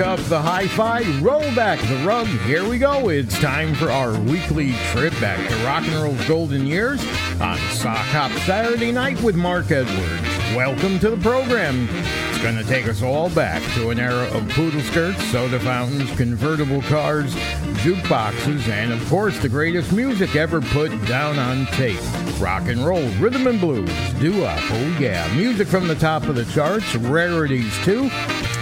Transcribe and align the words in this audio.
Up 0.00 0.18
the 0.20 0.40
hi-fi, 0.40 1.02
roll 1.20 1.54
back 1.54 1.78
the 1.80 2.04
rug. 2.06 2.26
Here 2.26 2.66
we 2.66 2.78
go. 2.78 3.08
It's 3.08 3.38
time 3.40 3.74
for 3.74 3.90
our 3.90 4.18
weekly 4.20 4.72
trip 4.92 5.12
back 5.20 5.46
to 5.48 5.56
rock 5.64 5.84
and 5.86 6.02
roll's 6.02 6.24
golden 6.26 6.66
years 6.66 7.00
on 7.40 7.58
Sock 7.72 7.96
Hop 7.96 8.30
Saturday 8.42 8.92
Night 8.92 9.20
with 9.22 9.36
Mark 9.36 9.70
Edwards. 9.70 10.22
Welcome 10.54 10.98
to 11.00 11.10
the 11.10 11.16
program. 11.18 11.88
It's 11.90 12.42
going 12.42 12.56
to 12.56 12.64
take 12.64 12.88
us 12.88 13.02
all 13.02 13.30
back 13.30 13.62
to 13.74 13.90
an 13.90 13.98
era 13.98 14.26
of 14.32 14.48
poodle 14.50 14.80
skirts, 14.80 15.22
soda 15.26 15.60
fountains, 15.60 16.10
convertible 16.16 16.82
cars, 16.82 17.34
jukeboxes, 17.82 18.68
and 18.68 18.92
of 18.92 19.06
course 19.08 19.38
the 19.38 19.48
greatest 19.48 19.92
music 19.92 20.34
ever 20.34 20.60
put 20.60 20.90
down 21.06 21.38
on 21.38 21.66
tape. 21.66 22.00
Rock 22.40 22.68
and 22.68 22.84
roll, 22.84 23.06
rhythm 23.18 23.46
and 23.46 23.60
blues, 23.60 23.90
doo-wop, 24.14 24.58
oh 24.62 24.96
yeah, 24.98 25.30
music 25.36 25.68
from 25.68 25.86
the 25.86 25.94
top 25.94 26.24
of 26.24 26.34
the 26.34 26.46
charts, 26.46 26.94
rarities 26.96 27.76
too, 27.84 28.08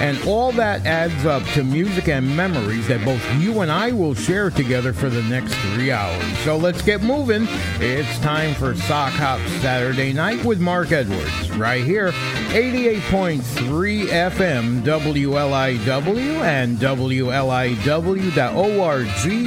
and 0.01 0.23
all 0.27 0.53
that 0.53 0.87
adds 0.87 1.27
up 1.27 1.43
to 1.55 1.65
music 1.65 2.09
and 2.09 2.37
memories 2.37 2.87
that 2.89 3.05
both 3.05 3.23
you 3.41 3.61
and 3.61 3.71
I 3.71 3.93
will 3.93 4.15
share 4.15 4.51
together 4.51 4.93
for 4.93 5.09
the 5.11 5.23
next 5.25 5.55
three 5.55 5.91
hours. 5.91 6.23
So 6.41 6.57
let's 6.57 6.83
get 6.83 7.03
moving. 7.03 7.47
It's 7.81 8.19
time 8.21 8.55
for 8.55 8.75
Sock 8.75 9.13
Hop 9.13 9.41
Saturday 9.61 10.13
Night 10.13 10.45
with 10.45 10.61
Mark 10.61 10.93
Edwards, 10.93 11.51
right 11.53 11.85
here, 11.85 12.13
88.3 12.53 14.07
FM 14.07 14.83
WLIW 14.83 16.41
and 16.43 16.79
WLIW.org 16.79 17.49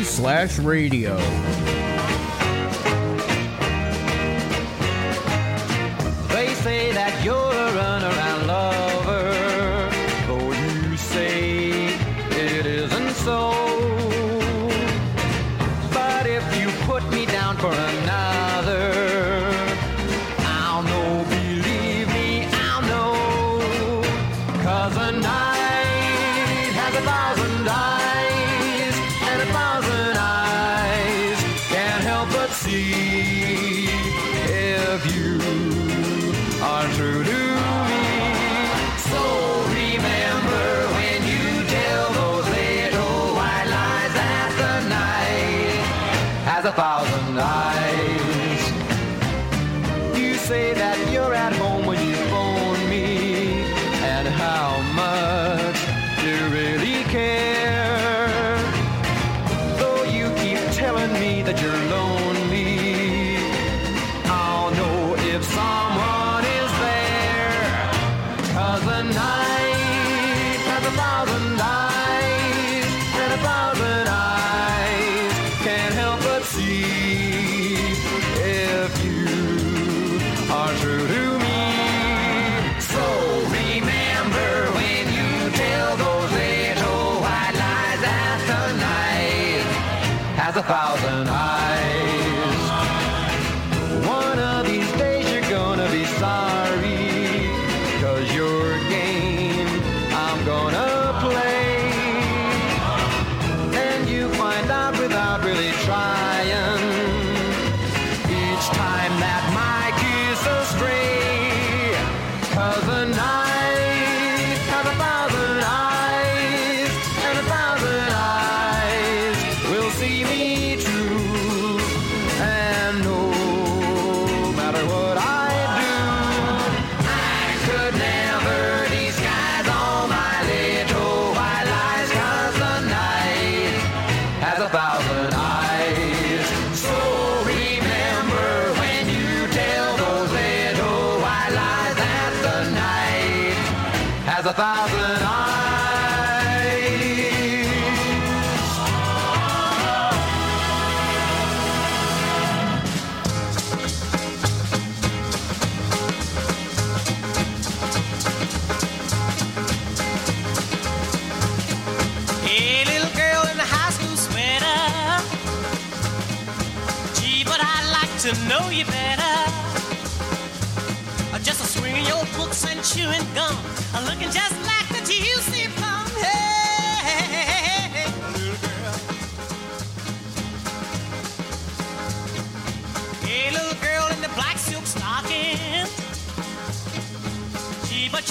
slash 0.05 0.59
radio. 0.59 1.17
That 6.91 7.23
you're 7.23 7.50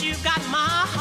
you 0.03 0.15
got 0.25 0.41
my 0.51 0.57
heart 0.57 1.00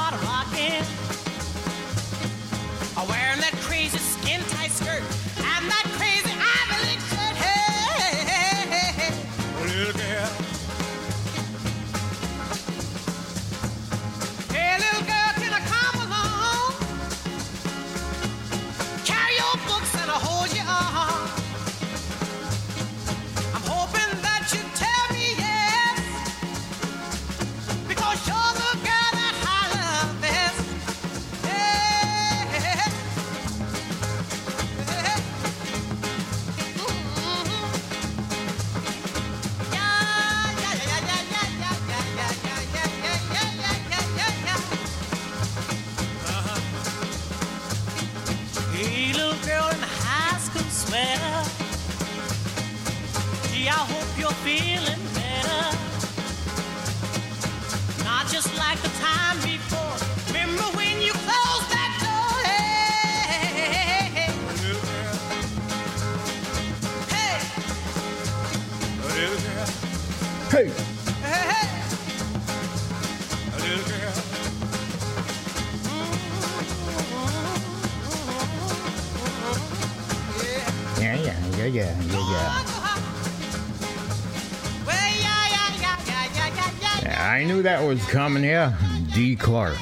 was 87.90 88.06
coming, 88.06 88.44
yeah. 88.44 88.78
Dee 89.16 89.36
Clark. 89.36 89.80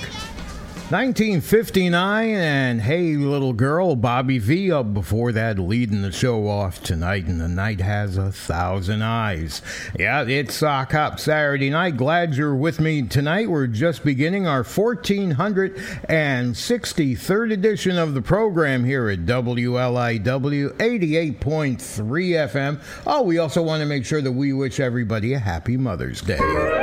1959, 0.89 2.29
and 2.29 2.79
Hey 2.79 3.17
Little 3.17 3.51
Girl, 3.51 3.97
Bobby 3.97 4.39
Vee 4.39 4.71
up 4.71 4.93
before 4.93 5.33
that, 5.33 5.59
leading 5.59 6.03
the 6.03 6.13
show 6.13 6.47
off 6.47 6.81
tonight, 6.81 7.25
and 7.25 7.41
the 7.41 7.49
night 7.49 7.81
has 7.81 8.15
a 8.15 8.31
thousand 8.31 9.01
eyes. 9.01 9.61
Yeah, 9.99 10.23
it's 10.23 10.63
uh, 10.63 10.85
Sock 10.85 10.93
Hop 10.93 11.19
Saturday 11.19 11.69
night. 11.69 11.97
Glad 11.97 12.35
you're 12.35 12.55
with 12.55 12.79
me 12.79 13.01
tonight. 13.01 13.49
We're 13.49 13.67
just 13.67 14.05
beginning 14.05 14.47
our 14.47 14.63
1463rd 14.63 17.51
edition 17.51 17.97
of 17.97 18.13
the 18.13 18.21
program 18.21 18.85
here 18.85 19.09
at 19.09 19.25
WLIW 19.25 20.69
88.3 20.77 21.37
FM. 21.37 22.81
Oh, 23.05 23.23
we 23.23 23.39
also 23.39 23.61
want 23.61 23.81
to 23.81 23.85
make 23.85 24.05
sure 24.05 24.21
that 24.21 24.31
we 24.31 24.53
wish 24.53 24.79
everybody 24.79 25.33
a 25.33 25.39
happy 25.39 25.75
Mother's 25.75 26.21
Day. 26.21 26.76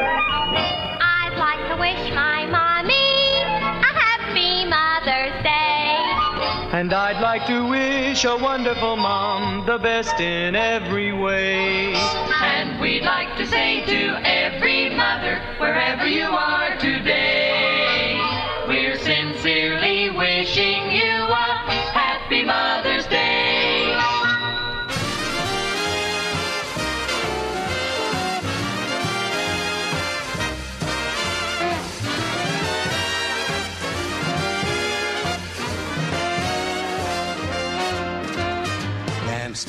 And 6.75 6.93
I'd 6.93 7.21
like 7.21 7.47
to 7.47 7.69
wish 7.69 8.25
a 8.25 8.37
wonderful 8.37 8.97
mom 8.97 9.65
the 9.65 9.79
best 9.79 10.19
in 10.19 10.57
every 10.57 11.13
way. 11.13 11.95
And 11.95 12.81
we'd 12.81 13.05
like 13.05 13.37
to 13.37 13.47
say 13.47 13.87
to 13.87 14.21
every 14.27 14.91
mother, 14.91 15.41
wherever 15.61 16.05
you 16.05 16.25
are 16.25 16.77
today, 16.81 17.24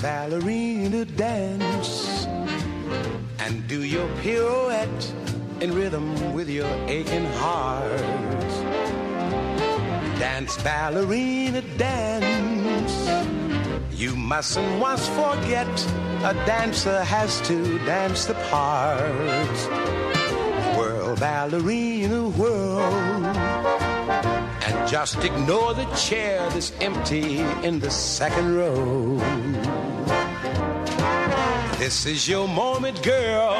ballerina, 0.06 1.04
dance. 1.04 2.28
And 3.40 3.68
do 3.68 3.82
your 3.82 4.08
pirouette 4.22 5.04
in 5.62 5.74
rhythm 5.74 6.08
with 6.32 6.48
your 6.48 6.72
aching 6.88 7.26
heart. 7.42 8.52
Dance, 10.20 10.62
ballerina, 10.62 11.64
dance. 11.78 12.96
You 13.92 14.16
mustn't 14.16 14.80
once 14.80 15.08
forget 15.08 15.74
a 16.32 16.36
dancer 16.46 17.04
has 17.04 17.42
to 17.48 17.80
dance 17.80 18.26
the 18.26 18.36
part. 18.52 19.58
Whirl, 20.78 21.16
ballerina, 21.16 22.30
whirl. 22.30 23.26
And 24.68 24.88
just 24.88 25.24
ignore 25.24 25.74
the 25.74 25.86
chair 25.96 26.48
that's 26.52 26.74
empty 26.80 27.40
in 27.64 27.80
the 27.80 27.90
second 27.90 28.56
row. 28.56 29.45
This 31.78 32.06
is 32.06 32.28
your 32.28 32.48
moment, 32.48 33.04
girl. 33.04 33.54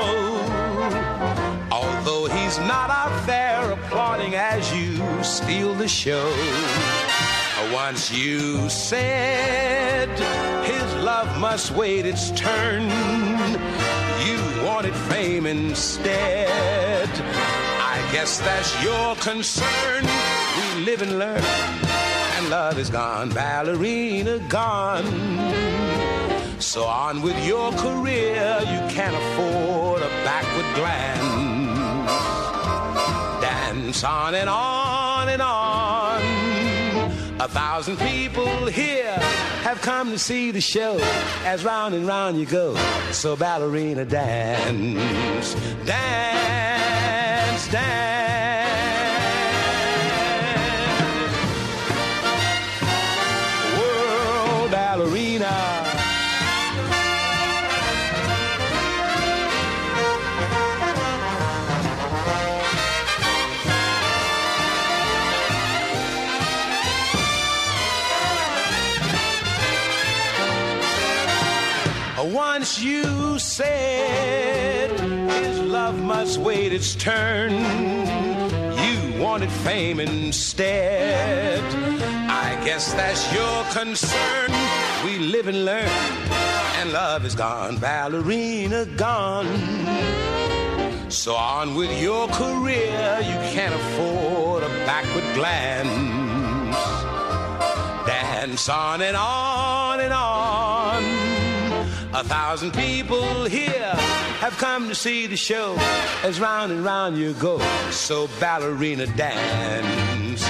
Although 1.70 2.28
he's 2.28 2.58
not 2.60 2.90
out 2.90 3.28
there 3.28 3.72
applauding 3.72 4.36
as 4.36 4.74
you 4.74 5.02
steal 5.22 5.74
the 5.74 5.88
show. 5.88 6.34
Once 7.74 8.12
you 8.12 8.70
said 8.70 10.08
his 10.64 11.04
love 11.04 11.40
must 11.40 11.72
wait 11.72 12.06
its 12.06 12.32
turn. 12.32 12.84
You 14.26 14.66
wanted 14.66 14.96
fame 14.96 15.46
instead. 15.46 17.10
I 17.10 18.10
guess 18.14 18.40
that's 18.40 18.82
your 18.82 19.16
concern. 19.18 20.04
We 20.58 20.86
live 20.86 21.02
and 21.02 21.20
learn, 21.20 21.44
and 21.44 22.50
love 22.50 22.80
is 22.80 22.90
gone, 22.90 23.30
ballerina 23.30 24.40
gone. 24.40 25.95
So 26.60 26.84
on 26.86 27.22
with 27.22 27.38
your 27.46 27.72
career, 27.74 28.60
you 28.62 28.80
can't 28.90 29.16
afford 29.16 30.02
a 30.02 30.10
backward 30.24 30.76
glance. 30.76 32.12
Dance 33.42 34.04
on 34.04 34.36
and 34.36 34.50
on 34.50 35.30
and 35.30 35.42
on. 35.42 36.22
A 37.40 37.48
thousand 37.48 37.98
people 37.98 38.66
here 38.66 39.18
have 39.64 39.82
come 39.82 40.12
to 40.12 40.18
see 40.18 40.52
the 40.52 40.62
show 40.62 40.98
as 41.44 41.66
round 41.66 41.94
and 41.94 42.08
round 42.08 42.40
you 42.40 42.46
go. 42.46 42.76
So 43.12 43.36
ballerina 43.36 44.06
dance, 44.06 45.54
dance, 45.86 47.68
dance. 47.72 48.75
You 72.78 73.40
said 73.40 75.00
his 75.00 75.60
love 75.62 75.98
must 75.98 76.38
wait 76.40 76.74
its 76.74 76.94
turn, 76.96 77.54
you 77.54 79.22
wanted 79.22 79.50
fame 79.50 80.02
instead. 80.02 81.64
I 82.30 82.62
guess 82.66 82.94
that's 82.94 83.34
your 83.34 83.64
concern. 83.72 84.52
We 85.06 85.20
live 85.20 85.48
and 85.48 85.64
learn, 85.64 85.88
and 86.80 86.92
love 86.92 87.24
is 87.24 87.34
gone, 87.34 87.78
ballerina 87.78 88.86
gone. 88.98 89.48
So 91.10 91.34
on 91.34 91.76
with 91.76 91.92
your 92.02 92.28
career, 92.28 93.20
you 93.22 93.38
can't 93.56 93.74
afford 93.74 94.64
a 94.64 94.70
backward 94.86 95.34
glance. 95.34 96.76
Dance 98.06 98.68
on 98.68 99.02
and 99.02 99.16
on 99.16 100.00
and 100.02 100.14
on. 100.14 101.15
A 102.18 102.24
thousand 102.24 102.72
people 102.72 103.44
here 103.44 103.92
have 104.40 104.58
come 104.58 104.88
to 104.88 104.96
see 104.96 105.28
the 105.28 105.36
show 105.36 105.76
as 106.24 106.40
round 106.40 106.72
and 106.72 106.82
round 106.82 107.18
you 107.18 107.34
go. 107.34 107.60
So 107.92 108.30
ballerina 108.40 109.06
dance, 109.18 110.42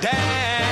dance. 0.00 0.63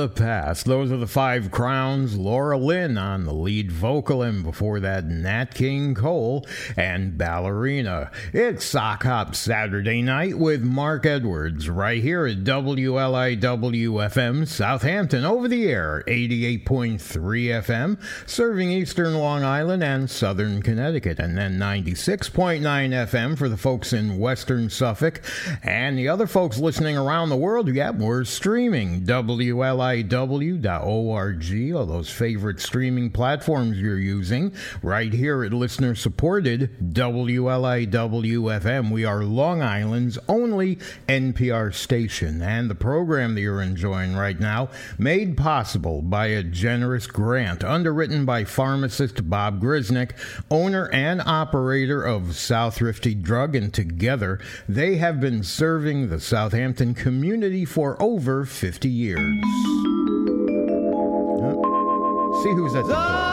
The 0.00 0.08
Past. 0.08 0.39
Those 0.50 0.90
are 0.90 0.96
the 0.96 1.06
Five 1.06 1.52
Crowns. 1.52 2.18
Laura 2.18 2.58
Lynn 2.58 2.98
on 2.98 3.24
the 3.24 3.32
lead 3.32 3.70
vocal, 3.70 4.20
and 4.20 4.42
before 4.42 4.80
that, 4.80 5.04
Nat 5.04 5.54
King 5.54 5.94
Cole 5.94 6.44
and 6.76 7.16
Ballerina. 7.16 8.10
It's 8.32 8.64
Sock 8.64 9.04
Hop 9.04 9.36
Saturday 9.36 10.02
night 10.02 10.36
with 10.36 10.62
Mark 10.62 11.06
Edwards 11.06 11.70
right 11.70 12.02
here 12.02 12.26
at 12.26 12.38
WLIW 12.38 13.38
FM 13.40 14.48
Southampton 14.48 15.24
over 15.24 15.46
the 15.46 15.68
air, 15.68 16.02
88.3 16.08 16.98
FM, 16.98 17.96
serving 18.28 18.72
eastern 18.72 19.14
Long 19.14 19.44
Island 19.44 19.84
and 19.84 20.10
southern 20.10 20.62
Connecticut, 20.62 21.20
and 21.20 21.38
then 21.38 21.58
96.9 21.58 22.60
FM 22.60 23.38
for 23.38 23.48
the 23.48 23.56
folks 23.56 23.92
in 23.92 24.18
western 24.18 24.68
Suffolk. 24.68 25.22
And 25.62 25.96
the 25.96 26.08
other 26.08 26.26
folks 26.26 26.58
listening 26.58 26.96
around 26.96 27.28
the 27.28 27.36
world, 27.36 27.72
yeah, 27.72 27.90
we're 27.90 28.24
streaming 28.24 29.04
WLIW.org, 30.40 31.74
all 31.74 31.86
those 31.86 32.10
favorite 32.10 32.60
streaming 32.60 33.10
platforms 33.10 33.78
you're 33.78 33.98
using, 33.98 34.52
right 34.82 35.12
here 35.12 35.44
at 35.44 35.52
listener 35.52 35.94
supported 35.94 36.70
WLIW 36.94 37.90
FM. 37.90 38.90
We 38.90 39.04
are 39.04 39.22
Long 39.22 39.60
Island's 39.60 40.18
only 40.28 40.76
NPR 41.08 41.74
station, 41.74 42.40
and 42.40 42.70
the 42.70 42.74
program 42.74 43.34
that 43.34 43.42
you're 43.42 43.60
enjoying 43.60 44.16
right 44.16 44.40
now 44.40 44.70
made 44.98 45.36
possible 45.36 46.00
by 46.00 46.26
a 46.26 46.42
generous 46.42 47.06
grant 47.06 47.62
underwritten 47.62 48.24
by 48.24 48.44
pharmacist 48.44 49.28
Bob 49.28 49.60
Grisnick, 49.60 50.12
owner 50.50 50.88
and 50.92 51.20
operator 51.26 52.02
of 52.02 52.36
South 52.36 52.76
Thrifty 52.76 53.14
Drug, 53.14 53.54
and 53.54 53.72
together 53.72 54.40
they 54.68 54.96
have 54.96 55.20
been 55.20 55.42
serving 55.42 56.08
the 56.08 56.20
Southampton 56.20 56.94
community 56.94 57.64
for 57.64 58.00
over 58.02 58.44
50 58.44 58.88
years. 58.88 60.29
See 62.42 62.54
who's 62.54 62.74
at 62.74 62.86
the 62.86 62.94
door. 62.94 63.29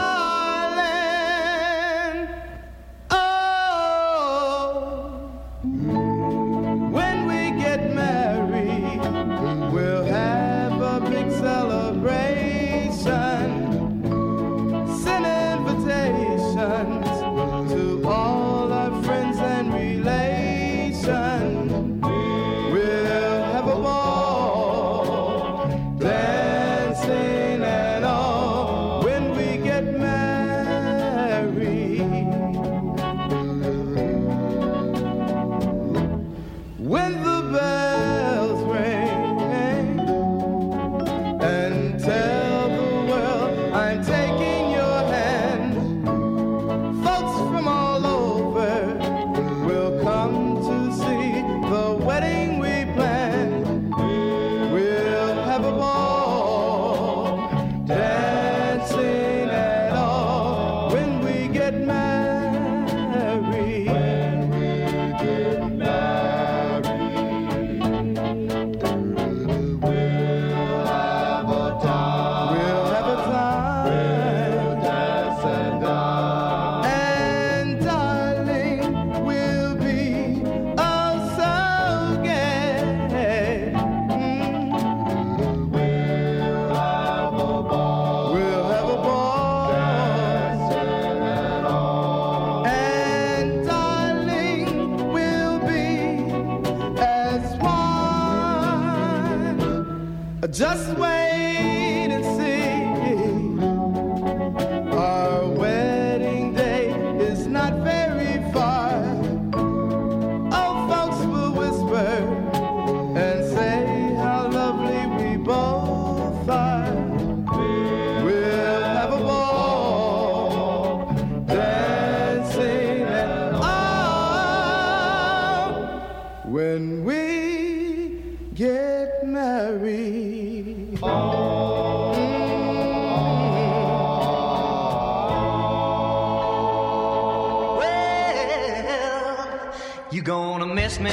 You're 140.18 140.24
gonna 140.24 140.66
miss 140.66 140.98
me 140.98 141.12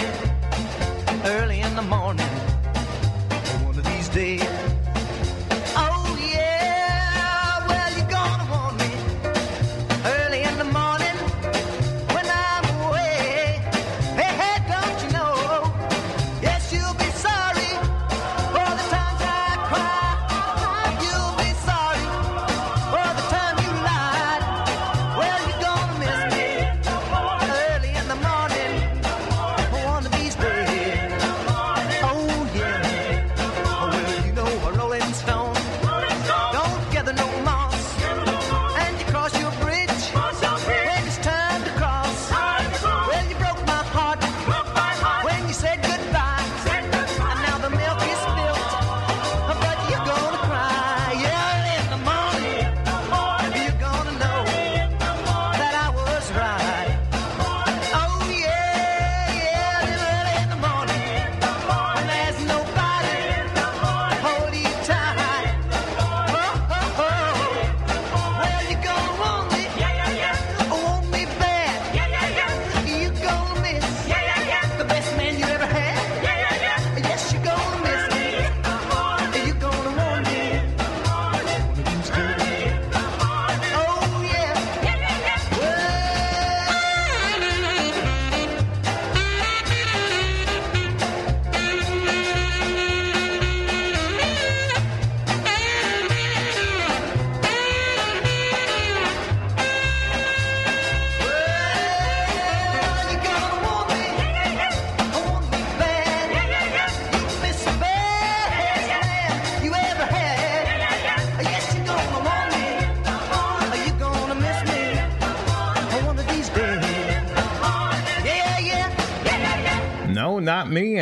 early 1.26 1.60
in 1.62 1.76
the 1.76 1.84
morning. 1.84 2.26
One 3.64 3.78
of 3.78 3.84
these 3.84 4.10
days. 4.10 4.75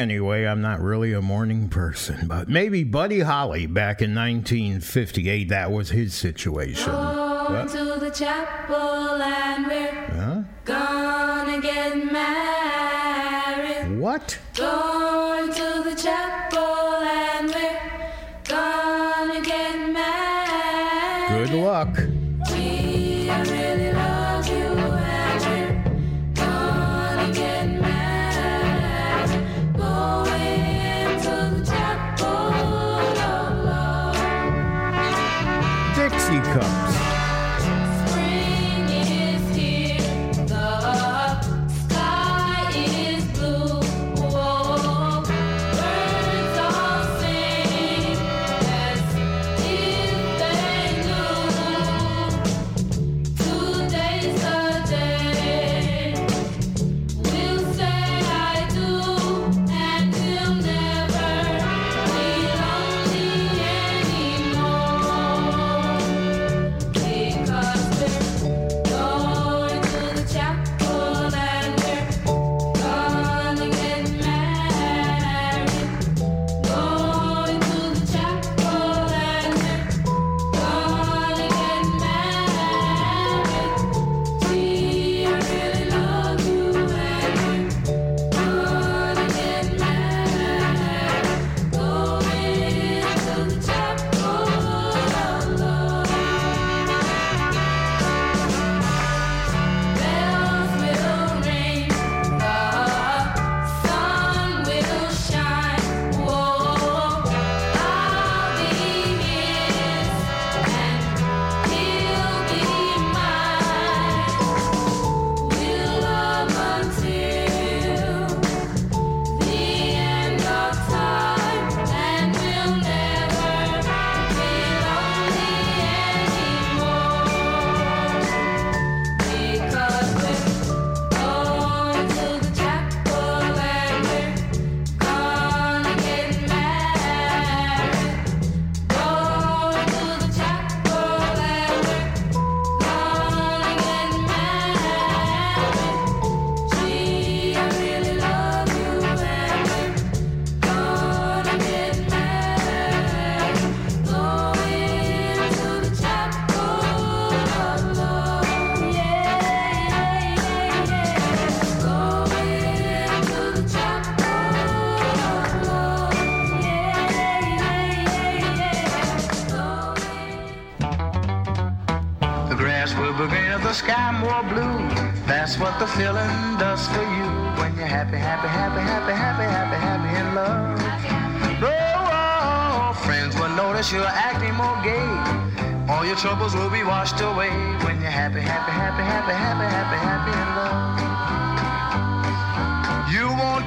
Anyway, 0.03 0.43
I'm 0.43 0.61
not 0.61 0.81
really 0.81 1.13
a 1.13 1.21
morning 1.21 1.69
person, 1.69 2.27
but 2.27 2.49
maybe 2.49 2.83
Buddy 2.83 3.21
Holly 3.21 3.67
back 3.67 4.01
in 4.01 4.13
1958, 4.13 5.47
that 5.47 5.71
was 5.71 5.91
his 5.91 6.13
situation. 6.13 6.91
To 6.91 7.97
the 8.01 8.11
chapel 8.13 9.21
and 9.21 9.65
we're 9.65 10.02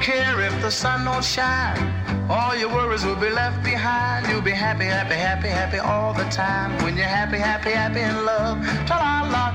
care 0.06 0.38
if 0.40 0.54
the 0.62 0.70
sun 0.70 1.04
don't 1.04 1.24
shine. 1.24 1.76
All 2.30 2.54
your 2.54 2.68
worries 2.68 3.04
will 3.04 3.18
be 3.18 3.28
left 3.28 3.64
behind. 3.64 4.28
You'll 4.28 4.40
be 4.40 4.52
happy, 4.52 4.84
happy, 4.84 5.16
happy, 5.16 5.48
happy 5.48 5.78
all 5.78 6.14
the 6.14 6.22
time. 6.30 6.70
When 6.84 6.96
you're 6.96 7.14
happy, 7.20 7.38
happy, 7.38 7.70
happy 7.70 8.02
in 8.10 8.24
love. 8.24 8.64
Ta-la-la. 8.86 9.46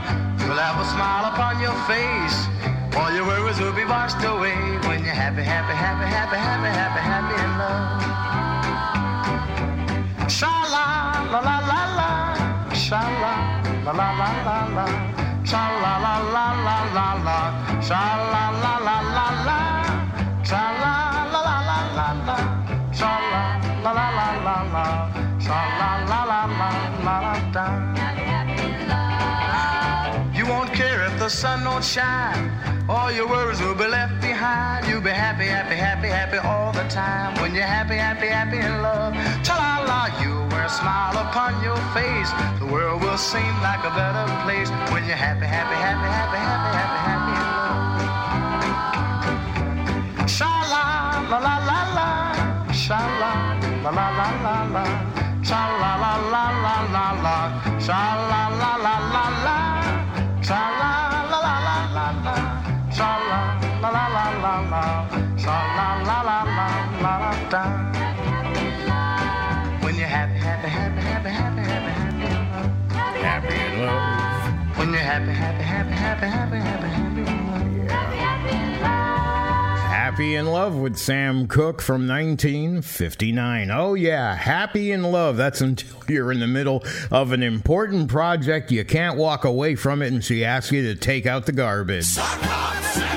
You'll 0.44 0.60
have 0.68 0.76
a 0.76 0.84
smile 0.92 1.32
upon 1.32 1.62
your 1.64 1.72
face. 1.88 2.38
All 3.00 3.16
your 3.16 3.24
worries 3.32 3.62
will 3.64 3.72
be 3.72 3.86
washed 3.86 4.22
away. 4.28 4.60
When 4.92 5.06
you're 5.06 5.16
happy, 5.24 5.42
happy, 5.42 5.72
happy, 5.72 6.08
happy, 6.20 6.36
happy, 6.36 6.72
happy, 6.82 7.02
happy 7.12 7.36
in 7.46 7.52
love. 7.64 8.02
Sha-la, 10.38 10.88
la 11.32 11.40
la 11.48 11.58
la 11.72 11.82
la. 12.00 12.10
Sha-la, 12.76 13.34
la 13.86 13.92
la 14.00 14.08
la 16.68 16.78
la 16.98 17.08
la. 17.24 17.40
Sha-la 17.80 18.51
sun 31.32 31.64
don't 31.64 31.84
shine. 31.84 32.52
All 32.90 33.12
your 33.12 33.28
worries 33.28 33.62
will 33.62 33.76
be 33.76 33.88
left 33.88 34.20
behind. 34.22 34.86
You'll 34.88 35.02
be 35.02 35.12
happy, 35.12 35.46
happy, 35.46 35.76
happy, 35.76 36.08
happy 36.08 36.38
all 36.38 36.74
the 36.74 36.84
time. 36.90 37.40
When 37.42 37.56
you're 37.56 37.64
happy, 37.64 37.96
happy, 37.96 38.28
happy 38.28 38.58
in 38.58 38.82
love. 38.82 39.14
Ta-la-la, 39.48 40.12
you 40.22 40.34
wear 40.52 40.66
a 40.66 40.70
smile 40.70 41.18
upon 41.26 41.64
your 41.64 41.80
face. 41.96 42.30
The 42.60 42.66
world 42.68 43.02
will 43.02 43.18
seem 43.18 43.54
like 43.64 43.84
a 43.88 43.94
better 43.96 44.28
place. 44.44 44.70
When 44.92 45.06
you're 45.08 45.16
happy, 45.16 45.48
happy, 45.48 45.76
happy, 45.88 46.10
happy, 46.20 46.38
happy, 46.38 46.70
happy, 46.80 47.00
happy 47.10 47.34
in 47.40 47.48
love. 50.20 50.30
Sha-la, 50.30 50.86
la 51.32 51.38
la 51.40 51.56
la 51.58 51.61
happy, 76.28 76.58
happy, 76.58 76.88
happy, 76.88 77.22
happy, 77.88 78.16
happy 78.18 78.56
in 78.56 78.82
love. 78.82 79.78
Happy 79.90 80.36
in 80.36 80.46
Love 80.48 80.76
with 80.76 80.98
Sam 80.98 81.48
Cooke 81.48 81.82
from 81.82 82.08
1959. 82.08 83.72
Oh, 83.72 83.94
yeah, 83.94 84.36
Happy 84.36 84.92
in 84.92 85.04
Love. 85.04 85.38
That's 85.38 85.62
until 85.62 85.98
you're 86.08 86.32
in 86.32 86.40
the 86.40 86.48
middle 86.48 86.84
of 87.12 87.32
an 87.32 87.44
important 87.44 88.10
project. 88.10 88.72
You 88.72 88.84
can't 88.84 89.18
walk 89.18 89.46
away 89.46 89.76
from 89.76 90.02
it, 90.02 90.12
and 90.12 90.24
she 90.24 90.44
asks 90.44 90.72
you 90.72 90.82
to 90.84 90.96
take 90.96 91.26
out 91.26 91.46
the 91.46 91.54
garbage. 91.54 92.06
Saturday 92.06 93.11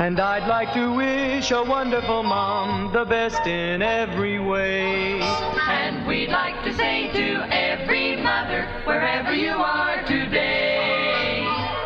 And 0.00 0.18
I'd 0.18 0.48
like 0.48 0.72
to 0.72 0.94
wish 0.94 1.50
a 1.50 1.62
wonderful 1.62 2.22
mom 2.22 2.90
the 2.90 3.04
best 3.04 3.46
in 3.46 3.82
every 3.82 4.38
way. 4.38 5.20
And 5.20 6.06
we'd 6.06 6.30
like 6.30 6.64
to 6.64 6.74
say 6.74 7.12
to 7.12 7.46
every 7.52 8.16
mother, 8.16 8.66
wherever 8.86 9.34
you 9.34 9.50
are 9.50 10.02
today, 10.06 11.44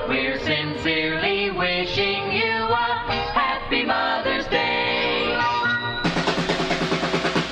we're 0.09 0.38
sincerely 0.38 1.50
wishing 1.50 2.31
you 2.31 2.55
a 2.55 2.87
happy 3.35 3.83
Mother's 3.83 4.46
Day. 4.46 5.35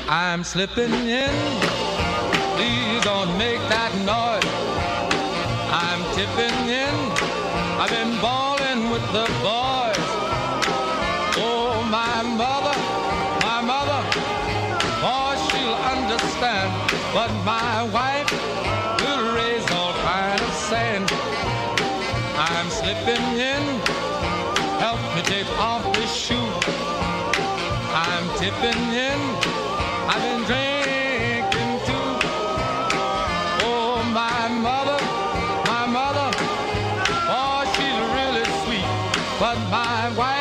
I'm 0.08 0.44
slipping 0.44 0.92
in. 0.92 1.34
Please 2.54 3.02
don't 3.02 3.36
make 3.36 3.58
that 3.66 3.90
noise. 4.06 4.46
I'm 5.74 6.02
tipping 6.14 6.56
in. 6.70 6.94
I've 7.82 7.90
been 7.90 8.14
balling 8.22 8.90
with 8.90 9.02
the 9.10 9.26
boys. 9.42 9.91
But 17.14 17.30
my 17.44 17.82
wife 17.92 18.30
will 19.02 19.34
raise 19.36 19.70
all 19.72 19.92
kind 20.00 20.40
of 20.40 20.52
sand. 20.54 21.12
I'm 22.38 22.70
slipping 22.70 23.26
in. 23.36 23.64
Help 24.80 24.98
me 25.14 25.20
take 25.22 25.50
off 25.58 25.84
this 25.92 26.10
shoe. 26.10 26.48
I'm 27.92 28.24
tipping 28.38 28.82
in. 29.08 29.20
I've 30.08 30.22
been 30.24 30.42
drinking 30.50 31.72
too. 31.86 32.08
Oh, 33.68 34.02
my 34.20 34.48
mother, 34.48 34.98
my 35.68 35.84
mother, 35.86 36.28
oh, 37.28 37.60
she's 37.74 38.00
really 38.16 38.46
sweet. 38.64 38.88
But 39.38 39.58
my 39.70 40.08
wife 40.16 40.31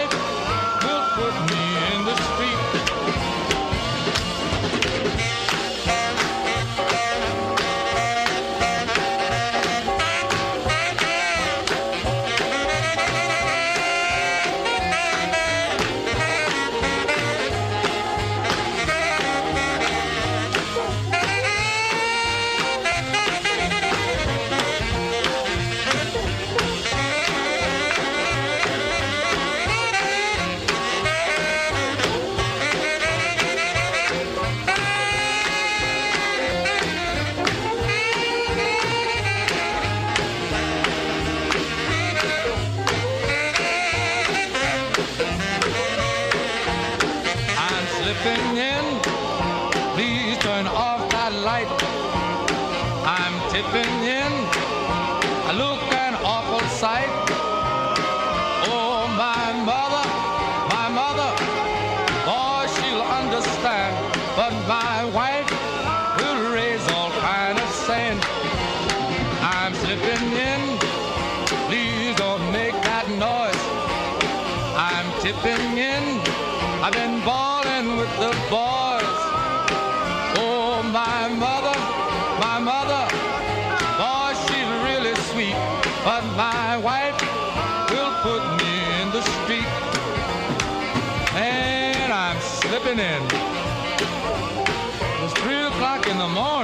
the 96.22 96.28
morning. 96.28 96.61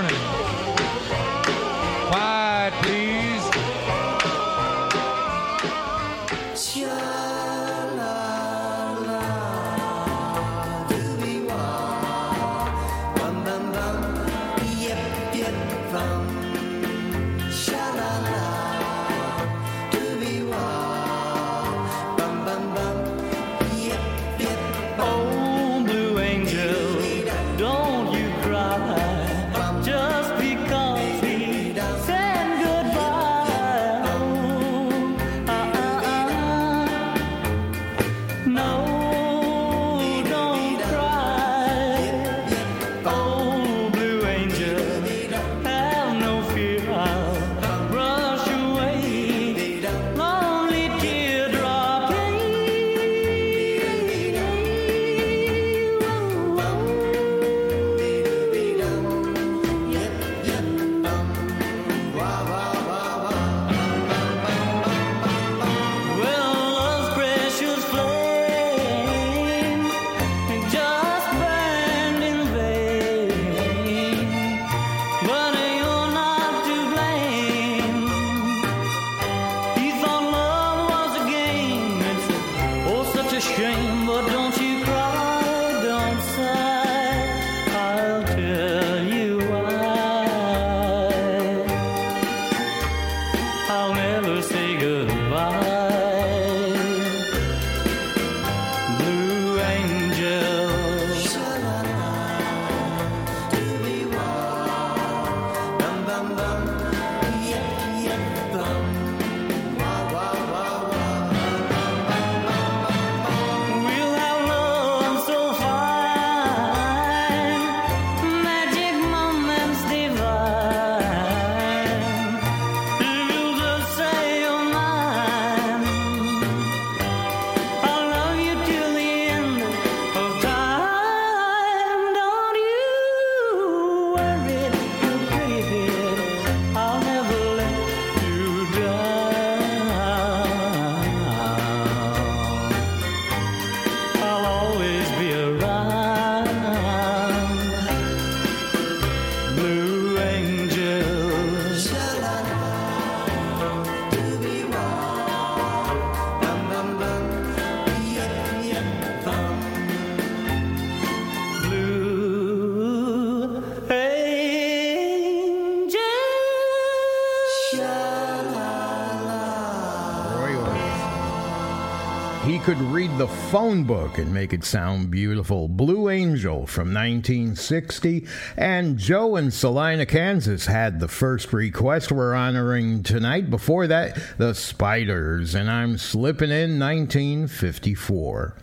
the 173.17 173.27
phone 173.27 173.84
book 173.84 174.19
and 174.19 174.32
make 174.32 174.53
it 174.53 174.63
sound 174.63 175.10
beautiful. 175.10 175.67
Blue 175.67 176.08
Angel 176.08 176.67
from 176.67 176.93
1960. 176.93 178.27
And 178.56 178.99
Joe 178.99 179.38
in 179.38 179.49
Salina, 179.49 180.06
Kansas 180.06 180.67
had 180.67 180.99
the 180.99 181.08
first 181.08 181.51
request 181.51 182.12
we're 182.12 182.36
honoring 182.36 183.01
tonight. 183.01 183.49
Before 183.49 183.88
that, 183.88 184.19
The 184.38 184.53
Spiders 184.53 185.56
and 185.56 185.71
I'm 185.71 185.97
Slipping 185.97 186.51
in 186.51 186.77
1954. 186.77 188.53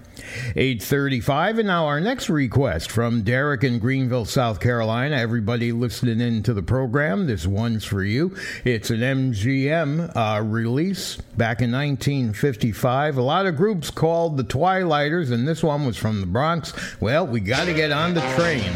835. 0.57 1.59
And 1.59 1.67
now 1.67 1.87
our 1.87 2.01
next 2.01 2.31
request 2.31 2.91
from 2.91 3.23
Derek 3.23 3.65
in 3.65 3.79
Greenville, 3.79 4.25
South 4.25 4.61
Carolina. 4.61 5.17
Everybody 5.17 5.73
listening 5.73 6.21
in 6.21 6.43
to 6.45 6.55
the 6.55 6.63
program, 6.63 7.27
this 7.27 7.47
one's 7.47 7.85
for 7.85 8.05
you. 8.05 8.37
It's 8.65 8.91
an 8.91 9.01
MGM 9.01 10.17
uh, 10.17 10.43
release 10.43 11.17
back 11.37 11.61
in 11.61 11.73
1955. 11.73 13.17
A 13.17 13.23
lot 13.23 13.47
of 13.47 13.57
groups 13.57 13.91
called 13.91 14.37
the 14.37 14.45
Twilighters, 14.45 15.33
and 15.33 15.47
this 15.47 15.63
one 15.63 15.85
was 15.87 15.97
from 15.97 16.21
the 16.21 16.27
Bronx. 16.27 16.73
Well, 17.01 17.27
we 17.27 17.41
got 17.41 17.65
to 17.65 17.75
get 17.75 17.91
on 17.91 18.15
the 18.15 18.21
train. 18.37 18.73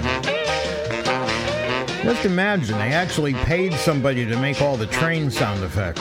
Just 2.03 2.25
imagine, 2.25 2.79
they 2.79 2.93
actually 2.93 3.35
paid 3.35 3.75
somebody 3.75 4.25
to 4.25 4.39
make 4.41 4.63
all 4.63 4.77
the 4.77 4.87
train 4.87 5.31
sound 5.31 5.63
effects. 5.63 6.01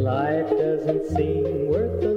life 0.00 0.48
doesn't 0.50 1.06
seem 1.08 1.68
worth 1.68 2.00
the 2.00 2.09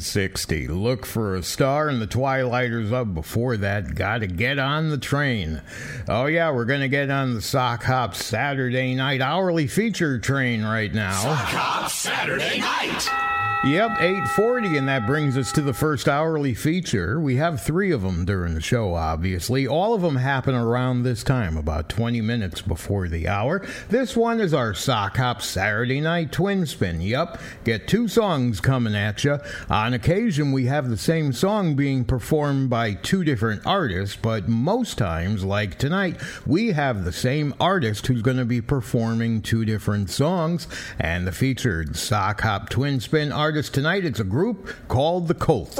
1960. 0.00 0.68
Look 0.68 1.04
for 1.04 1.36
a 1.36 1.42
star 1.42 1.90
and 1.90 2.00
the 2.00 2.06
Twilighters 2.06 2.90
up 2.90 3.12
before 3.12 3.58
that. 3.58 3.94
Gotta 3.94 4.26
get 4.26 4.58
on 4.58 4.88
the 4.88 4.96
train. 4.96 5.60
Oh, 6.08 6.24
yeah, 6.24 6.50
we're 6.50 6.64
gonna 6.64 6.88
get 6.88 7.10
on 7.10 7.34
the 7.34 7.42
Sock 7.42 7.82
Hop 7.84 8.14
Saturday 8.14 8.94
night 8.94 9.20
hourly 9.20 9.66
feature 9.66 10.18
train 10.18 10.64
right 10.64 10.94
now. 10.94 11.12
Hop 11.12 11.90
Saturday 11.90 12.60
night. 12.60 13.19
Yep, 13.62 14.00
840, 14.00 14.78
and 14.78 14.88
that 14.88 15.06
brings 15.06 15.36
us 15.36 15.52
to 15.52 15.60
the 15.60 15.74
first 15.74 16.08
hourly 16.08 16.54
feature. 16.54 17.20
We 17.20 17.36
have 17.36 17.60
three 17.60 17.90
of 17.90 18.00
them 18.00 18.24
during 18.24 18.54
the 18.54 18.62
show, 18.62 18.94
obviously. 18.94 19.66
All 19.66 19.92
of 19.92 20.00
them 20.00 20.16
happen 20.16 20.54
around 20.54 21.02
this 21.02 21.22
time, 21.22 21.58
about 21.58 21.90
20 21.90 22.22
minutes 22.22 22.62
before 22.62 23.06
the 23.06 23.28
hour. 23.28 23.62
This 23.90 24.16
one 24.16 24.40
is 24.40 24.54
our 24.54 24.72
Sock 24.72 25.18
Hop 25.18 25.42
Saturday 25.42 26.00
Night 26.00 26.32
Twin 26.32 26.64
Spin. 26.64 27.02
Yep, 27.02 27.38
get 27.64 27.86
two 27.86 28.08
songs 28.08 28.62
coming 28.62 28.94
at 28.94 29.24
you. 29.24 29.38
On 29.68 29.92
occasion, 29.92 30.52
we 30.52 30.64
have 30.64 30.88
the 30.88 30.96
same 30.96 31.30
song 31.30 31.76
being 31.76 32.06
performed 32.06 32.70
by 32.70 32.94
two 32.94 33.24
different 33.24 33.66
artists, 33.66 34.16
but 34.16 34.48
most 34.48 34.96
times, 34.96 35.44
like 35.44 35.76
tonight, 35.76 36.18
we 36.46 36.68
have 36.68 37.04
the 37.04 37.12
same 37.12 37.52
artist 37.60 38.06
who's 38.06 38.22
going 38.22 38.38
to 38.38 38.46
be 38.46 38.62
performing 38.62 39.42
two 39.42 39.66
different 39.66 40.08
songs. 40.08 40.66
And 40.98 41.26
the 41.26 41.32
featured 41.32 41.94
Sock 41.94 42.40
Hop 42.40 42.70
Twin 42.70 43.00
Spin 43.00 43.30
artist 43.30 43.49
tonight 43.68 44.04
It's 44.04 44.20
a 44.20 44.24
group 44.24 44.72
called 44.86 45.26
the 45.26 45.34
Colts. 45.34 45.76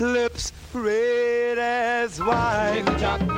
Lips 0.00 0.52
red 0.72 1.58
as 1.58 2.18
wine. 2.22 3.37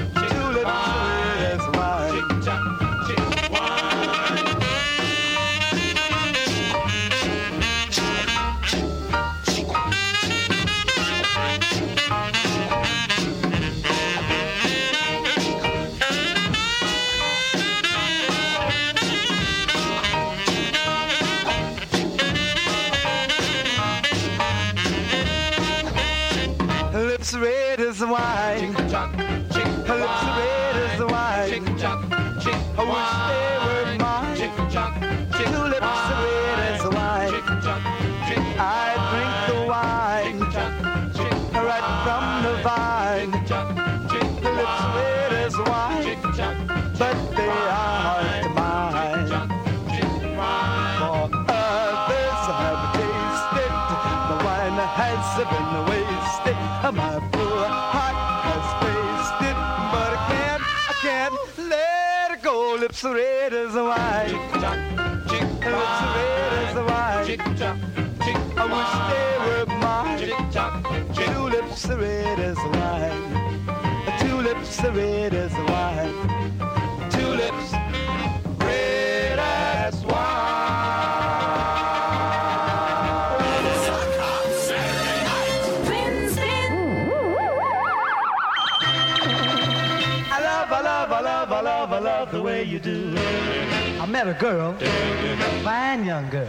met 94.25 94.37
a 94.37 94.39
girl, 94.39 94.73
a 94.79 95.63
fine 95.63 96.05
young 96.05 96.29
girl, 96.29 96.47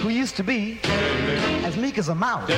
who 0.00 0.08
used 0.08 0.36
to 0.36 0.42
be 0.42 0.80
as 1.64 1.76
meek 1.76 1.98
as 1.98 2.08
a 2.08 2.14
mouse. 2.14 2.48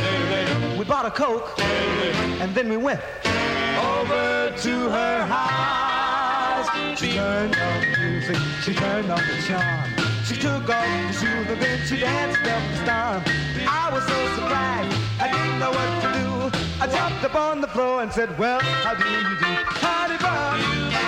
We 0.79 0.85
bought 0.85 1.05
a 1.05 1.11
Coke, 1.11 1.59
and 1.59 2.55
then 2.55 2.69
we 2.69 2.77
went 2.77 3.01
over 3.27 4.55
to 4.57 4.75
her 4.91 5.27
house. 5.27 6.69
She 6.99 7.13
turned 7.13 7.57
on 7.57 7.81
the 7.81 7.99
music, 7.99 8.37
she 8.63 8.73
turned 8.73 9.11
on 9.11 9.19
the 9.19 9.37
charm. 9.49 9.91
She 10.25 10.37
took 10.37 10.69
off 10.69 10.87
the 10.87 11.13
shoe, 11.13 11.45
the 11.45 11.57
bench, 11.57 11.89
She 11.89 11.97
danced 11.97 12.41
up 12.43 12.63
the 12.71 12.77
storm. 12.85 13.67
I 13.67 13.91
was 13.93 14.05
so 14.07 14.19
surprised. 14.37 14.97
I 15.19 15.33
didn't 15.33 15.59
know 15.59 15.73
what 15.73 15.91
to 16.03 16.09
do. 16.19 16.31
I 16.81 16.87
jumped 16.87 17.25
up 17.25 17.35
on 17.35 17.61
the 17.61 17.69
floor 17.69 18.03
and 18.03 18.13
said, 18.13 18.39
Well, 18.39 18.61
how 18.61 18.95
do 18.95 19.09
you 19.09 19.23
do? 19.23 19.51
Honey 19.83 20.19
bun, 20.19 21.00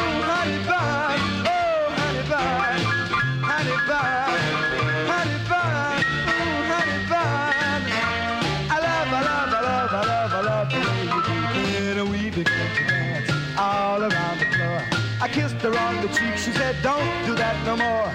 kissed 15.32 15.62
her 15.62 15.76
on 15.78 16.00
the 16.02 16.08
cheek. 16.08 16.36
She 16.36 16.52
said, 16.52 16.76
Don't 16.82 17.26
do 17.26 17.34
that 17.34 17.56
no 17.64 17.76
more. 17.76 18.08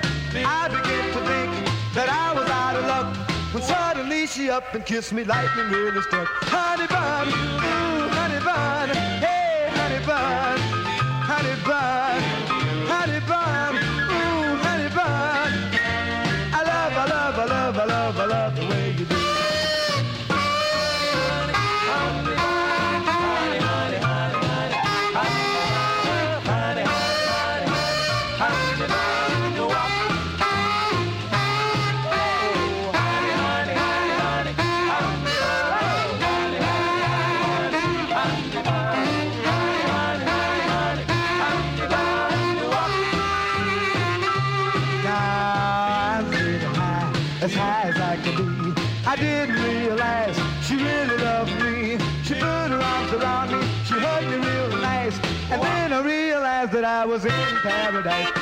I 0.46 0.68
began 0.70 1.06
to 1.16 1.22
think 1.32 1.52
that 1.96 2.10
I 2.10 2.34
was 2.34 2.48
out 2.50 2.76
of 2.76 2.86
luck. 2.86 3.08
When 3.54 3.64
suddenly 3.64 4.28
she 4.28 4.50
up 4.50 4.74
and 4.76 4.86
kissed 4.86 5.14
me, 5.14 5.24
lightning 5.24 5.70
really 5.70 6.02
struck. 6.04 6.28
Honey 6.54 6.88
bun, 6.88 7.28
ooh, 7.28 8.10
honey 8.18 8.40
bun, 8.46 8.90
hey, 9.26 9.70
honey 9.80 10.06
bun, 10.06 10.60
honey 11.32 11.56
bun, 11.66 12.22
honey 12.92 13.20
bun, 13.28 13.57
I 56.88 57.04
was 57.06 57.26
in 57.26 57.32
paradise. 57.32 58.37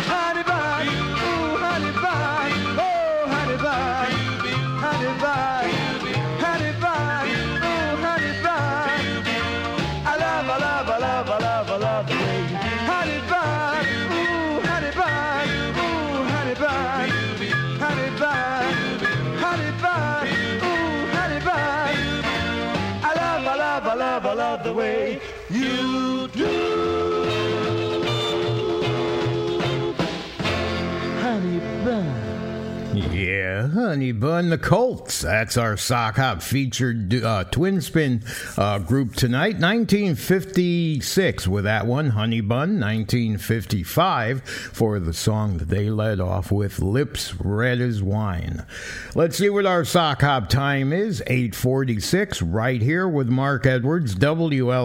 Honey 33.85 34.11
Bun 34.13 34.49
the 34.49 34.57
Colts. 34.57 35.21
That's 35.21 35.57
our 35.57 35.77
sock 35.77 36.15
hop 36.15 36.41
featured 36.41 37.13
uh, 37.23 37.43
twin 37.43 37.81
spin 37.81 38.23
uh, 38.57 38.79
group 38.79 39.13
tonight. 39.13 39.59
1956 39.59 41.47
with 41.47 41.65
that 41.65 41.85
one, 41.85 42.09
Honey 42.09 42.41
Bun. 42.41 42.79
1955 42.79 44.41
for 44.43 44.99
the 44.99 45.13
song 45.13 45.57
that 45.59 45.69
they 45.69 45.91
led 45.91 46.19
off 46.19 46.51
with, 46.51 46.79
Lips 46.79 47.35
Red 47.35 47.79
as 47.79 48.01
Wine. 48.01 48.65
Let's 49.13 49.37
see 49.37 49.51
what 49.51 49.67
our 49.67 49.85
sock 49.85 50.21
hop 50.21 50.49
time 50.49 50.91
is. 50.91 51.21
846 51.27 52.41
right 52.41 52.81
here 52.81 53.07
with 53.07 53.29
Mark 53.29 53.67
Edwards, 53.67 54.15
WLIWFM 54.15 54.75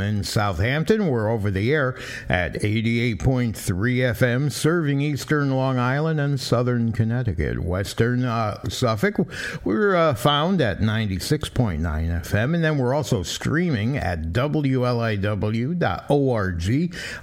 in 0.00 0.22
Southampton. 0.22 1.08
We're 1.08 1.28
over 1.28 1.50
the 1.50 1.72
air 1.72 1.98
at 2.28 2.54
88.3 2.54 3.54
FM, 3.56 4.52
serving 4.52 5.00
eastern 5.00 5.50
Long 5.50 5.76
Island 5.78 6.20
and 6.20 6.38
southern 6.38 6.92
Connecticut. 6.92 7.47
Western 7.56 8.24
uh, 8.24 8.62
Suffolk, 8.68 9.16
we're 9.64 9.96
uh, 9.96 10.14
found 10.14 10.60
at 10.60 10.80
96.9 10.80 11.80
FM, 11.80 12.54
and 12.54 12.62
then 12.62 12.78
we're 12.78 12.94
also 12.94 13.22
streaming 13.22 13.96
at 13.96 14.32
WLIW.org 14.32 15.78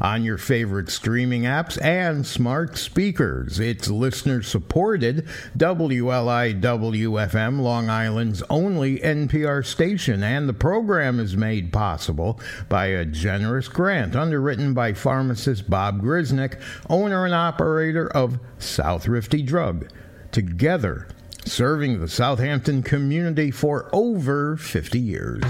on 0.02 0.24
your 0.24 0.38
favorite 0.38 0.90
streaming 0.90 1.44
apps 1.44 1.82
and 1.84 2.26
smart 2.26 2.78
speakers. 2.78 3.60
It's 3.60 3.90
listener 3.90 4.42
supported 4.42 5.28
WLIW-FM, 5.58 7.60
Long 7.60 7.90
Island's 7.90 8.42
only 8.50 9.00
NPR 9.00 9.66
station, 9.66 10.24
and 10.24 10.50
the 10.50 10.54
program 10.54 11.20
is 11.20 11.38
made 11.38 11.72
possible 11.72 12.40
by 12.70 12.88
a 12.88 13.06
generous 13.06 13.68
grant 13.68 14.16
underwritten 14.16 14.74
by 14.74 14.94
pharmacist 14.94 15.70
Bob 15.70 16.02
Grisnick, 16.02 16.60
owner 16.90 17.26
and 17.26 17.34
operator 17.34 18.08
of 18.08 18.40
South 18.58 19.08
Rifty 19.08 19.42
Drug. 19.42 19.88
Together, 20.36 21.08
serving 21.46 22.02
the 22.02 22.10
Southampton 22.10 22.84
community 22.84 23.52
for 23.52 23.90
over 23.94 24.58
50 24.58 25.00
years. 25.00 25.42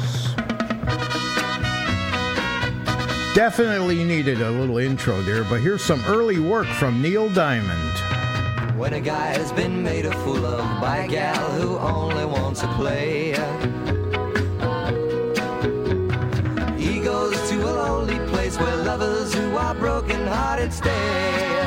Definitely 3.33 4.03
needed 4.03 4.41
a 4.41 4.51
little 4.51 4.77
intro 4.77 5.19
there, 5.23 5.43
but 5.45 5.61
here's 5.61 5.83
some 5.83 6.03
early 6.05 6.38
work 6.38 6.67
from 6.67 7.01
Neil 7.01 7.33
Diamond. 7.33 8.77
When 8.77 8.93
a 8.93 9.01
guy 9.01 9.29
has 9.29 9.51
been 9.53 9.81
made 9.81 10.05
a 10.05 10.11
fool 10.19 10.45
of 10.45 10.79
by 10.79 10.97
a 10.97 11.07
gal 11.07 11.49
who 11.53 11.79
only 11.79 12.25
wants 12.25 12.61
to 12.61 12.67
play, 12.75 13.31
he 16.77 16.99
goes 16.99 17.49
to 17.49 17.55
a 17.59 17.73
lonely 17.73 18.19
place 18.27 18.55
where 18.59 18.75
lovers 18.83 19.33
who 19.33 19.55
are 19.57 19.73
broken 19.73 20.27
hearted 20.27 20.71
stay. 20.71 21.64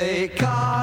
They 0.00 0.28
call 0.28 0.77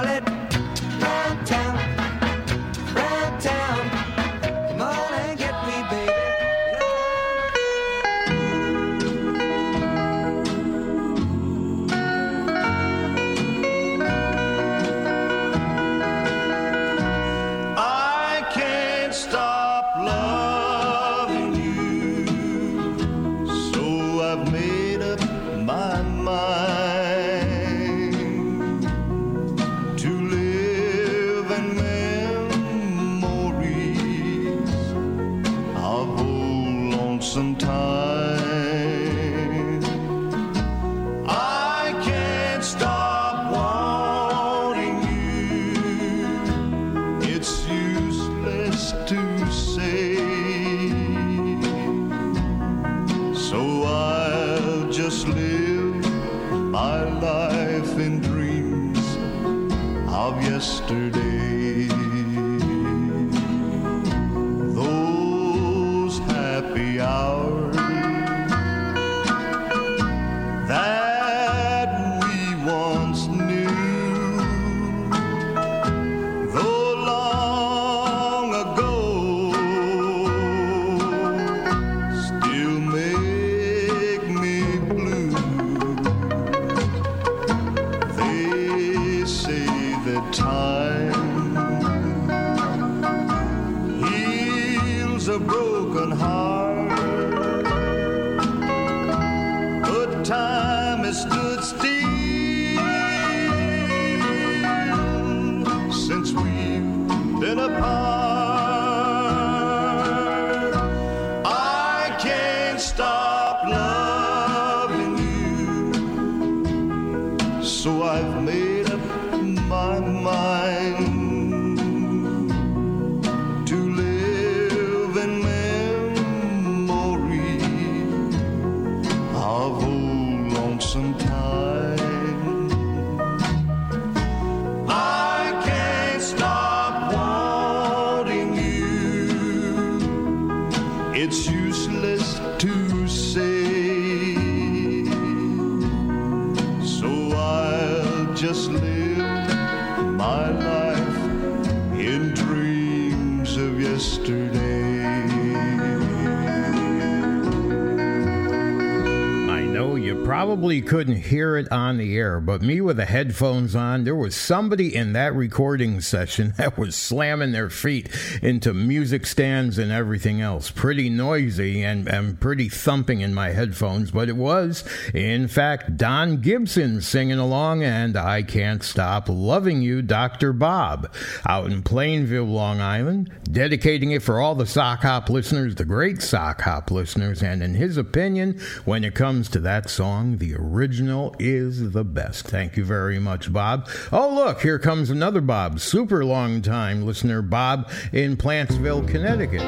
couldn't 160.85 161.14
hear 161.25 161.57
it 161.57 161.71
on 161.71 161.97
the 161.97 162.15
air, 162.17 162.39
but 162.39 162.61
me 162.61 162.79
with 162.79 162.97
the 162.97 163.05
headphones 163.05 163.75
on, 163.75 164.03
there 164.03 164.15
was 164.15 164.35
somebody 164.35 164.95
in 164.95 165.13
that 165.13 165.33
recording 165.33 165.99
session 165.99 166.53
that 166.57 166.77
was 166.77 166.95
slamming 166.95 167.51
their 167.51 167.69
feet 167.69 168.09
into 168.41 168.73
music 168.73 169.25
stands 169.25 169.77
and 169.77 169.91
everything 169.91 170.41
else. 170.41 170.69
Pretty 170.69 171.09
noisy 171.09 171.83
and, 171.83 172.07
and 172.07 172.39
pretty 172.39 172.69
thumping 172.69 173.21
in 173.21 173.33
my 173.33 173.49
headphones, 173.49 174.11
but 174.11 174.29
it 174.29 174.35
was, 174.35 174.83
in 175.13 175.47
fact, 175.47 175.97
Don 175.97 176.41
Gibson 176.41 177.01
singing 177.01 177.39
along, 177.39 177.83
and 177.83 178.15
I 178.15 178.43
Can't 178.43 178.83
Stop 178.83 179.27
Loving 179.27 179.81
You, 179.81 180.01
Dr. 180.01 180.53
Bob, 180.53 181.11
out 181.47 181.71
in 181.71 181.81
Plainview, 181.81 182.47
Long 182.47 182.79
Island, 182.79 183.31
dedicating 183.51 184.11
it 184.11 184.21
for 184.21 184.39
all 184.39 184.55
the 184.55 184.65
sock 184.65 185.01
hop 185.01 185.29
listeners, 185.29 185.75
the 185.75 185.85
great 185.85 186.21
sock 186.21 186.61
hop 186.61 186.91
listeners, 186.91 187.41
and 187.41 187.63
in 187.63 187.73
his 187.73 187.97
opinion, 187.97 188.59
when 188.85 189.03
it 189.03 189.15
comes 189.15 189.49
to 189.49 189.59
that 189.61 189.89
song, 189.89 190.37
the 190.37 190.53
original 190.55 191.14
is 191.39 191.91
the 191.91 192.03
best. 192.03 192.47
Thank 192.47 192.77
you 192.77 192.85
very 192.85 193.19
much, 193.19 193.51
Bob. 193.51 193.87
Oh, 194.11 194.33
look, 194.33 194.61
here 194.61 194.79
comes 194.79 195.09
another 195.09 195.41
Bob, 195.41 195.79
super 195.79 196.25
long 196.25 196.61
time 196.61 197.05
listener, 197.05 197.41
Bob 197.41 197.89
in 198.11 198.37
Plantsville, 198.37 199.07
Connecticut. 199.07 199.61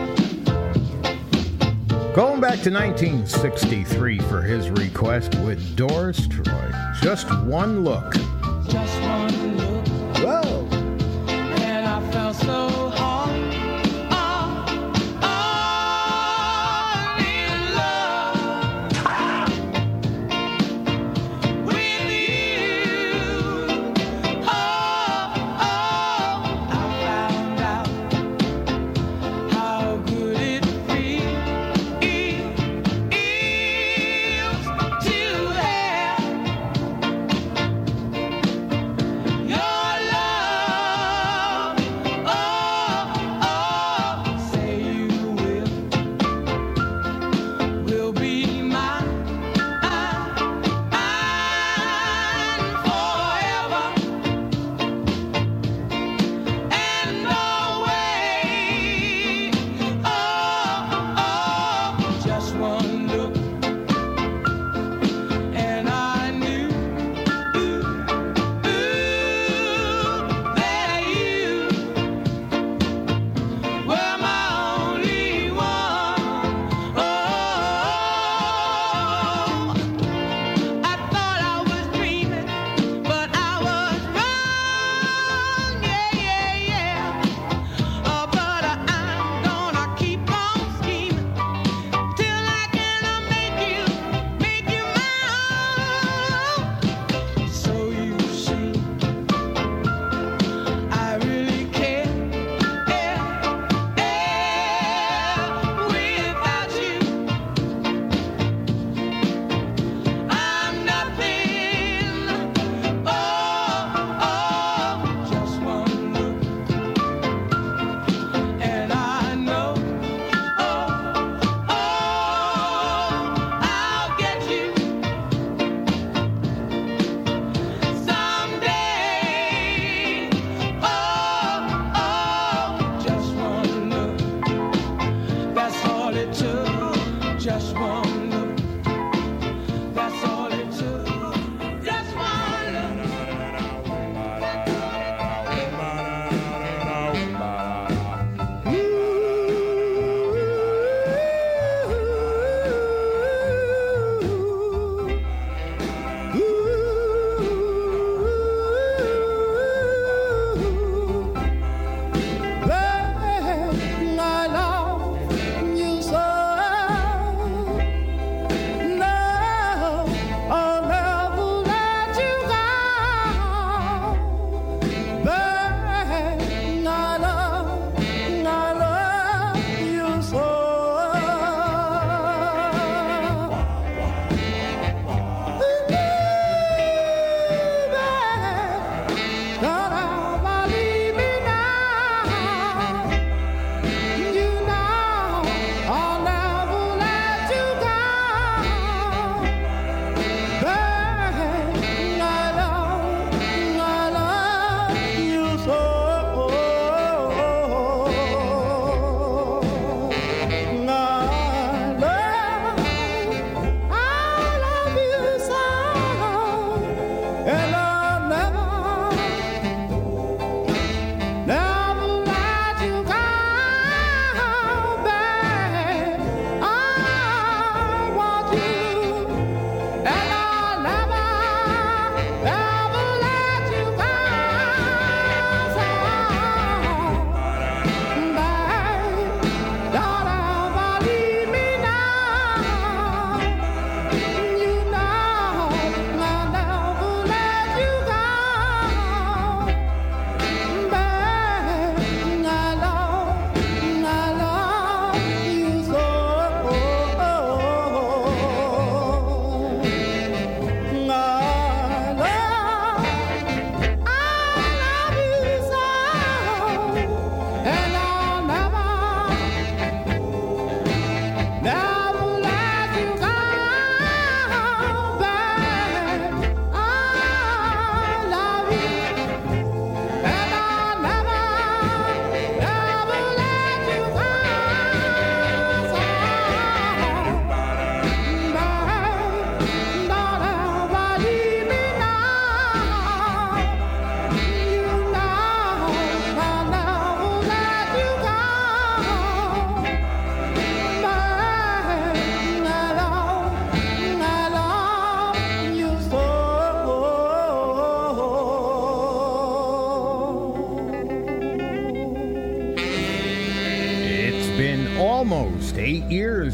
Going 2.16 2.42
back 2.42 2.62
to 2.64 2.72
1963 2.72 4.20
for 4.22 4.42
his 4.42 4.70
request 4.72 5.36
with 5.36 5.76
Doris 5.76 6.28
Troy. 6.28 6.72
Just 7.02 7.28
one 7.46 7.84
look. 7.84 8.14
Just 8.68 9.02
one 9.02 9.58
look. 9.58 9.88
Whoa. 10.18 10.68
And 11.28 11.86
I 11.86 12.12
felt 12.12 12.36
so 12.38 12.87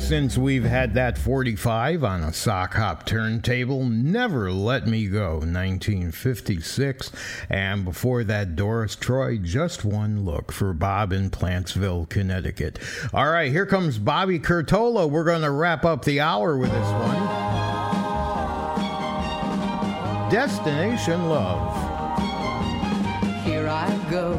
since 0.03 0.37
we've 0.37 0.65
had 0.65 0.93
that 0.95 1.17
45 1.17 2.03
on 2.03 2.23
a 2.23 2.33
sock 2.33 2.73
hop 2.73 3.05
turntable, 3.05 3.85
Never 3.85 4.51
Let 4.51 4.85
Me 4.85 5.07
Go, 5.07 5.35
1956. 5.35 7.11
And 7.49 7.85
before 7.85 8.25
that, 8.25 8.57
Doris 8.57 8.97
Troy, 8.97 9.37
Just 9.37 9.85
One 9.85 10.25
Look 10.25 10.51
for 10.51 10.73
Bob 10.73 11.13
in 11.13 11.29
Plantsville, 11.29 12.09
Connecticut. 12.09 12.79
All 13.13 13.31
right, 13.31 13.49
here 13.49 13.65
comes 13.65 13.97
Bobby 13.97 14.39
Curtola. 14.39 15.09
We're 15.09 15.23
going 15.23 15.41
to 15.41 15.51
wrap 15.51 15.85
up 15.85 16.03
the 16.03 16.19
hour 16.19 16.57
with 16.57 16.71
this 16.71 16.91
one 16.91 17.23
Destination 20.29 21.29
Love. 21.29 21.73
Here 23.45 23.69
I 23.69 23.87
go. 24.11 24.33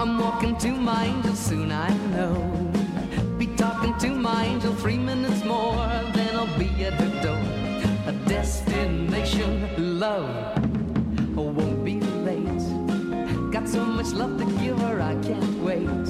I'm 0.00 0.18
walking 0.18 0.56
to 0.58 0.72
miles, 0.72 1.38
soon 1.38 1.70
I 1.70 2.03
talking 3.94 4.14
to 4.14 4.20
my 4.20 4.44
angel 4.44 4.72
oh, 4.72 4.76
three 4.76 4.98
minutes 4.98 5.44
more, 5.44 5.76
then 6.14 6.36
I'll 6.36 6.58
be 6.58 6.84
at 6.84 6.94
her 6.94 7.22
door. 7.22 7.38
A 8.06 8.12
destination 8.28 9.98
love 9.98 10.58
I 11.36 11.40
won't 11.40 11.84
be 11.84 12.00
late. 12.00 13.52
Got 13.52 13.68
so 13.68 13.84
much 13.84 14.12
love 14.12 14.38
to 14.38 14.44
give 14.58 14.78
her, 14.80 15.00
I 15.00 15.14
can't 15.22 15.62
wait 15.62 16.06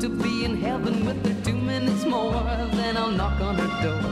to 0.00 0.08
be 0.08 0.44
in 0.44 0.56
heaven 0.56 1.04
with 1.06 1.24
her 1.26 1.44
two 1.44 1.56
minutes 1.56 2.04
more. 2.04 2.32
Then 2.72 2.96
I'll 2.96 3.10
knock 3.10 3.40
on 3.40 3.56
her 3.56 3.82
door. 3.82 4.11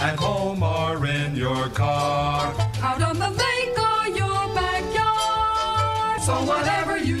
At 0.00 0.16
home 0.16 0.62
or 0.62 1.04
in 1.06 1.34
your 1.34 1.68
car. 1.70 2.54
Out 2.82 3.02
on 3.02 3.18
the 3.18 3.30
lake 3.30 3.78
or 3.78 4.08
your 4.08 4.54
backyard. 4.54 6.22
So 6.22 6.34
whatever 6.44 6.96
you 6.98 7.17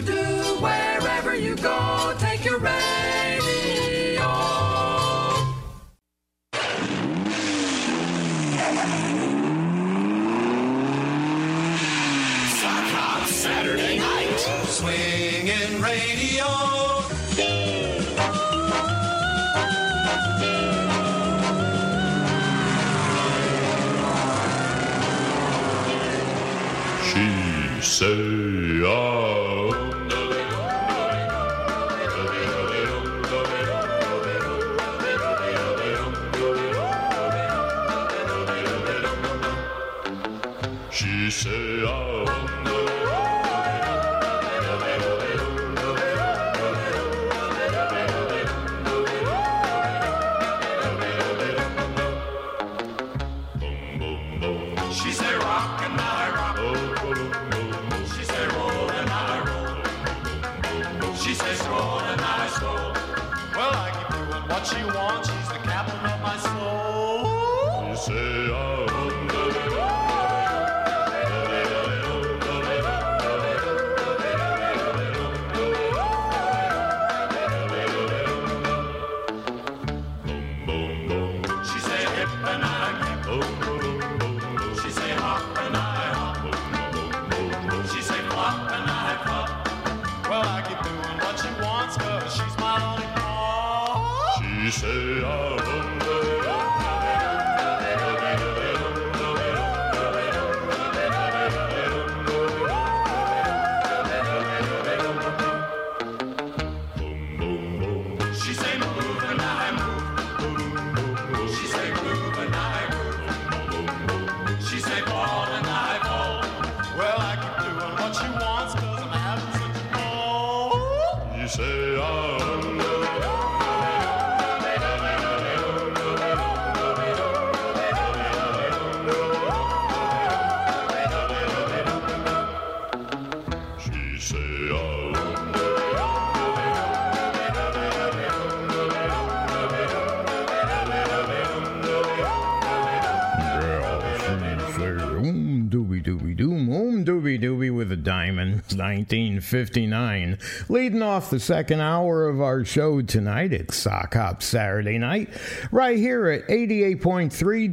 1959. 149.08 150.38
Leading 150.68 151.00
off 151.00 151.30
the 151.30 151.40
second 151.40 151.80
hour 151.80 152.28
of 152.28 152.42
our 152.42 152.62
show 152.62 153.00
tonight, 153.00 153.54
it's 153.54 153.74
Sock 153.74 154.12
Hop 154.14 154.42
Saturday 154.42 154.98
night, 154.98 155.30
right 155.72 155.96
here 155.96 156.28
at 156.28 156.46
88.3 156.48 157.72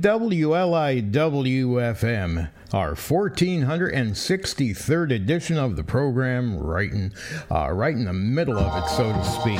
WLIWFM. 1.11 2.49
Our 2.73 2.93
1463rd 2.93 5.13
edition 5.13 5.57
of 5.57 5.75
the 5.75 5.83
program, 5.83 6.57
right 6.57 6.89
in, 6.91 7.13
uh, 7.51 7.69
right 7.71 7.93
in 7.95 8.05
the 8.05 8.13
middle 8.13 8.57
of 8.57 8.81
it, 8.81 8.87
so 8.89 9.11
to 9.11 9.23
speak. 9.25 9.59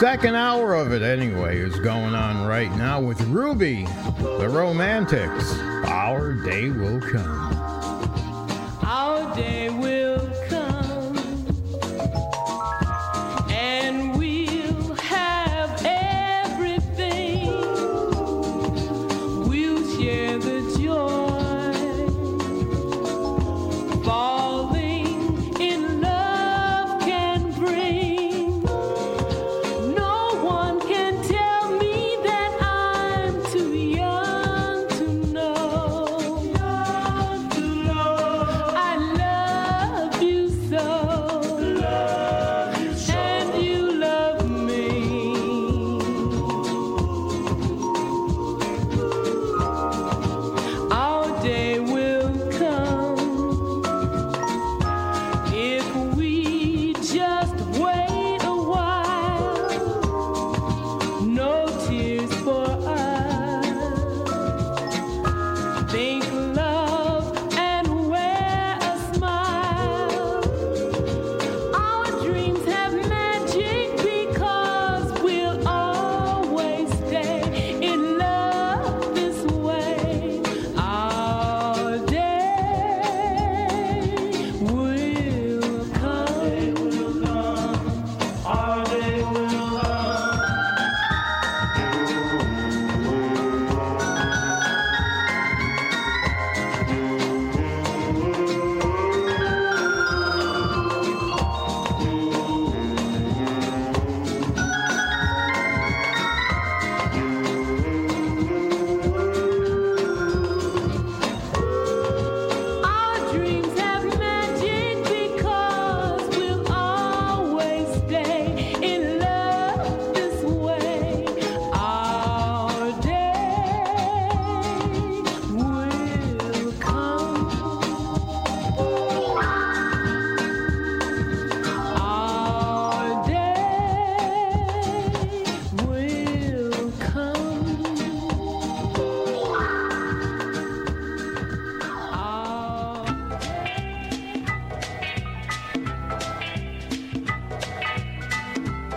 Second 0.00 0.34
hour 0.34 0.74
of 0.74 0.92
it, 0.92 1.02
anyway, 1.02 1.58
is 1.58 1.78
going 1.80 2.14
on 2.14 2.46
right 2.46 2.70
now 2.72 3.00
with 3.00 3.20
Ruby, 3.22 3.86
the 4.18 4.48
Romantics. 4.48 5.54
Our 5.86 6.34
day 6.44 6.68
will 6.70 7.00
come. 7.00 7.79
Our 8.82 9.34
day 9.34 9.68
will 9.68 10.39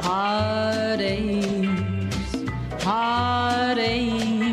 Heartaches, 0.04 1.72
heartaches. 2.84 4.43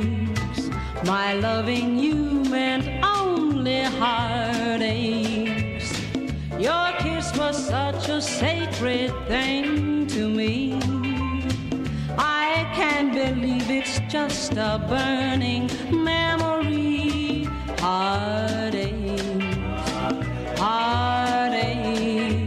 My 1.05 1.35
loving 1.35 1.99
you 1.99 2.45
meant 2.45 2.89
only 3.05 3.83
heartaches. 3.83 5.93
Your 6.57 6.93
kiss 7.01 7.37
was 7.37 7.67
such 7.67 8.09
a 8.09 8.23
sacred 8.23 9.13
thing 9.27 10.07
to 10.07 10.29
me. 10.29 10.79
I 12.17 12.71
can't 12.77 13.13
believe 13.13 13.69
it's 13.71 13.99
just 14.09 14.53
a 14.53 14.81
burning 14.89 15.69
memory. 15.91 17.49
Heartaches, 17.81 19.43
heartaches. 20.57 22.39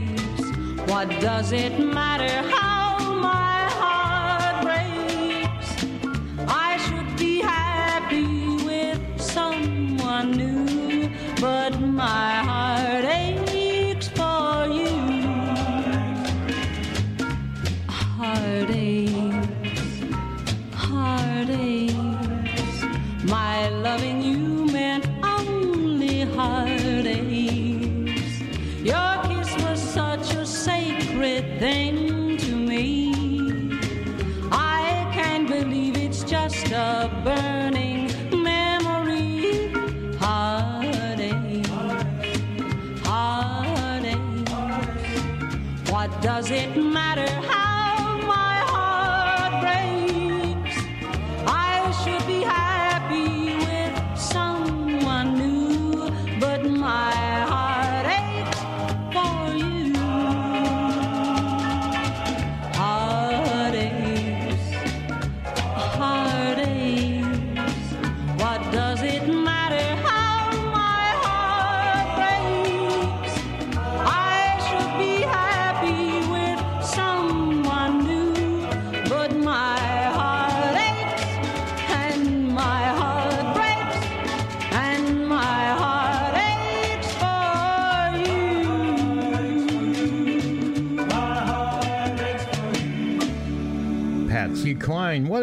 What 0.87 1.09
does 1.19 1.51
it 1.51 1.77
matter 1.79 1.92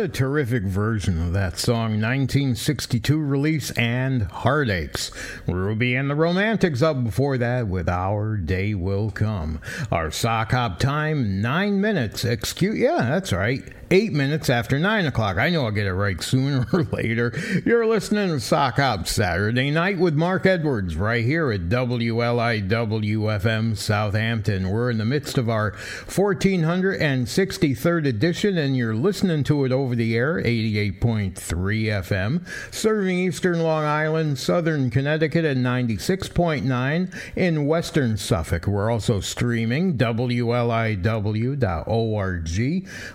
A 0.00 0.08
terrific 0.08 0.62
version 0.62 1.20
of 1.20 1.34
that 1.34 1.58
song. 1.58 2.00
1962 2.00 3.20
release 3.22 3.70
and 3.72 4.22
Heartaches. 4.22 5.10
Ruby 5.46 5.94
and 5.94 6.08
the 6.08 6.14
Romantics 6.14 6.80
up 6.80 7.04
before 7.04 7.36
that 7.36 7.68
with 7.68 7.86
Our 7.86 8.38
Day 8.38 8.72
Will 8.72 9.10
Come. 9.10 9.60
Our 9.92 10.10
sock 10.10 10.52
hop 10.52 10.78
time, 10.78 11.42
nine 11.42 11.82
minutes. 11.82 12.24
Excuse, 12.24 12.78
yeah, 12.78 13.10
that's 13.10 13.30
right. 13.30 13.62
Eight 13.92 14.12
minutes 14.12 14.48
after 14.48 14.78
nine 14.78 15.06
o'clock. 15.06 15.36
I 15.36 15.50
know 15.50 15.64
I'll 15.64 15.72
get 15.72 15.88
it 15.88 15.94
right 15.94 16.22
sooner 16.22 16.64
or 16.72 16.84
later. 16.84 17.32
You're 17.66 17.86
listening 17.86 18.28
to 18.28 18.38
Sock 18.38 18.76
Hop 18.76 19.08
Saturday 19.08 19.72
night 19.72 19.98
with 19.98 20.14
Mark 20.14 20.46
Edwards 20.46 20.94
right 20.94 21.24
here 21.24 21.50
at 21.50 21.62
WLIWFM 21.62 23.76
Southampton. 23.76 24.70
We're 24.70 24.90
in 24.90 24.98
the 24.98 25.04
midst 25.04 25.38
of 25.38 25.50
our 25.50 25.72
1463rd 25.72 28.06
edition, 28.06 28.58
and 28.58 28.76
you're 28.76 28.94
listening 28.94 29.42
to 29.42 29.64
it 29.64 29.72
over 29.72 29.96
the 29.96 30.16
air, 30.16 30.40
88.3 30.40 31.34
FM, 31.34 32.46
serving 32.72 33.18
eastern 33.18 33.60
Long 33.60 33.82
Island, 33.82 34.38
southern 34.38 34.90
Connecticut, 34.90 35.44
and 35.44 35.66
96.9 35.66 37.12
in 37.34 37.66
western 37.66 38.16
Suffolk. 38.16 38.68
We're 38.68 38.88
also 38.88 39.18
streaming 39.18 39.98
WLIW.org, 39.98 41.00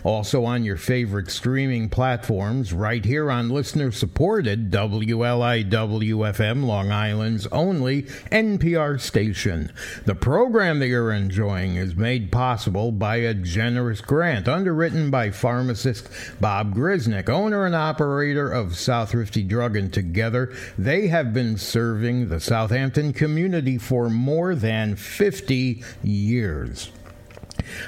also 0.04 0.44
on 0.44 0.65
your 0.66 0.78
favorite 0.78 1.32
streaming 1.32 1.88
platforms, 1.88 2.74
right 2.74 3.06
here 3.06 3.32
on 3.32 3.50
listener 3.50 3.92
supported 3.92 4.72
WLIWFM, 4.72 6.66
Long 6.66 6.92
Island's 6.92 7.48
only 7.48 8.04
NPR 8.32 9.00
station. 9.00 9.72
The 10.06 10.16
program 10.16 10.80
that 10.80 10.88
you're 10.88 11.14
enjoying 11.14 11.76
is 11.76 11.96
made 11.96 12.32
possible 12.32 12.92
by 12.92 13.18
a 13.18 13.34
generous 13.34 14.02
grant 14.02 14.48
underwritten 14.48 15.12
by 15.12 15.32
pharmacist 15.32 16.10
Bob 16.42 16.76
Grisnick, 16.76 17.30
owner 17.30 17.66
and 17.66 17.76
operator 17.76 18.52
of 18.52 18.72
Southrifty 18.72 19.48
Drug, 19.48 19.78
and 19.78 19.94
together 19.94 20.52
they 20.78 21.08
have 21.08 21.34
been 21.34 21.58
serving 21.58 22.30
the 22.30 22.40
Southampton 22.40 23.14
community 23.14 23.78
for 23.78 24.10
more 24.10 24.56
than 24.56 24.96
50 24.96 25.84
years. 26.04 26.92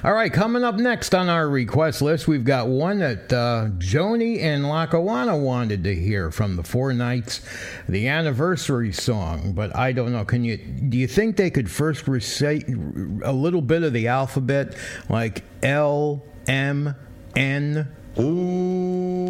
All 0.03 0.13
right, 0.13 0.31
coming 0.31 0.63
up 0.63 0.75
next 0.75 1.15
on 1.15 1.29
our 1.29 1.49
request 1.49 2.01
list, 2.01 2.27
we've 2.27 2.43
got 2.43 2.67
one 2.67 2.99
that 2.99 3.31
uh, 3.31 3.67
Joni 3.77 4.41
and 4.41 4.67
Lackawanna 4.67 5.37
wanted 5.37 5.83
to 5.83 5.95
hear 5.95 6.31
from 6.31 6.55
the 6.55 6.63
Four 6.63 6.93
Knights, 6.93 7.41
the 7.87 8.07
anniversary 8.07 8.91
song. 8.91 9.53
But 9.53 9.75
I 9.75 9.91
don't 9.91 10.11
know. 10.11 10.25
Can 10.25 10.43
you? 10.43 10.57
Do 10.57 10.97
you 10.97 11.07
think 11.07 11.37
they 11.37 11.49
could 11.49 11.69
first 11.69 12.07
recite 12.07 12.67
a 12.67 13.31
little 13.31 13.61
bit 13.61 13.83
of 13.83 13.93
the 13.93 14.07
alphabet, 14.07 14.75
like 15.09 15.43
L 15.63 16.23
M 16.47 16.95
N? 17.35 17.87
Oh, 18.17 19.21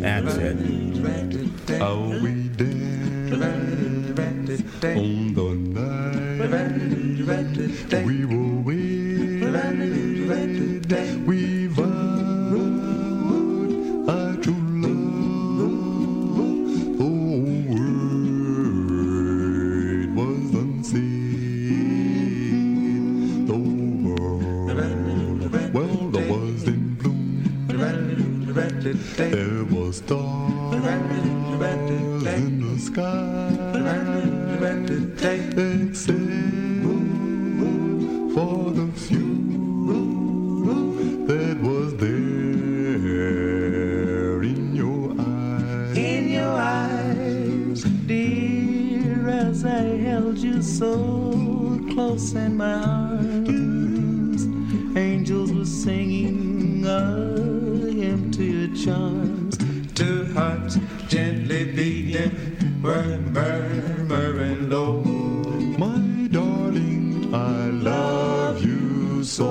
that's 0.00 0.36
it. 0.36 0.56
How 1.78 1.96
we 2.22 2.48
dance 2.48 3.32
on 3.32 3.64
the 5.34 6.50
night 6.50 7.03
we 7.24 8.26
were 8.26 8.60
wed. 8.60 8.84
We 11.26 11.66
vowed 11.68 12.52
true 14.42 14.64
love. 14.82 15.00
Was 20.14 20.54
unsaid. 20.54 21.04
The 23.46 23.58
world, 25.72 26.14
well, 26.14 26.28
was 26.28 26.64
in 26.64 26.82
bloom. 26.96 27.32
There 29.16 29.64
was 29.64 29.96
stars 29.96 30.84
in 32.36 32.50
the 32.60 32.76
sky, 32.78 33.48
except 35.88 36.73
for 38.34 38.70
the 38.72 38.86
few 38.94 39.54
that 41.28 41.56
was 41.62 41.94
there 41.98 42.12
in 44.42 44.74
your 44.74 45.14
eyes. 45.20 45.96
In 45.96 46.28
your 46.30 46.52
eyes, 46.52 47.84
dear, 48.08 49.28
as 49.28 49.64
I 49.64 49.82
held 50.08 50.38
you 50.38 50.60
so 50.62 50.96
close 51.92 52.34
in 52.34 52.56
my 52.56 52.74
arms, 52.74 54.46
angels 54.96 55.52
were 55.52 55.64
singing 55.64 56.84
a 56.84 57.36
hymn 57.92 58.32
to 58.32 58.42
your 58.42 58.76
charms. 58.76 59.58
Two 59.94 60.24
hearts 60.32 60.76
gently 61.06 61.66
beating, 61.66 62.32
were 62.82 63.16
murmuring 63.30 64.68
low. 64.70 65.13
So. 69.34 69.50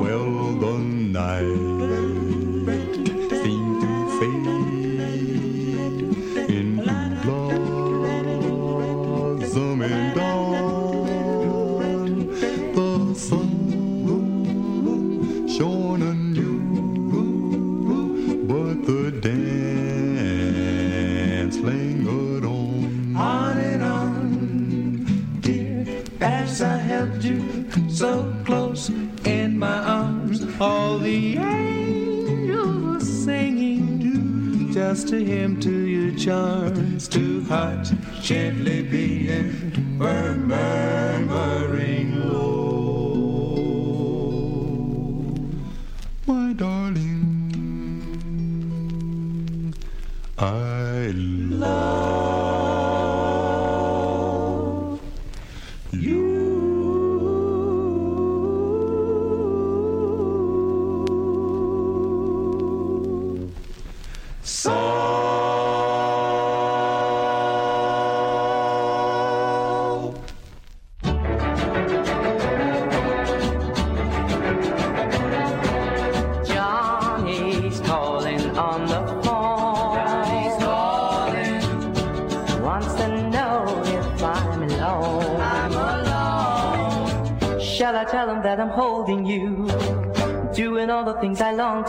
Well, 0.00 0.32
the 0.62 0.74
night 1.18 1.60
seemed 3.42 3.80
to 3.82 3.92
fade 4.18 4.48
into 6.48 6.96
blossoming 9.42 10.14
dawn. 10.14 10.96
The 12.76 12.90
sun 13.14 13.50
shone 15.48 16.02
anew, 16.12 16.60
but 18.48 18.76
the 18.86 19.02
dance 19.20 20.56
lingered 21.58 22.44
on. 22.46 23.16
On 23.16 23.58
and 23.58 23.82
on, 23.82 25.40
dear, 25.42 25.84
as 26.22 26.62
I 26.62 26.78
held 26.78 27.22
you 27.22 27.57
so 27.98 28.32
close 28.44 28.90
in 29.24 29.58
my 29.58 29.78
arms, 29.78 30.46
all 30.60 31.00
the 31.00 31.36
angels 31.36 32.84
were 32.84 33.00
singing 33.00 34.72
just 34.72 35.10
a 35.12 35.16
hymn 35.16 35.58
to 35.58 35.72
your 35.72 36.16
charms. 36.16 37.08
Two 37.08 37.42
hearts 37.46 37.92
gently 38.22 38.82
beating 38.82 39.98
murmuring 39.98 40.48
low. 42.20 43.58
My 46.24 46.52
darling, 46.52 47.24
I 50.38 51.10
love 51.16 52.17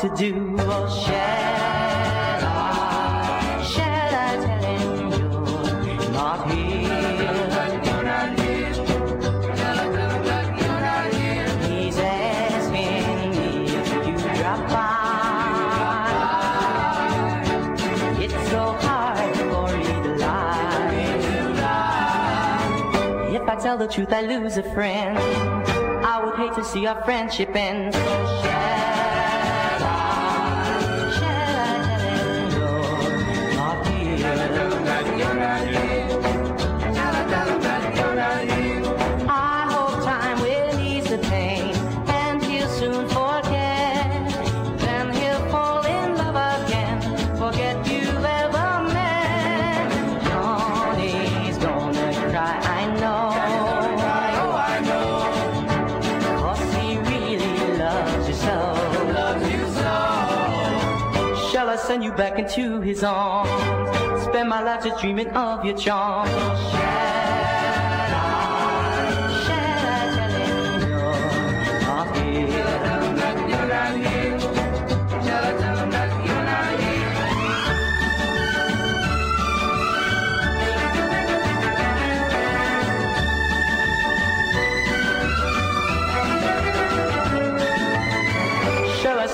to 0.02 0.08
do. 0.16 0.34
Or 0.54 0.90
shall 0.90 2.44
I? 2.46 3.62
Shall 3.70 4.16
I 4.16 4.38
tell 4.46 4.64
him 4.64 5.12
you're 5.86 6.12
not 6.12 6.50
here? 6.50 7.10
He's 11.68 11.98
asking 11.98 13.32
me 13.32 13.66
if 13.66 14.08
you 14.08 14.16
drop 14.38 14.62
by. 14.70 14.96
It's 18.24 18.40
so 18.50 18.64
hard 18.80 19.36
for 19.36 19.68
to 19.84 20.00
lie. 20.16 20.96
If 23.34 23.44
I 23.50 23.56
tell 23.62 23.78
the 23.78 23.88
truth, 23.88 24.14
I 24.14 24.22
lose 24.22 24.56
a 24.56 24.64
friend. 24.74 25.18
I 25.18 26.24
would 26.24 26.36
hate 26.36 26.54
to 26.54 26.64
see 26.64 26.88
our 26.88 27.04
friendship 27.04 27.54
end. 27.54 27.94
So 27.94 28.00
shall 28.00 28.79
into? 63.04 63.48
Spend 64.24 64.50
my 64.50 64.62
life 64.62 64.84
just 64.84 65.02
dreaming 65.02 65.30
of 65.30 65.64
your 65.64 65.78
charms. 65.78 66.32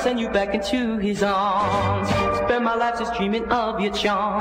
Send 0.05 0.19
you 0.19 0.29
back 0.29 0.53
into 0.53 0.99
his 0.99 1.23
arms? 1.23 2.14
Spend 2.45 2.63
my 2.63 2.75
life 2.75 2.99
just 2.99 3.15
dreaming 3.15 3.51
of 3.51 3.79
your 3.79 3.91
here? 3.91 4.39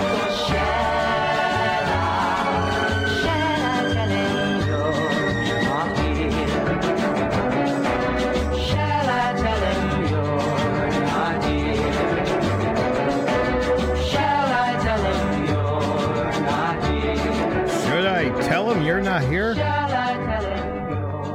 Should 17.87 18.05
I 18.05 18.31
tell 18.43 18.71
him 18.71 18.83
you're 18.83 19.01
not 19.01 19.23
here? 19.23 19.55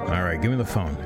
All 0.08 0.22
right, 0.22 0.40
give 0.40 0.52
me 0.52 0.58
the 0.58 0.64
phone. 0.64 0.99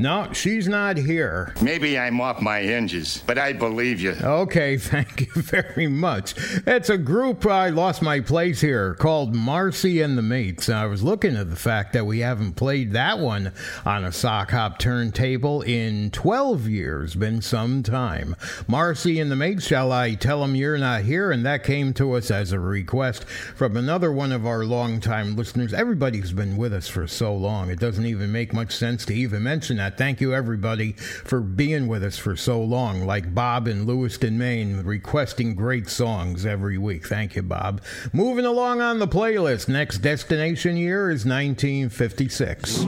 No, 0.00 0.32
she's 0.32 0.66
not 0.66 0.96
here. 0.96 1.52
Maybe 1.60 1.98
I'm 1.98 2.22
off 2.22 2.40
my 2.40 2.60
hinges, 2.60 3.22
but 3.26 3.36
I 3.36 3.52
believe 3.52 4.00
you. 4.00 4.12
Okay, 4.22 4.76
thank 4.78 5.20
you 5.20 5.29
very 5.34 5.86
much. 5.86 6.34
It's 6.66 6.90
a 6.90 6.98
group 6.98 7.46
I 7.46 7.68
lost 7.68 8.02
my 8.02 8.18
place 8.18 8.60
here 8.60 8.94
called 8.94 9.32
Marcy 9.34 10.00
and 10.00 10.18
the 10.18 10.22
Mates. 10.22 10.68
I 10.68 10.86
was 10.86 11.04
looking 11.04 11.36
at 11.36 11.50
the 11.50 11.56
fact 11.56 11.92
that 11.92 12.04
we 12.04 12.18
haven't 12.20 12.54
played 12.54 12.92
that 12.92 13.20
one 13.20 13.52
on 13.86 14.04
a 14.04 14.10
sock 14.10 14.50
hop 14.50 14.78
turntable 14.78 15.62
in 15.62 16.10
12 16.10 16.66
years. 16.66 17.14
Been 17.14 17.42
some 17.42 17.84
time. 17.84 18.34
Marcy 18.66 19.20
and 19.20 19.30
the 19.30 19.36
Mates, 19.36 19.66
shall 19.66 19.92
I 19.92 20.14
tell 20.14 20.40
them 20.40 20.56
you're 20.56 20.78
not 20.78 21.02
here? 21.02 21.30
And 21.30 21.46
that 21.46 21.62
came 21.62 21.92
to 21.94 22.14
us 22.14 22.32
as 22.32 22.50
a 22.50 22.58
request 22.58 23.24
from 23.24 23.76
another 23.76 24.10
one 24.10 24.32
of 24.32 24.46
our 24.46 24.64
longtime 24.64 25.36
listeners. 25.36 25.72
Everybody's 25.72 26.32
been 26.32 26.56
with 26.56 26.72
us 26.72 26.88
for 26.88 27.06
so 27.06 27.32
long, 27.34 27.70
it 27.70 27.78
doesn't 27.78 28.06
even 28.06 28.32
make 28.32 28.52
much 28.52 28.72
sense 28.74 29.04
to 29.04 29.14
even 29.14 29.44
mention 29.44 29.76
that. 29.76 29.96
Thank 29.96 30.20
you, 30.20 30.34
everybody, 30.34 30.92
for 30.92 31.40
being 31.40 31.86
with 31.86 32.02
us 32.02 32.18
for 32.18 32.34
so 32.34 32.60
long, 32.60 33.06
like 33.06 33.32
Bob 33.32 33.68
in 33.68 33.86
Lewiston, 33.86 34.36
Maine, 34.36 34.82
requesting 35.20 35.54
great 35.54 35.86
songs 35.86 36.46
every 36.46 36.78
week. 36.78 37.06
Thank 37.06 37.36
you, 37.36 37.42
Bob. 37.42 37.82
Moving 38.10 38.46
along 38.46 38.80
on 38.80 39.00
the 39.00 39.06
playlist, 39.06 39.68
next 39.68 39.98
destination 39.98 40.78
year 40.78 41.10
is 41.10 41.26
1956. 41.26 42.78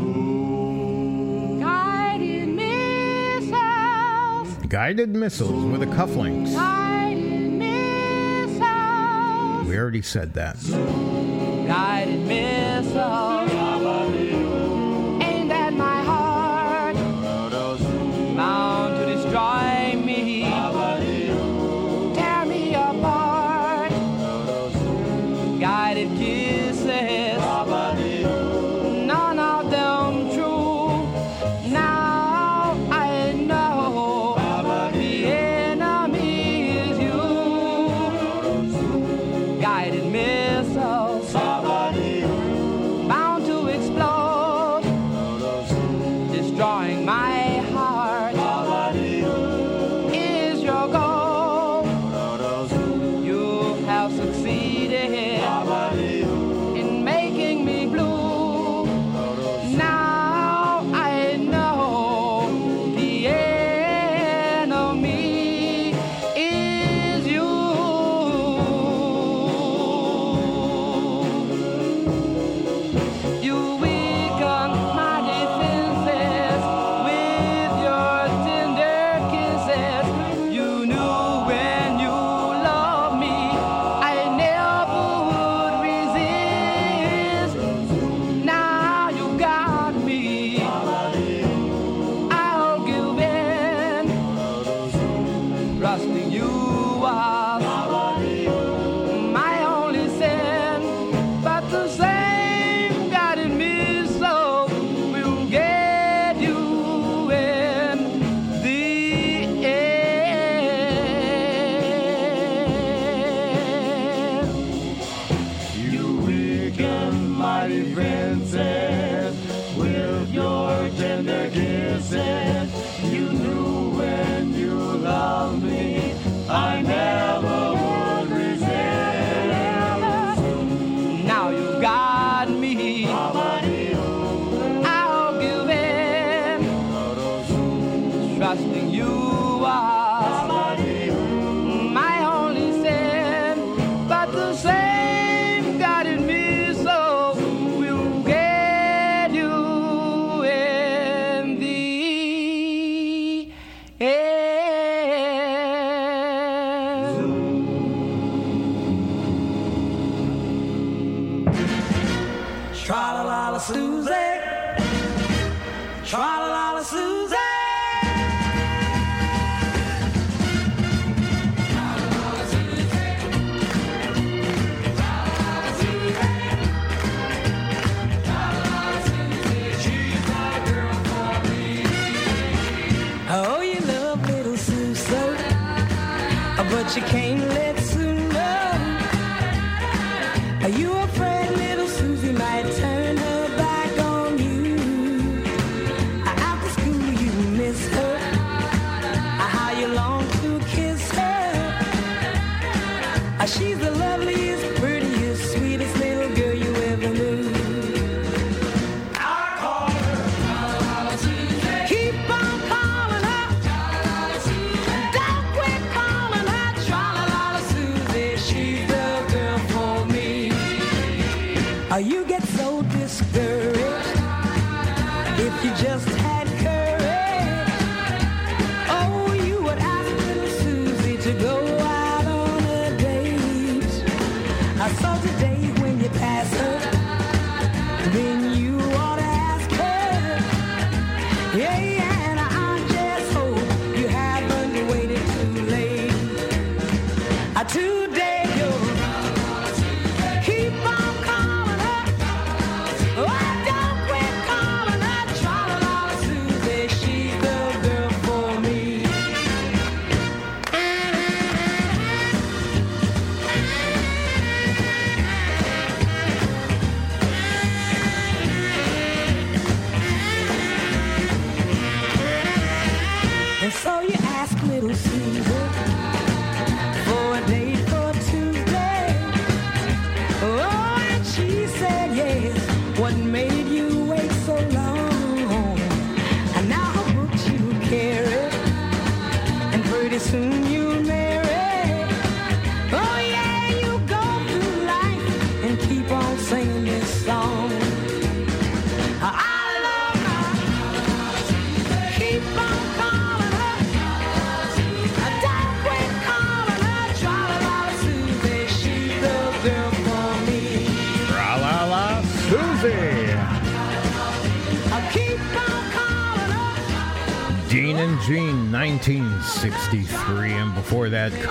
Guided 1.60 2.48
missiles, 2.48 3.52
Guided 4.66 5.10
missiles 5.10 5.62
with 5.66 5.82
a 5.82 5.86
cufflinks. 5.86 6.54
guided 6.54 7.52
missiles, 7.52 8.62
We 9.68 9.76
already 9.76 10.00
said 10.00 10.32
that. 10.32 10.56
guided 11.66 12.20
missiles. 12.26 13.51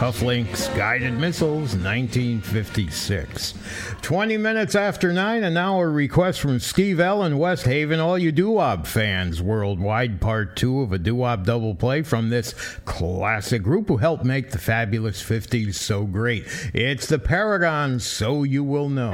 cufflinks, 0.01 0.75
guided 0.75 1.13
missiles, 1.13 1.75
1956. 1.75 3.53
20 4.01 4.37
minutes 4.37 4.73
after 4.73 5.13
9, 5.13 5.43
an 5.43 5.55
hour 5.55 5.91
request 5.91 6.39
from 6.39 6.59
Steve 6.59 6.99
L. 6.99 7.23
in 7.23 7.37
West 7.37 7.65
Haven, 7.65 7.99
all 7.99 8.17
you 8.17 8.31
doo 8.31 8.59
fans 8.83 9.43
worldwide, 9.43 10.19
part 10.19 10.55
two 10.55 10.81
of 10.81 10.91
a 10.91 10.97
doo 10.97 11.19
double 11.43 11.75
play 11.75 12.01
from 12.01 12.31
this 12.31 12.53
classic 12.83 13.61
group 13.61 13.89
who 13.89 13.97
helped 13.97 14.25
make 14.25 14.49
the 14.49 14.57
fabulous 14.57 15.21
50s 15.21 15.75
so 15.75 16.05
great. 16.05 16.47
It's 16.73 17.05
the 17.05 17.19
Paragon, 17.19 17.99
so 17.99 18.41
you 18.41 18.63
will 18.63 18.89
know. 18.89 19.11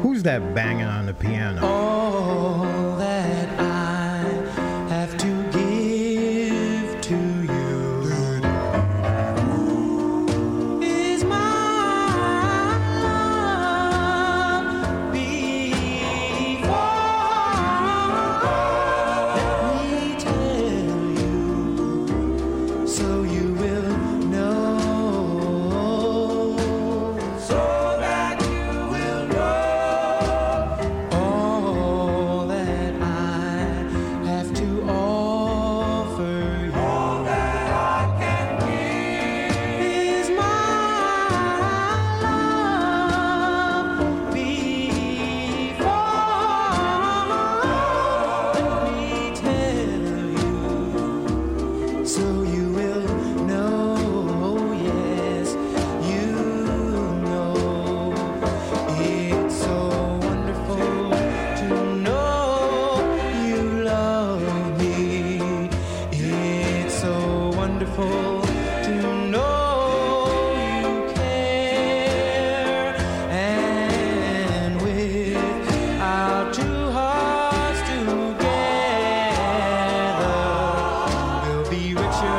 Who's 0.00 0.22
that 0.22 0.54
banging 0.54 0.84
on 0.84 1.06
the 1.06 1.14
piano? 1.14 1.81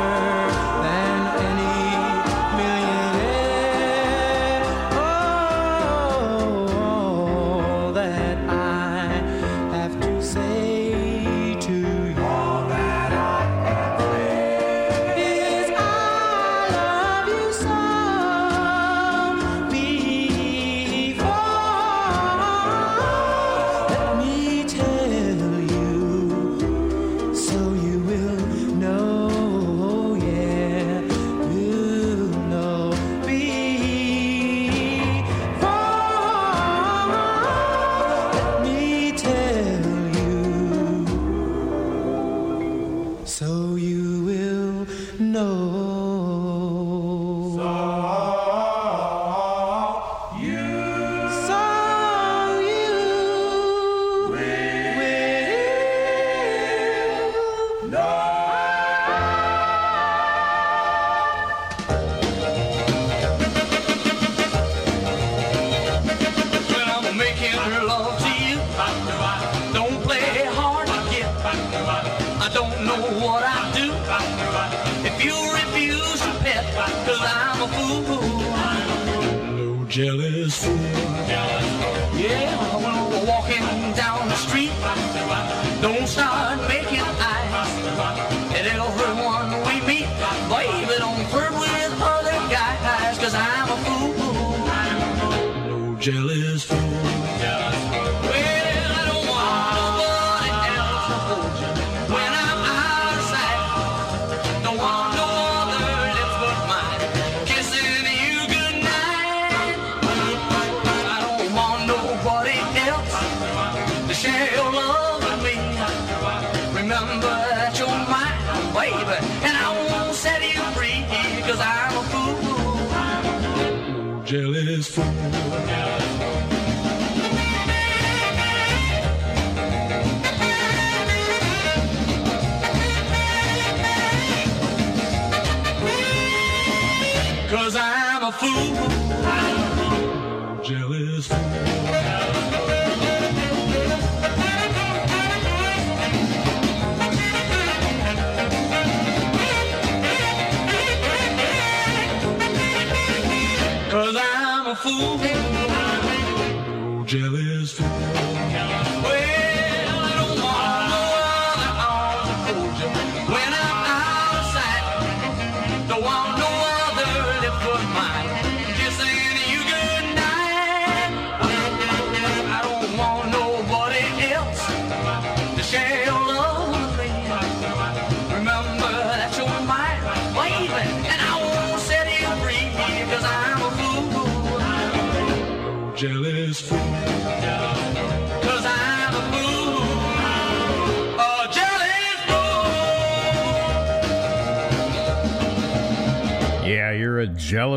burn. 0.04 0.43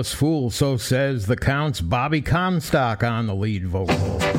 fool, 0.05 0.51
so 0.51 0.77
says 0.77 1.25
the 1.25 1.35
Count's 1.35 1.81
Bobby 1.81 2.21
Comstock 2.21 3.03
on 3.03 3.25
the 3.25 3.33
lead 3.33 3.65
vocal. 3.65 4.17
A 4.17 4.33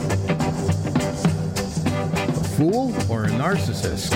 fool 2.56 2.94
or 3.10 3.24
a 3.24 3.28
narcissist? 3.28 4.14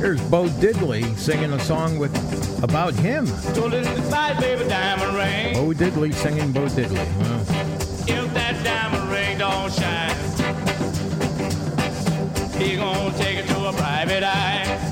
Here's 0.00 0.20
Bo 0.28 0.46
Diddley 0.46 1.16
singing 1.16 1.52
a 1.52 1.60
song 1.60 1.98
with 2.00 2.12
about 2.64 2.94
him. 2.94 3.26
It 3.26 4.40
baby, 4.40 4.68
diamond 4.68 5.16
ring. 5.16 5.54
Bo 5.54 5.72
Diddley 5.72 6.12
singing 6.12 6.50
Bo 6.52 6.66
Diddley. 6.66 7.06
If 8.08 8.34
that 8.34 8.64
diamond 8.64 9.08
ring 9.08 9.38
don't 9.38 9.72
shine, 9.72 10.10
he 12.60 12.76
gonna 12.76 13.16
take 13.18 13.38
it 13.38 13.46
to 13.46 13.68
a 13.68 13.72
private 13.72 14.24
eye. 14.24 14.89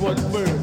what 0.00 0.16
bird. 0.32 0.57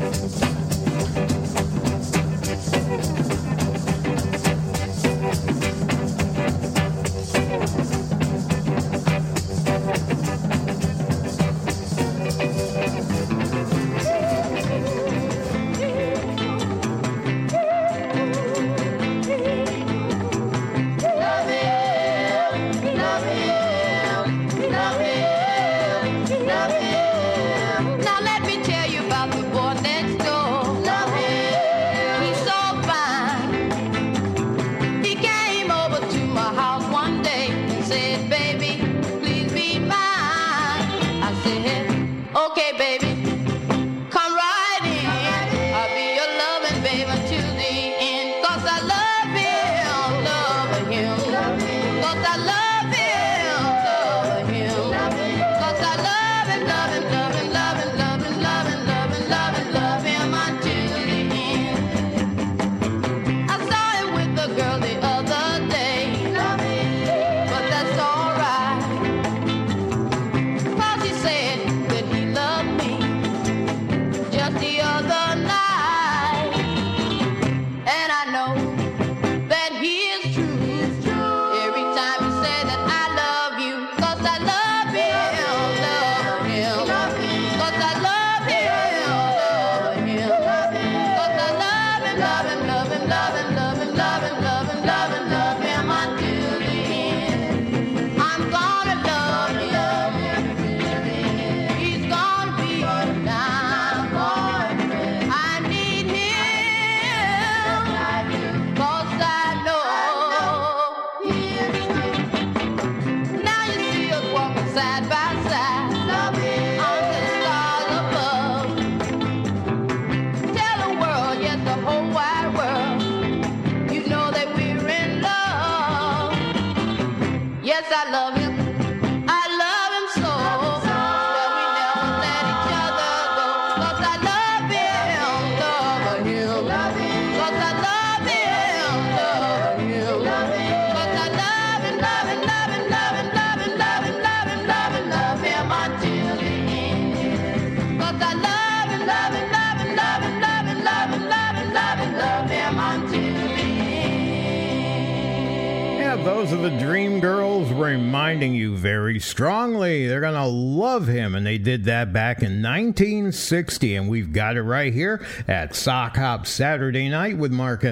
did 161.76 161.86
that 161.86 162.14
back 162.14 162.38
in 162.38 162.62
1960, 162.62 163.98
and 163.98 164.08
we've 164.08 164.32
got 164.32 164.56
it 164.56 164.62
right 164.62 164.94
here 164.94 165.26
at 165.46 165.76
Sock 165.76 166.16
Hop 166.16 166.48
Saturday 166.48 167.10
night 167.10 167.38
with 167.38 167.52
Mark 167.52 167.84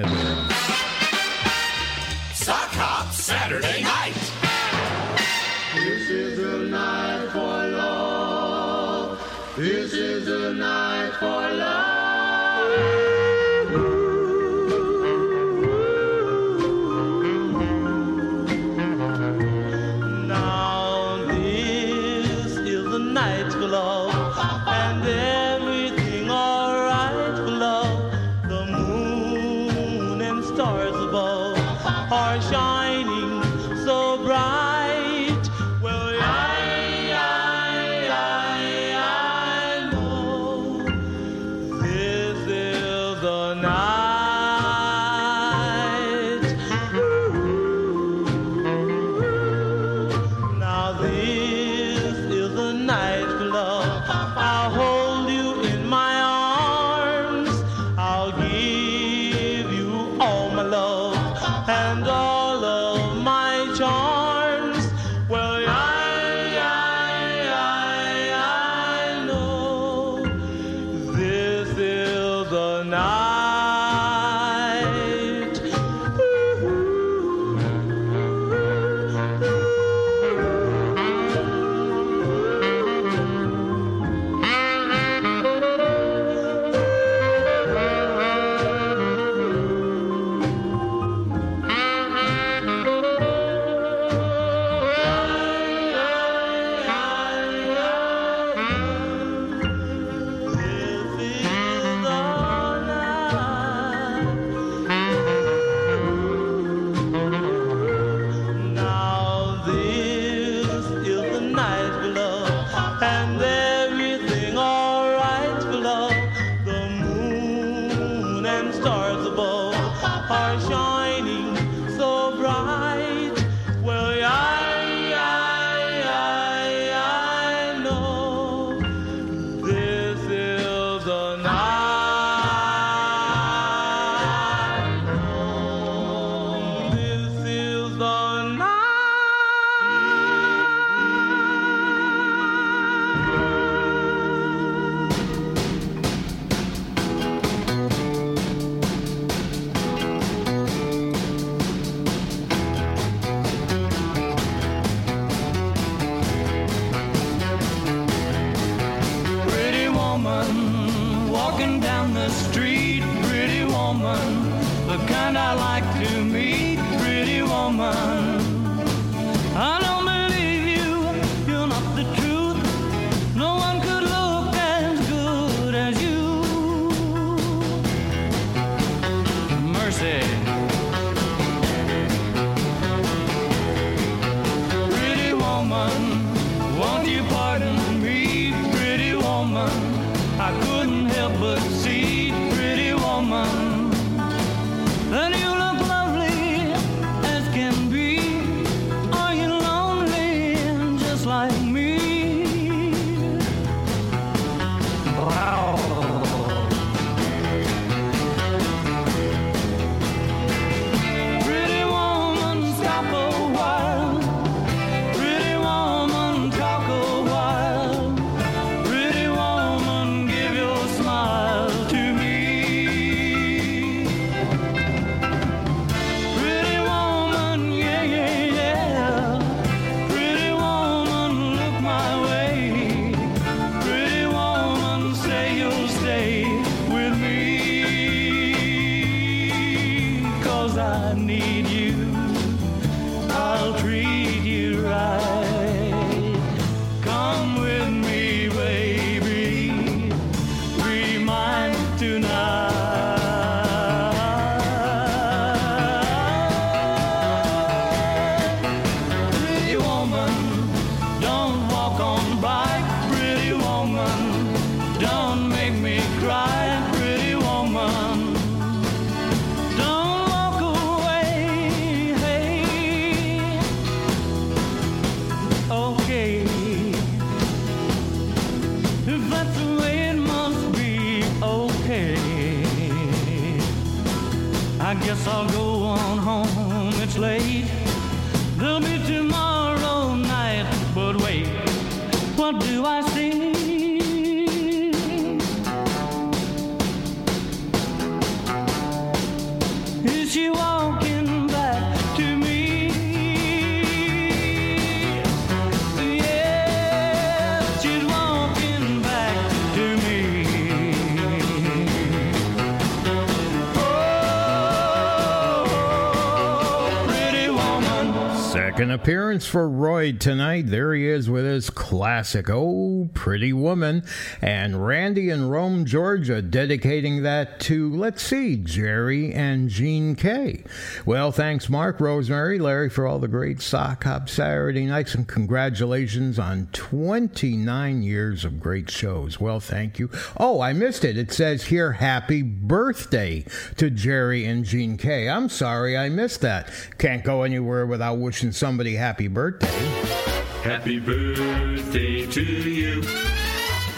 Second 319.34 319.50
for 319.50 319.68
Roy 319.68 320.12
tonight. 320.12 320.68
There 320.68 320.94
he 320.94 321.08
is 321.08 321.28
with 321.28 321.44
his 321.44 321.68
classic, 321.68 322.48
Oh, 322.48 322.93
Pretty 323.08 323.52
Woman. 323.52 324.04
And 324.40 324.86
Randy 324.86 325.30
in 325.30 325.48
Rome, 325.48 325.84
Georgia, 325.84 326.40
dedicating 326.40 327.22
that 327.22 327.60
to, 327.60 327.94
let's 327.94 328.22
see, 328.22 328.56
Jerry 328.56 329.32
and 329.32 329.68
Jean 329.68 330.14
Kay. 330.16 330.64
Well, 331.04 331.32
thanks, 331.32 331.68
Mark, 331.68 332.00
Rosemary, 332.00 332.58
Larry, 332.58 332.90
for 332.90 333.06
all 333.06 333.18
the 333.18 333.28
great 333.28 333.60
sock 333.60 334.04
hop 334.04 334.28
Saturday 334.28 334.86
nights, 334.86 335.14
and 335.14 335.26
congratulations 335.26 336.38
on 336.38 336.68
29 336.72 338.02
years 338.02 338.44
of 338.44 338.60
great 338.60 338.90
shows. 338.90 339.40
Well, 339.40 339.60
thank 339.60 339.98
you. 339.98 340.10
Oh, 340.38 340.60
I 340.60 340.72
missed 340.72 341.04
it. 341.04 341.16
It 341.16 341.32
says 341.32 341.64
here, 341.64 341.92
happy 341.92 342.42
birthday 342.42 343.44
to 343.76 343.90
Jerry 343.90 344.44
and 344.44 344.64
Jean 344.64 344.96
Kay. 344.96 345.28
I'm 345.28 345.48
sorry 345.48 345.96
I 345.96 346.08
missed 346.08 346.40
that. 346.42 346.70
Can't 346.98 347.24
go 347.24 347.42
anywhere 347.42 347.86
without 347.86 348.18
wishing 348.18 348.52
somebody 348.52 348.94
happy 348.94 349.28
birthday. 349.28 350.23
Happy 350.64 350.98
birthday 350.98 352.24
to 352.24 352.42
you. 352.42 353.02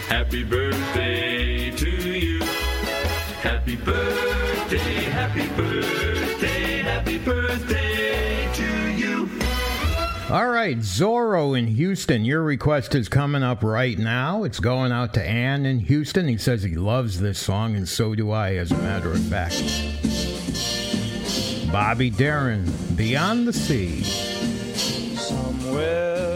Happy 0.09 0.43
birthday 0.43 1.71
to 1.71 1.89
you. 1.89 2.41
Happy 3.41 3.77
birthday, 3.77 5.05
happy 5.05 5.47
birthday, 5.51 6.83
happy 6.83 7.19
birthday 7.19 8.53
to 8.53 8.89
you. 8.89 9.31
All 10.29 10.49
right, 10.49 10.77
Zorro 10.79 11.57
in 11.57 11.69
Houston, 11.69 12.25
your 12.25 12.43
request 12.43 12.97
is 12.97 13.09
coming 13.09 13.45
up 13.45 13.63
right 13.63 13.97
now. 13.97 14.43
It's 14.43 14.59
going 14.59 14.91
out 14.91 15.15
to 15.15 15.23
Ann 15.23 15.67
in 15.67 15.79
Houston. 15.79 16.27
He 16.27 16.37
says 16.37 16.65
he 16.65 16.75
loves 16.75 17.21
this 17.21 17.39
song, 17.39 17.77
and 17.77 17.89
so 17.89 18.17
do 18.17 18.33
I, 18.33 18.57
as 18.57 18.73
a 18.73 18.79
matter 18.79 19.13
of 19.13 19.23
fact. 19.27 19.63
Bobby 21.71 22.11
Darin, 22.11 22.69
Beyond 22.97 23.47
the 23.47 23.53
Sea. 23.53 24.03
Somewhere 25.15 26.36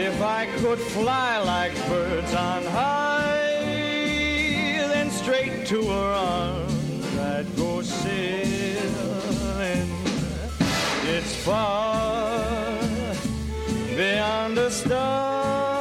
If 0.00 0.22
I 0.22 0.46
could 0.58 0.78
fly 0.78 1.38
like 1.38 1.74
birds 1.88 2.32
on 2.32 2.62
high, 2.66 3.64
then 4.92 5.10
straight 5.10 5.66
to 5.66 5.82
her 5.82 6.12
arms 6.14 7.18
I'd 7.18 7.56
go 7.56 7.82
sailing. 7.82 8.30
It's 11.02 11.34
far 11.44 12.78
beyond 13.96 14.56
a 14.58 14.70
star, 14.70 15.77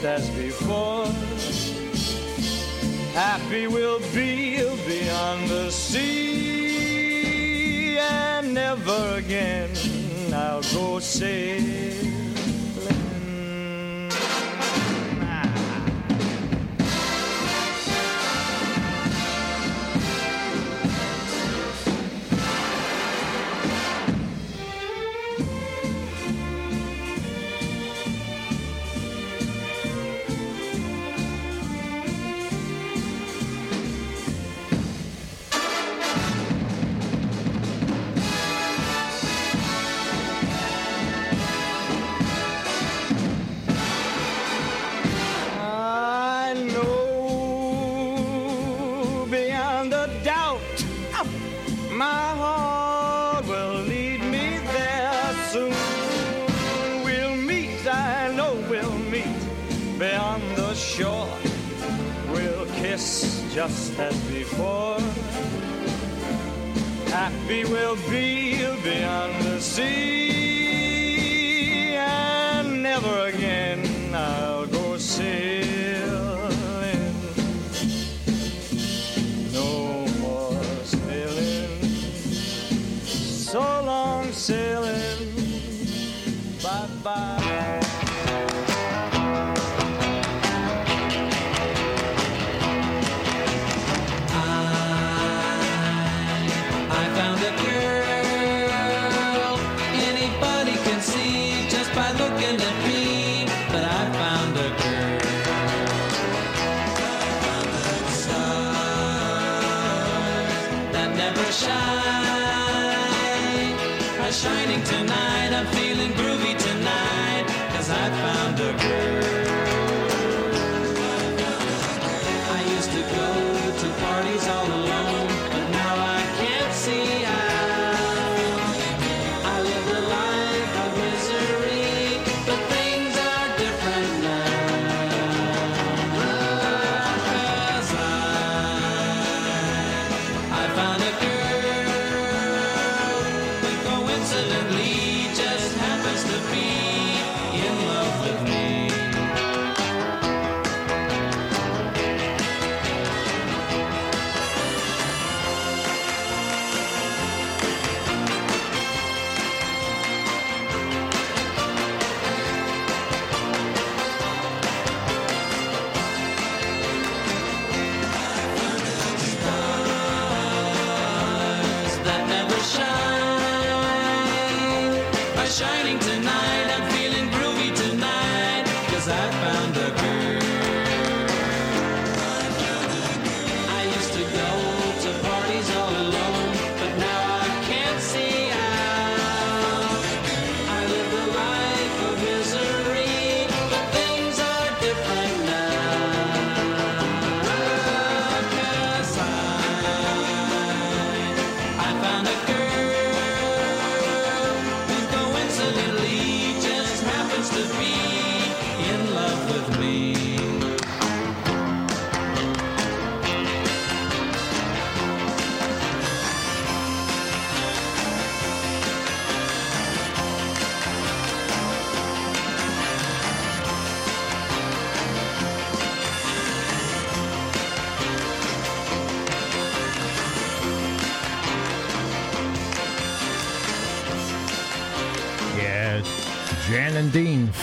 just 0.00 0.04
as 0.04 0.30
before. 0.30 1.06
Happy 3.12 3.66
we'll 3.66 4.00
be 4.14 4.56
beyond 4.86 5.48
the 5.48 5.70
sea, 5.70 6.78
and 7.98 8.54
never 8.54 9.16
again 9.18 9.70
I'll 10.32 10.62
go 10.62 11.00
sailing. 11.00 12.19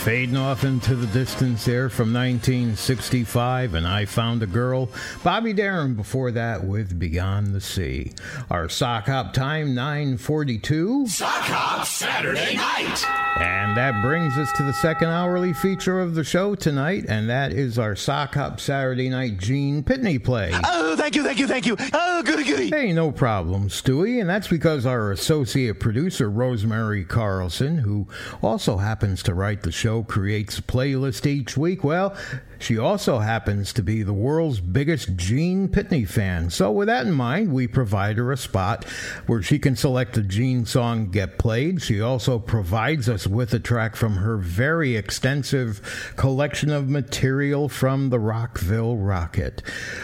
Fading 0.08 0.38
off 0.38 0.64
into 0.64 0.96
the 0.96 1.08
distance 1.08 1.66
there 1.66 1.90
from 1.90 2.14
1965, 2.14 3.74
and 3.74 3.86
I 3.86 4.06
Found 4.06 4.42
a 4.42 4.48
Girl. 4.48 4.90
Bobby 5.22 5.52
Darin 5.52 5.96
before 5.96 6.32
that 6.32 6.64
with 6.64 6.98
Beyond 6.98 7.48
the 7.48 7.60
Sea. 7.60 8.14
Our 8.50 8.70
sock 8.70 9.08
hop 9.08 9.34
time 9.34 9.76
942. 9.76 11.08
Sock 11.08 11.30
Hop 11.30 11.86
Saturday 11.86 12.56
night. 12.56 13.17
And 13.40 13.78
that 13.78 14.02
brings 14.02 14.36
us 14.38 14.52
to 14.54 14.64
the 14.64 14.74
second 14.74 15.10
hourly 15.10 15.54
feature 15.54 16.00
of 16.00 16.16
the 16.16 16.24
show 16.24 16.56
tonight, 16.56 17.06
and 17.08 17.30
that 17.30 17.54
is 17.54 17.78
our 17.78 17.96
Sock 17.96 18.34
Hop 18.34 18.60
Saturday 18.60 19.10
Night 19.10 19.38
Gene 19.38 19.84
Pitney 19.84 20.24
play. 20.24 20.52
Oh, 20.66 20.96
thank 20.96 21.16
you, 21.16 21.24
thank 21.24 21.38
you, 21.38 21.48
thank 21.48 21.68
you. 21.68 21.78
Oh, 21.94 22.24
goody, 22.24 22.44
goody. 22.44 22.70
Hey, 22.70 22.92
no 22.94 23.12
problem, 23.12 23.70
Stewie. 23.70 24.20
And 24.20 24.28
that's 24.28 24.48
because 24.48 24.88
our 24.88 25.12
associate 25.12 25.80
producer, 25.80 26.30
Rosemary 26.30 27.06
Carlson, 27.06 27.78
who 27.78 28.08
also 28.42 28.78
happens 28.78 29.22
to 29.24 29.36
write 29.36 29.62
the 29.62 29.72
show, 29.72 30.02
creates 30.02 30.58
a 30.58 30.64
playlist 30.64 31.28
each 31.28 31.56
week. 31.56 31.84
Well, 31.84 32.16
she 32.60 32.78
also 32.78 33.20
happens 33.20 33.74
to 33.74 33.82
be 33.82 34.04
the 34.04 34.14
world's 34.14 34.60
biggest 34.60 35.16
Gene 35.16 35.68
Pitney 35.68 36.08
fan. 36.08 36.50
So, 36.50 36.72
with 36.72 36.88
that 36.88 37.06
in 37.06 37.14
mind, 37.14 37.54
we 37.54 37.68
provide 37.68 38.18
her 38.18 38.32
a 38.32 38.38
spot 38.38 38.86
where 39.26 39.42
she 39.42 39.60
can 39.60 39.76
select 39.76 40.18
a 40.18 40.22
Gene 40.22 40.66
song 40.66 41.10
get 41.10 41.38
played. 41.38 41.82
She 41.82 42.02
also 42.02 42.40
provides 42.40 43.10
us 43.10 43.28
with 43.28 43.54
a 43.54 43.60
track 43.60 43.96
from 43.96 44.18
her 44.18 44.38
very 44.38 44.96
extensive 44.96 46.14
collection 46.16 46.72
of 46.72 46.90
material 46.90 47.70
from 47.70 48.10
the 48.10 48.20
Rockville 48.20 48.98
Rocket. 48.98 49.62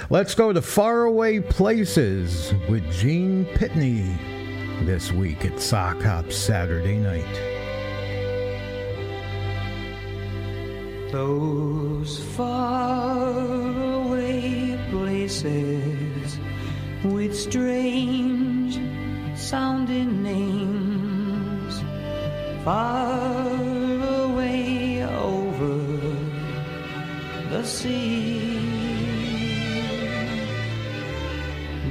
Let's 0.10 0.36
go 0.36 0.54
to 0.54 0.62
Faraway 0.62 1.40
Places 1.40 2.54
with 2.70 2.90
Gene 2.92 3.46
Pitney 3.56 4.18
this 4.86 5.12
week 5.12 5.46
at 5.46 5.60
Sock 5.60 6.02
Hop 6.02 6.32
Saturday 6.32 6.98
night. 6.98 7.53
Those 11.14 12.18
faraway 12.36 12.80
places 14.90 16.40
with 17.04 17.36
strange 17.38 18.80
sounding 19.38 20.24
names, 20.24 21.84
far 22.66 23.62
away 24.26 25.04
over 25.06 25.78
the 27.52 27.64
sea. 27.64 28.58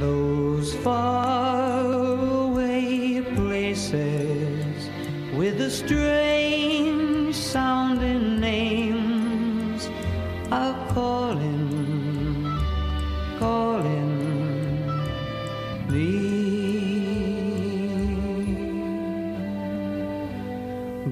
Those 0.00 0.74
faraway 0.74 2.10
places 3.36 4.88
with 5.36 5.58
the 5.58 5.70
strange 5.70 6.61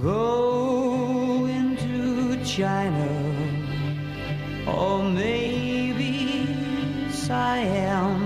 me. 0.03 0.31
into 1.81 2.45
China 2.45 3.09
or 4.67 5.03
maybe 5.03 6.47
Siam. 7.11 8.20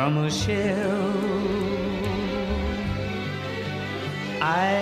From 0.00 0.16
a 0.16 0.30
shelf. 0.30 1.14
I 4.40 4.79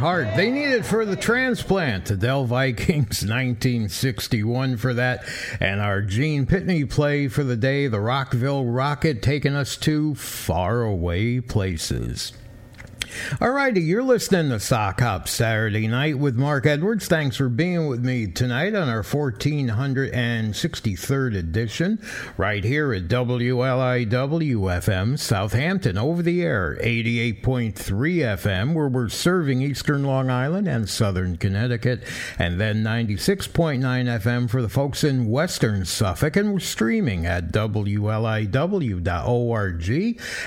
heart. 0.00 0.28
They 0.34 0.50
need 0.50 0.70
it 0.70 0.86
for 0.86 1.04
the 1.04 1.14
transplant. 1.14 2.06
The 2.06 2.16
Dell 2.16 2.44
Vikings 2.46 3.22
1961 3.22 4.78
for 4.78 4.94
that. 4.94 5.24
And 5.60 5.80
our 5.80 6.00
Gene 6.00 6.46
Pitney 6.46 6.88
play 6.88 7.28
for 7.28 7.44
the 7.44 7.56
day, 7.56 7.86
the 7.86 8.00
Rockville 8.00 8.64
Rocket, 8.64 9.22
taking 9.22 9.54
us 9.54 9.76
to 9.78 10.14
faraway 10.14 11.40
places. 11.40 12.32
Alrighty, 13.40 13.86
you're 13.86 14.02
listening 14.02 14.50
to 14.50 14.60
Sock 14.60 15.00
Hop 15.00 15.26
Saturday 15.26 15.86
Night 15.86 16.18
with 16.18 16.36
Mark 16.36 16.66
Edwards. 16.66 17.08
Thanks 17.08 17.38
for 17.38 17.48
being 17.48 17.86
with 17.86 18.04
me 18.04 18.26
tonight 18.26 18.74
on 18.74 18.90
our 18.90 19.02
1463rd 19.02 21.38
edition, 21.38 21.98
right 22.36 22.62
here 22.62 22.92
at 22.92 23.08
WLIW 23.08 24.10
FM 24.10 25.18
Southampton, 25.18 25.96
over 25.96 26.22
the 26.22 26.42
air, 26.42 26.76
88.3 26.82 27.72
FM, 27.72 28.74
where 28.74 28.88
we're 28.88 29.08
serving 29.08 29.62
eastern 29.62 30.04
Long 30.04 30.28
Island 30.28 30.68
and 30.68 30.86
southern 30.86 31.38
Connecticut, 31.38 32.02
and 32.38 32.60
then 32.60 32.84
96.9 32.84 33.80
FM 33.80 34.50
for 34.50 34.60
the 34.60 34.68
folks 34.68 35.02
in 35.02 35.30
western 35.30 35.86
Suffolk, 35.86 36.36
and 36.36 36.52
we're 36.52 36.58
streaming 36.58 37.24
at 37.24 37.52
WLIW.org 37.52 38.50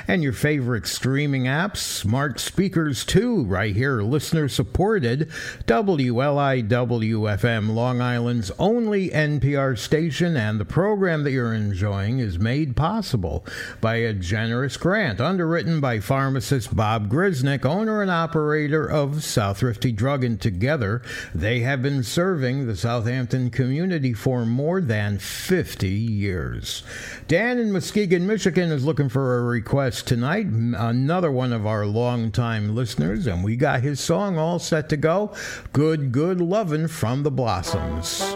and 0.07 0.21
your 0.21 0.33
favorite 0.33 0.85
streaming 0.85 1.45
apps, 1.45 1.77
smart 1.77 2.39
speakers 2.83 3.05
too, 3.05 3.45
right 3.45 3.75
here, 3.75 4.01
listener 4.01 4.49
supported 4.49 5.29
WLIW 5.67 6.67
FM, 6.67 7.73
Long 7.73 8.01
Island's 8.01 8.51
only 8.59 9.09
NPR 9.09 9.77
station, 9.77 10.35
and 10.35 10.59
the 10.59 10.65
program 10.65 11.23
that 11.23 11.31
you're 11.31 11.53
enjoying 11.53 12.19
is 12.19 12.37
made 12.37 12.75
possible 12.75 13.45
by 13.79 13.95
a 13.95 14.11
generous 14.11 14.75
grant 14.75 15.21
underwritten 15.21 15.79
by 15.79 16.01
pharmacist 16.01 16.75
Bob 16.75 17.09
Grisnick, 17.09 17.63
owner 17.63 18.01
and 18.01 18.11
operator 18.11 18.85
of 18.85 19.23
Southrifty 19.23 19.95
Drug, 19.95 20.25
and 20.25 20.41
together 20.41 21.01
they 21.33 21.61
have 21.61 21.81
been 21.81 22.03
serving 22.03 22.67
the 22.67 22.75
Southampton 22.75 23.49
community 23.49 24.11
for 24.11 24.45
more 24.45 24.81
than 24.81 25.19
50 25.19 25.87
years. 25.87 26.83
Dan 27.29 27.59
in 27.59 27.71
Muskegon, 27.71 28.27
Michigan 28.27 28.71
is 28.71 28.83
looking 28.83 29.07
for 29.07 29.37
a 29.37 29.43
request 29.43 30.05
tonight, 30.05 30.47
another 30.47 31.31
one 31.31 31.53
of 31.53 31.65
our 31.65 31.85
longtime 31.85 32.72
listeners, 32.73 33.27
and 33.27 33.43
we 33.43 33.55
got 33.55 33.81
his 33.81 33.99
song 33.99 34.37
all 34.37 34.59
set 34.59 34.89
to 34.89 34.97
go. 34.97 35.33
Good, 35.71 36.11
good 36.11 36.41
lovin' 36.41 36.87
from 36.87 37.23
the 37.23 37.31
Blossoms. 37.31 38.35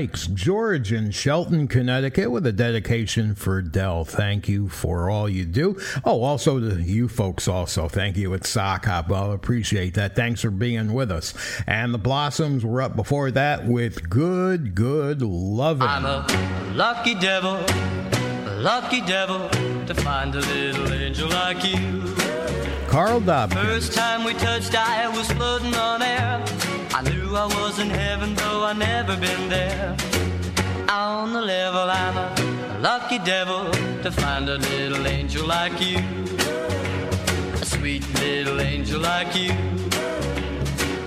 Dykes. 0.00 0.28
George 0.28 0.92
in 0.94 1.10
Shelton, 1.10 1.68
Connecticut, 1.68 2.30
with 2.30 2.46
a 2.46 2.52
dedication 2.52 3.34
for 3.34 3.60
Dell. 3.60 4.06
Thank 4.06 4.48
you 4.48 4.70
for 4.70 5.10
all 5.10 5.28
you 5.28 5.44
do. 5.44 5.78
Oh, 6.06 6.22
also 6.22 6.58
to 6.58 6.80
you 6.80 7.06
folks, 7.06 7.46
also 7.46 7.86
thank 7.86 8.16
you 8.16 8.32
at 8.32 8.46
Sock 8.46 8.86
Hop. 8.86 9.12
I'll 9.12 9.32
appreciate 9.32 9.92
that. 9.94 10.16
Thanks 10.16 10.40
for 10.40 10.50
being 10.50 10.94
with 10.94 11.10
us. 11.10 11.34
And 11.66 11.92
the 11.92 11.98
Blossoms 11.98 12.64
were 12.64 12.80
up 12.80 12.96
before 12.96 13.30
that 13.32 13.66
with 13.66 14.08
good, 14.08 14.74
good 14.74 15.20
loving. 15.20 15.86
I'm 15.86 16.06
a 16.06 16.26
lucky 16.74 17.14
devil, 17.16 17.56
a 17.56 18.56
lucky 18.58 19.02
devil 19.02 19.50
to 19.84 19.94
find 19.96 20.34
a 20.34 20.40
little 20.40 20.94
angel 20.94 21.28
like 21.28 21.62
you. 21.62 22.14
Carl 22.88 23.20
Dobbs. 23.20 23.52
First 23.52 23.92
time 23.92 24.24
we 24.24 24.32
touched, 24.32 24.74
I 24.74 25.08
was 25.08 25.30
floating 25.32 25.74
on 25.74 26.00
air. 26.00 26.42
I 26.92 27.02
knew 27.02 27.36
I 27.36 27.46
was 27.46 27.78
in 27.78 27.88
heaven, 27.88 28.34
though 28.34 28.64
I 28.64 28.72
never 28.72 29.16
been 29.16 29.48
there. 29.48 29.96
On 30.88 31.32
the 31.32 31.40
level, 31.40 31.88
I'm 31.88 32.16
a 32.16 32.78
lucky 32.80 33.18
devil 33.18 33.70
to 34.02 34.10
find 34.10 34.48
a 34.48 34.58
little 34.58 35.06
angel 35.06 35.46
like 35.46 35.80
you. 35.80 35.98
A 37.60 37.64
sweet 37.64 38.04
little 38.20 38.60
angel 38.60 39.00
like 39.00 39.34
you. 39.36 39.52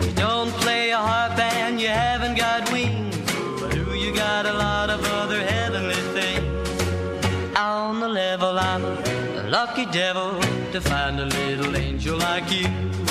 You 0.06 0.14
don't 0.16 0.52
play 0.64 0.92
a 0.92 0.98
harp 0.98 1.38
and 1.38 1.80
you 1.82 1.90
haven't 1.90 2.36
got 2.36 2.72
wings. 2.72 3.16
But 3.60 3.72
do 3.72 3.94
you 3.94 4.16
got 4.16 4.46
a 4.46 4.54
lot 4.54 4.90
of 4.90 5.04
other 5.06 5.42
heavenly 5.42 6.02
things? 6.18 7.58
On 7.58 8.00
the 8.00 8.08
level, 8.08 8.58
I'm 8.58 8.84
a 8.84 9.50
lucky 9.50 9.86
devil 9.88 10.40
to 10.72 10.80
find 10.80 11.20
a 11.20 11.26
little 11.26 11.76
angel 11.76 12.18
like 12.18 12.50
you. 12.52 13.03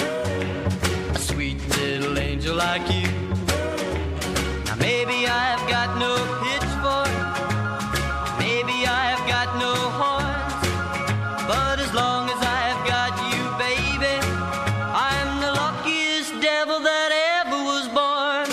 Sweet 1.23 1.57
little 1.79 2.19
angel 2.19 2.57
like 2.57 2.83
you. 2.93 3.07
Now 4.67 4.75
maybe 4.77 5.27
I've 5.29 5.65
got 5.69 5.97
no 5.97 6.17
pitchfork, 6.43 7.09
maybe 8.41 8.87
I've 8.87 9.25
got 9.29 9.57
no 9.57 9.73
horns, 10.01 10.63
but 11.47 11.79
as 11.79 11.95
long 11.95 12.29
as 12.29 12.41
I've 12.61 12.85
got 12.87 13.13
you, 13.31 13.41
baby, 13.57 14.17
I'm 14.93 15.41
the 15.41 15.53
luckiest 15.53 16.41
devil 16.41 16.81
that 16.81 17.11
ever 17.39 17.59
was 17.71 17.87
born. 17.99 18.49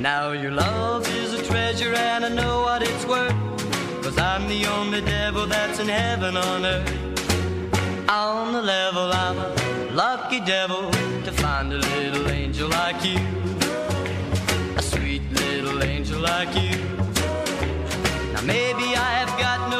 Now 0.00 0.32
your 0.32 0.52
love 0.52 1.06
is 1.14 1.34
a 1.34 1.42
treasure 1.44 1.94
and 1.94 2.24
I 2.24 2.30
know 2.30 2.62
what 2.62 2.82
it's 2.82 3.04
worth. 3.04 3.34
Cause 4.02 4.18
I'm 4.18 4.48
the 4.48 4.64
only 4.66 5.02
devil 5.02 5.46
that's 5.46 5.78
in 5.78 5.88
heaven 5.88 6.38
on 6.38 6.64
earth. 6.64 6.95
On 8.08 8.52
the 8.52 8.62
level, 8.62 9.12
I'm 9.12 9.36
a 9.36 9.92
lucky 9.92 10.38
devil 10.38 10.92
to 11.24 11.32
find 11.32 11.72
a 11.72 11.78
little 11.78 12.28
angel 12.28 12.68
like 12.68 13.04
you. 13.04 13.18
A 14.76 14.82
sweet 14.82 15.22
little 15.32 15.82
angel 15.82 16.20
like 16.20 16.54
you. 16.54 16.78
Now 18.32 18.42
maybe 18.42 18.94
I've 18.94 19.36
got 19.40 19.70
no 19.70 19.75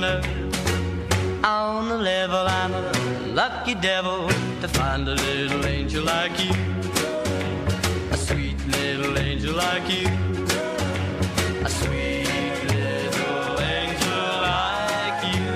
heaven 0.00 0.50
on 1.44 1.88
the 1.88 1.98
level, 1.98 2.46
I'm 2.46 2.72
a 2.72 2.92
lucky 3.34 3.74
devil 3.74 4.28
to 4.60 4.68
find 4.68 5.06
a 5.06 5.14
little 5.14 5.66
angel 5.66 6.04
like 6.04 6.32
you. 6.42 6.52
A 8.10 8.16
sweet 8.16 8.56
little 8.68 9.18
angel 9.18 9.54
like 9.54 9.88
you. 9.90 10.08
A 11.64 11.68
sweet 11.68 12.56
little 12.72 13.60
angel 13.60 14.24
like 14.50 15.20
you. 15.34 15.52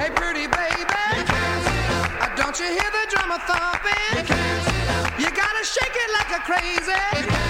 Hey, 0.00 0.10
pretty 0.14 0.46
baby. 0.46 0.84
Uh, 2.20 2.36
Don't 2.36 2.58
you 2.58 2.66
hear 2.66 2.90
the 2.98 3.06
drummer 3.10 3.40
thumping? 3.50 4.24
You 5.18 5.30
gotta 5.30 5.64
shake 5.64 5.96
it 6.04 6.10
like 6.18 6.30
a 6.38 6.42
crazy. 6.48 7.46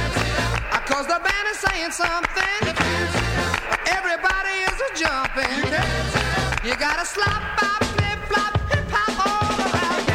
Cause 0.87 1.07
the 1.09 1.21
band 1.23 1.49
is 1.51 1.59
saying 1.59 1.91
something. 1.91 3.26
Everybody 3.87 4.55
is 4.71 4.79
a 4.89 4.91
jumping. 4.97 5.73
You 6.65 6.75
gotta 6.77 7.07
slop, 7.07 7.43
bop, 7.61 7.85
flip, 7.95 8.19
flop, 8.31 8.55
hip 8.71 8.87
hop 8.91 9.27
all 9.27 9.61
around. 9.67 10.07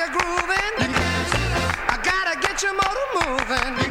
I 0.00 1.98
gotta 2.04 2.38
get 2.40 2.62
your 2.62 2.72
motor 2.72 3.06
moving. 3.14 3.87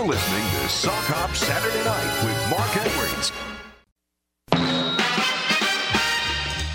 You're 0.00 0.08
listening 0.08 0.48
to 0.62 0.68
Sock 0.70 1.04
Hop 1.12 1.36
Saturday 1.36 1.84
Night 1.84 2.24
with 2.24 2.38
Mark 2.48 2.74
Edwards. 2.74 3.32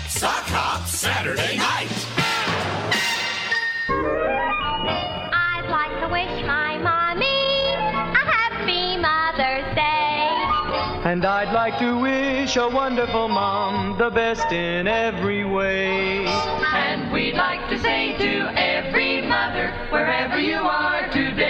Sock 0.06 0.46
Hop 0.54 0.86
Saturday 0.86 1.56
Night. 1.56 1.90
I'd 5.34 5.66
like 5.68 5.90
to 6.02 6.08
wish 6.08 6.46
my 6.46 6.78
mommy 6.78 7.74
a 8.14 8.22
happy 8.30 8.96
Mother's 8.96 9.74
Day. 9.74 11.10
And 11.10 11.24
I'd 11.24 11.52
like 11.52 11.80
to 11.80 11.98
wish 11.98 12.54
a 12.54 12.68
wonderful 12.68 13.26
mom 13.26 13.98
the 13.98 14.10
best 14.10 14.52
in 14.52 14.86
every 14.86 15.44
way. 15.44 16.26
And 16.26 17.10
we'd 17.12 17.34
like 17.34 17.68
to 17.70 17.78
say 17.80 18.16
to 18.18 18.52
every 18.56 19.20
mother, 19.22 19.74
wherever 19.90 20.38
you 20.38 20.58
are 20.58 21.10
today. 21.10 21.45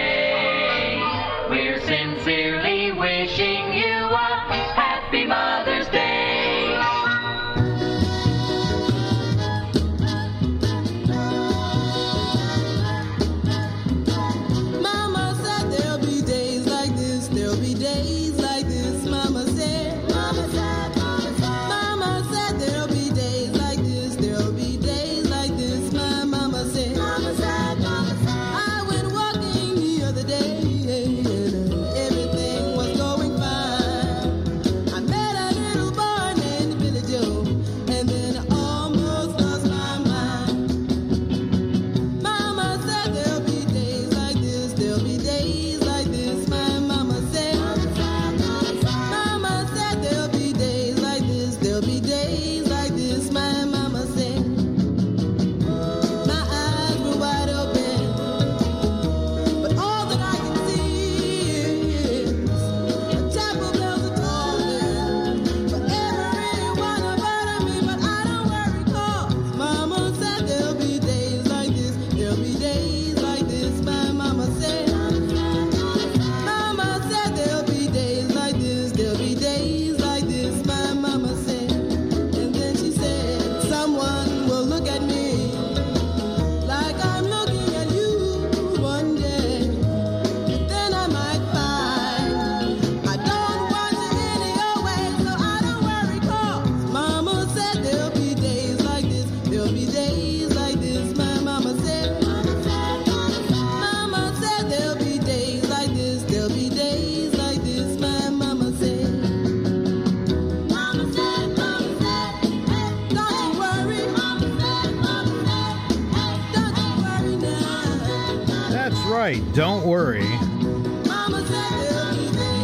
right, 119.27 119.55
don't 119.55 119.85
worry. 119.85 120.25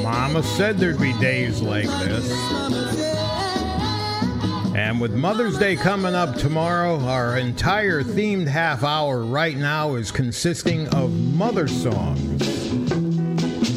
Mama 0.04 0.44
said 0.44 0.78
there'd 0.78 1.00
be 1.00 1.12
days 1.18 1.60
like 1.60 1.86
this. 1.86 2.30
And 4.76 5.00
with 5.00 5.12
Mother's 5.12 5.58
Day 5.58 5.74
coming 5.74 6.14
up 6.14 6.36
tomorrow, 6.36 7.00
our 7.00 7.36
entire 7.36 8.04
themed 8.04 8.46
half 8.46 8.84
hour 8.84 9.24
right 9.24 9.56
now 9.56 9.96
is 9.96 10.12
consisting 10.12 10.86
of 10.90 11.10
mother 11.34 11.66
songs. 11.66 12.46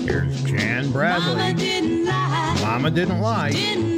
Here's 0.06 0.44
Jan 0.44 0.91
Bradley. 0.91 1.36
Mama 1.36 1.53
didn't 1.56 2.06
lie. 2.06 2.60
Mama 2.62 2.91
didn't 2.91 3.20
lie. 3.20 3.52
Didn't 3.52 3.95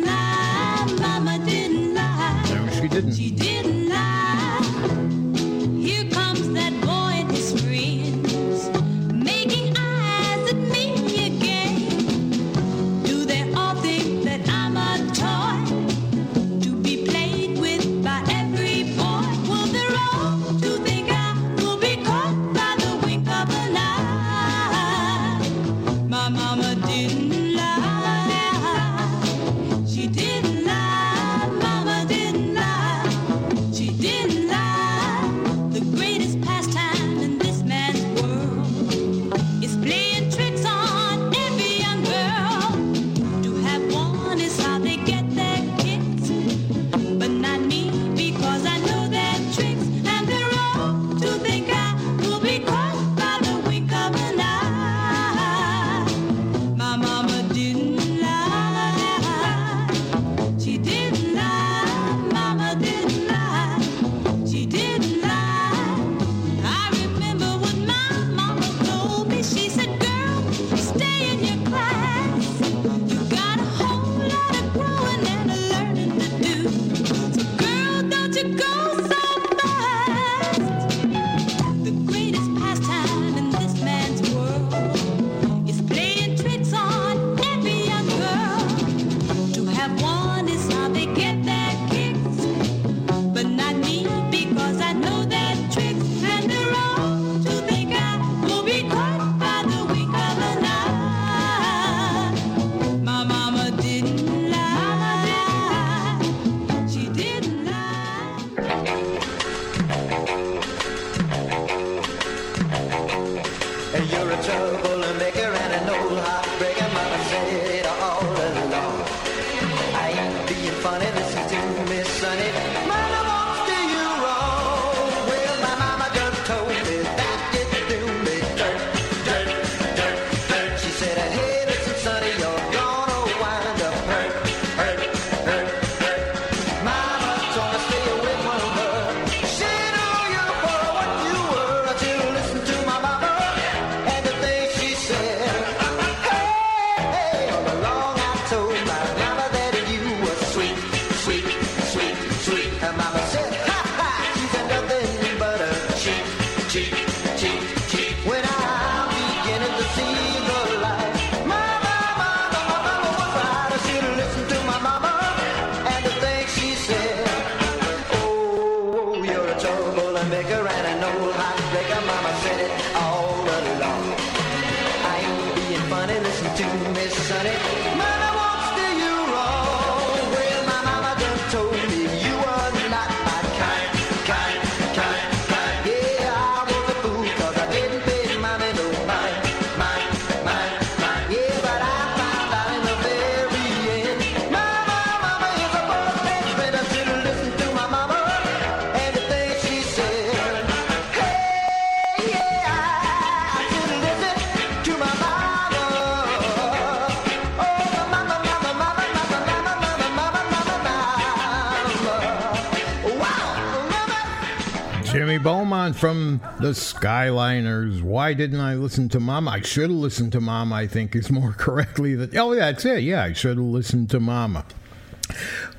Beaumont 215.87 215.95
from 215.95 216.41
the 216.59 216.71
Skyliners. 216.71 218.01
Why 218.01 218.33
didn't 218.33 218.59
I 218.59 218.75
listen 218.75 219.09
to 219.09 219.19
Mama? 219.19 219.51
I 219.51 219.61
should 219.61 219.89
have 219.89 219.91
listened 219.91 220.31
to 220.33 220.41
Mama, 220.41 220.75
I 220.75 220.87
think 220.87 221.15
is 221.15 221.31
more 221.31 221.53
correctly 221.57 222.15
that. 222.15 222.35
Oh, 222.35 222.53
yeah, 222.53 222.71
that's 222.71 222.85
it. 222.85 223.03
Yeah, 223.03 223.23
I 223.23 223.33
should 223.33 223.57
have 223.57 223.65
listened 223.65 224.09
to 224.11 224.19
Mama. 224.19 224.65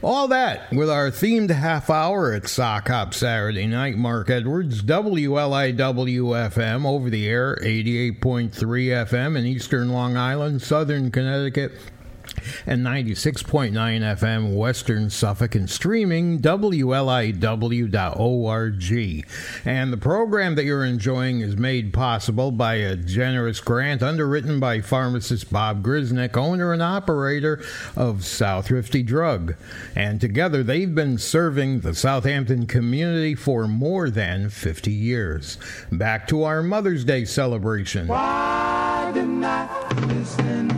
All 0.03 0.29
that 0.29 0.71
with 0.73 0.91
our 0.91 1.11
themed 1.11 1.51
half 1.51 1.91
hour 1.91 2.33
at 2.33 2.49
Sock 2.49 2.89
Hop 2.89 3.15
Saturday 3.15 3.67
night. 3.67 3.97
Mark 3.97 4.31
Edwards, 4.31 4.83
WLIWFM 4.83 6.87
over 6.87 7.11
the 7.11 7.29
air, 7.29 7.59
88.3 7.63 8.51
FM 8.53 9.39
in 9.39 9.47
Eastern 9.47 9.91
Long 9.91 10.17
Island, 10.17 10.63
Southern 10.63 11.11
Connecticut 11.11 11.73
and 12.67 12.85
96.9 12.85 13.73
FM 13.73 14.55
Western 14.55 15.11
Suffolk 15.11 15.55
and 15.55 15.69
streaming 15.69 16.41
WLIW.org. 16.41 17.39
And 19.65 19.93
the 19.93 19.97
program 19.97 20.55
that 20.55 20.65
you're 20.65 20.85
enjoying 20.85 21.41
is 21.41 21.57
made 21.57 21.93
possible 21.93 22.51
by 22.51 22.75
a 22.75 22.97
generous 22.97 23.61
grant 23.61 24.03
underwritten 24.03 24.61
by 24.61 24.81
pharmacist 24.81 25.53
Bob 25.53 25.83
Grisnick, 25.83 26.37
owner 26.37 26.73
and 26.73 26.83
operator 26.83 27.63
of 27.97 28.19
Southrifty 28.19 29.05
Drug. 29.05 29.55
And 29.95 30.21
together 30.21 30.63
they've 30.63 30.95
been 30.95 31.19
serving 31.19 31.81
the 31.81 31.95
Southampton 31.95 32.67
community 32.67 33.35
for 33.35 33.67
more 33.67 34.11
than 34.11 34.51
50 34.51 34.93
years. 34.93 35.59
Back 35.91 36.27
to 36.29 36.45
our 36.45 36.63
Mother's 36.63 37.05
Day 37.05 37.25
celebration. 37.25 38.07
Why 38.09 39.11
didn't 39.15 39.45
I 39.45 39.69
listen 40.07 40.78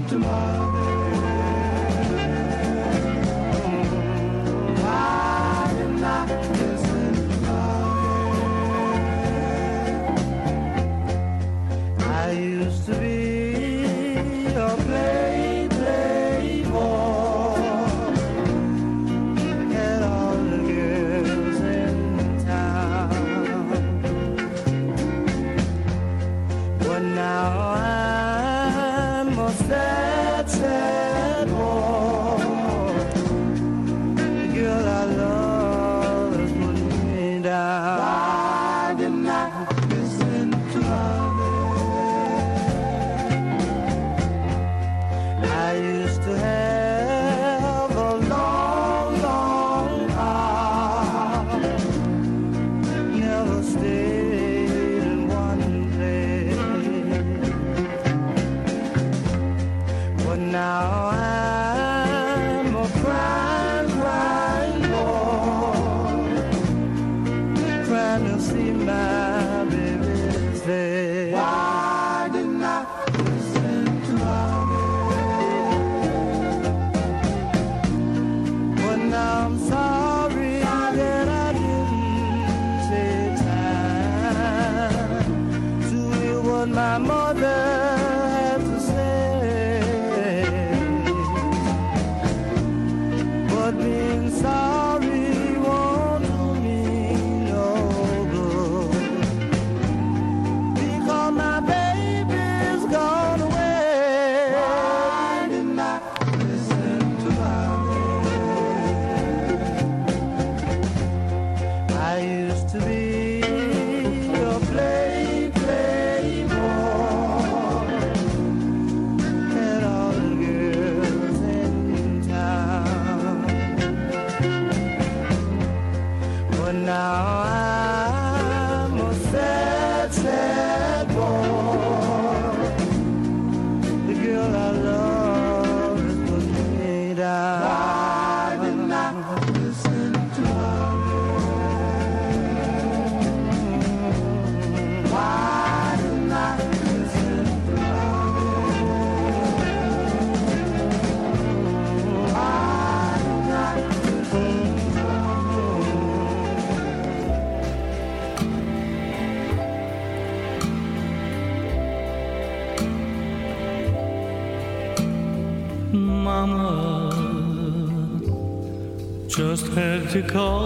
to 170.11 170.23
call. 170.23 170.60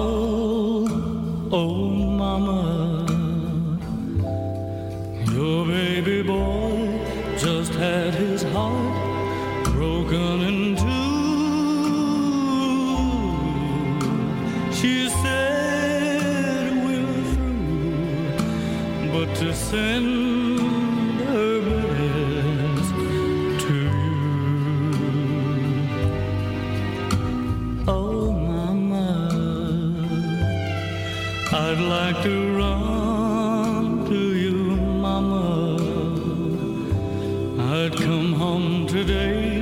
Today, 39.07 39.54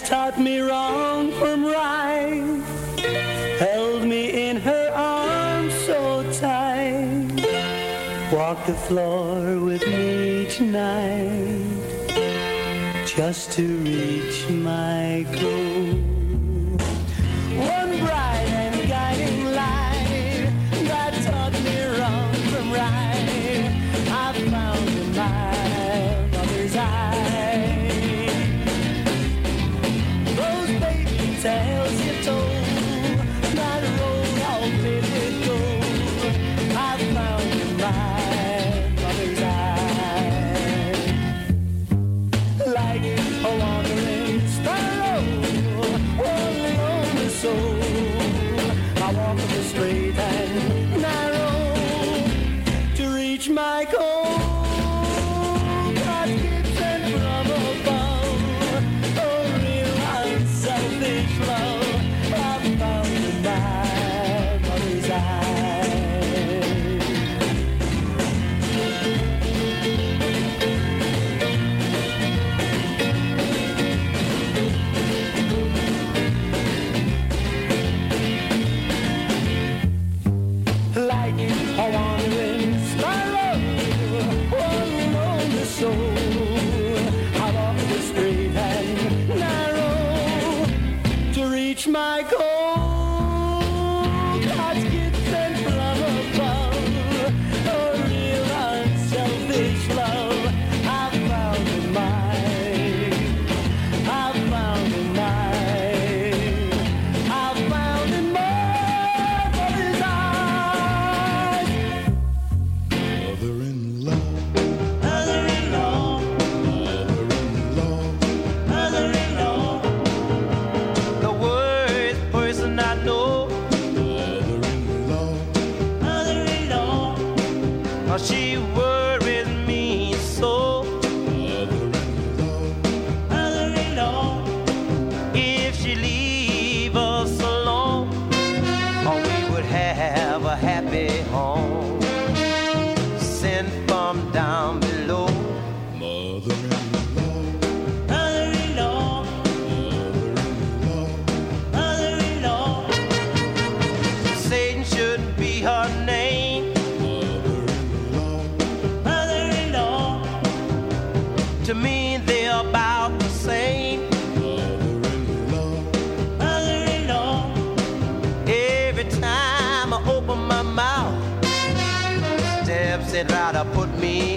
taught 0.00 0.38
me 0.38 0.60
wrong 0.60 1.32
from 1.32 1.64
right, 1.64 2.62
held 3.58 4.04
me 4.04 4.48
in 4.48 4.56
her 4.56 4.92
arms 4.94 5.74
so 5.86 6.22
tight, 6.32 7.28
walked 8.32 8.66
the 8.66 8.74
floor 8.74 9.58
with 9.58 9.86
me 9.86 10.46
tonight, 10.48 11.60
just 13.06 13.52
to 13.52 13.89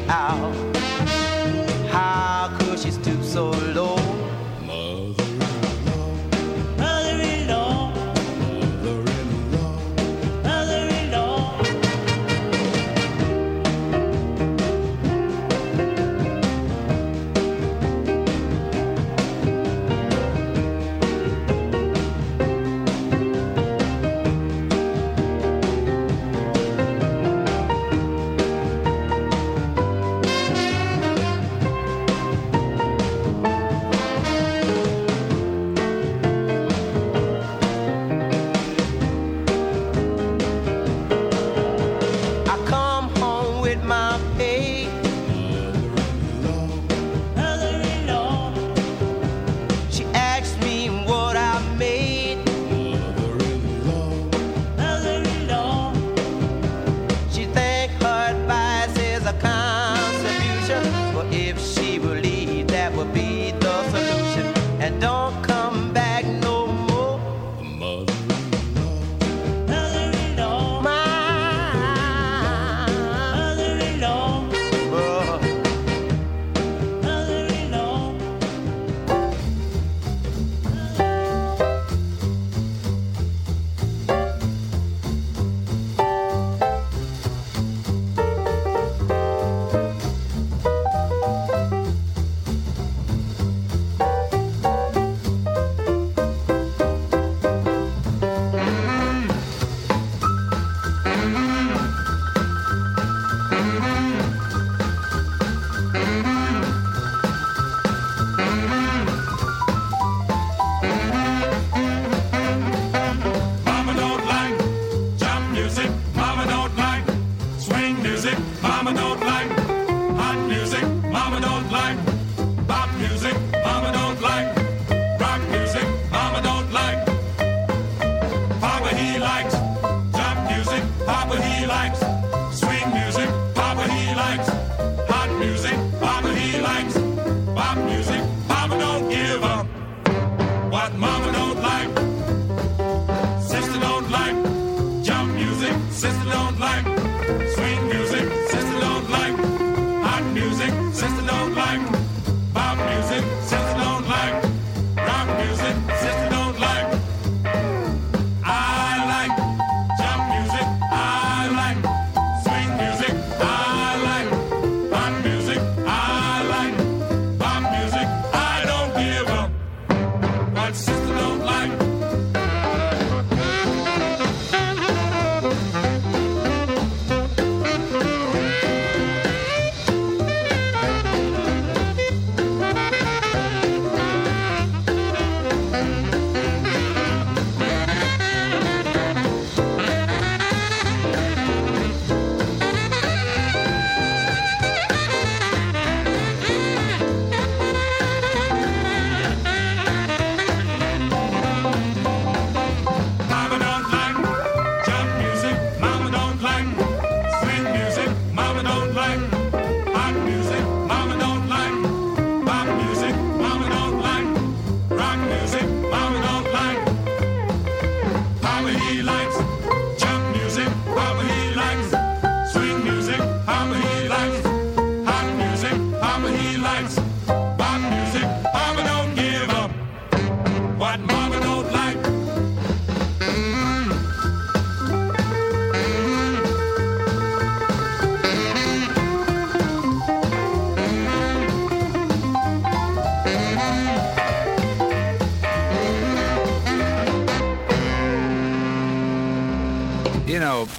out. 0.10 0.63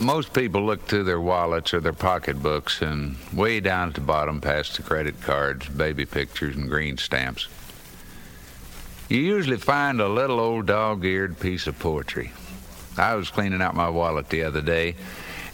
Most 0.00 0.32
people 0.32 0.64
look 0.64 0.86
through 0.86 1.04
their 1.04 1.20
wallets 1.20 1.72
or 1.72 1.80
their 1.80 1.92
pocketbooks, 1.92 2.82
and 2.82 3.16
way 3.32 3.60
down 3.60 3.88
at 3.88 3.94
the 3.94 4.00
bottom, 4.00 4.40
past 4.40 4.76
the 4.76 4.82
credit 4.82 5.20
cards, 5.20 5.68
baby 5.68 6.04
pictures, 6.04 6.56
and 6.56 6.68
green 6.68 6.96
stamps, 6.96 7.48
you 9.08 9.18
usually 9.18 9.58
find 9.58 10.00
a 10.00 10.08
little 10.08 10.40
old 10.40 10.66
dog 10.66 11.04
eared 11.04 11.38
piece 11.38 11.66
of 11.66 11.78
poetry. 11.78 12.32
I 12.96 13.14
was 13.14 13.30
cleaning 13.30 13.60
out 13.60 13.74
my 13.74 13.88
wallet 13.88 14.28
the 14.30 14.44
other 14.44 14.62
day, 14.62 14.96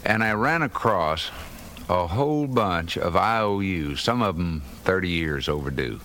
and 0.05 0.23
I 0.23 0.31
ran 0.31 0.61
across 0.61 1.29
a 1.89 2.07
whole 2.07 2.47
bunch 2.47 2.97
of 2.97 3.15
IOUs, 3.15 4.01
some 4.01 4.21
of 4.21 4.37
them 4.37 4.61
30 4.83 5.09
years 5.09 5.49
overdue. 5.49 5.99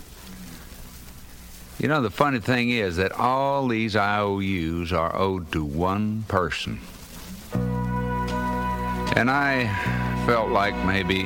You 1.78 1.88
know, 1.88 2.00
the 2.00 2.10
funny 2.10 2.40
thing 2.40 2.70
is 2.70 2.96
that 2.96 3.12
all 3.12 3.68
these 3.68 3.94
IOUs 3.94 4.92
are 4.92 5.14
owed 5.14 5.52
to 5.52 5.64
one 5.64 6.24
person. 6.26 6.80
And 9.16 9.30
I 9.30 9.66
felt 10.26 10.50
like 10.50 10.76
maybe 10.84 11.24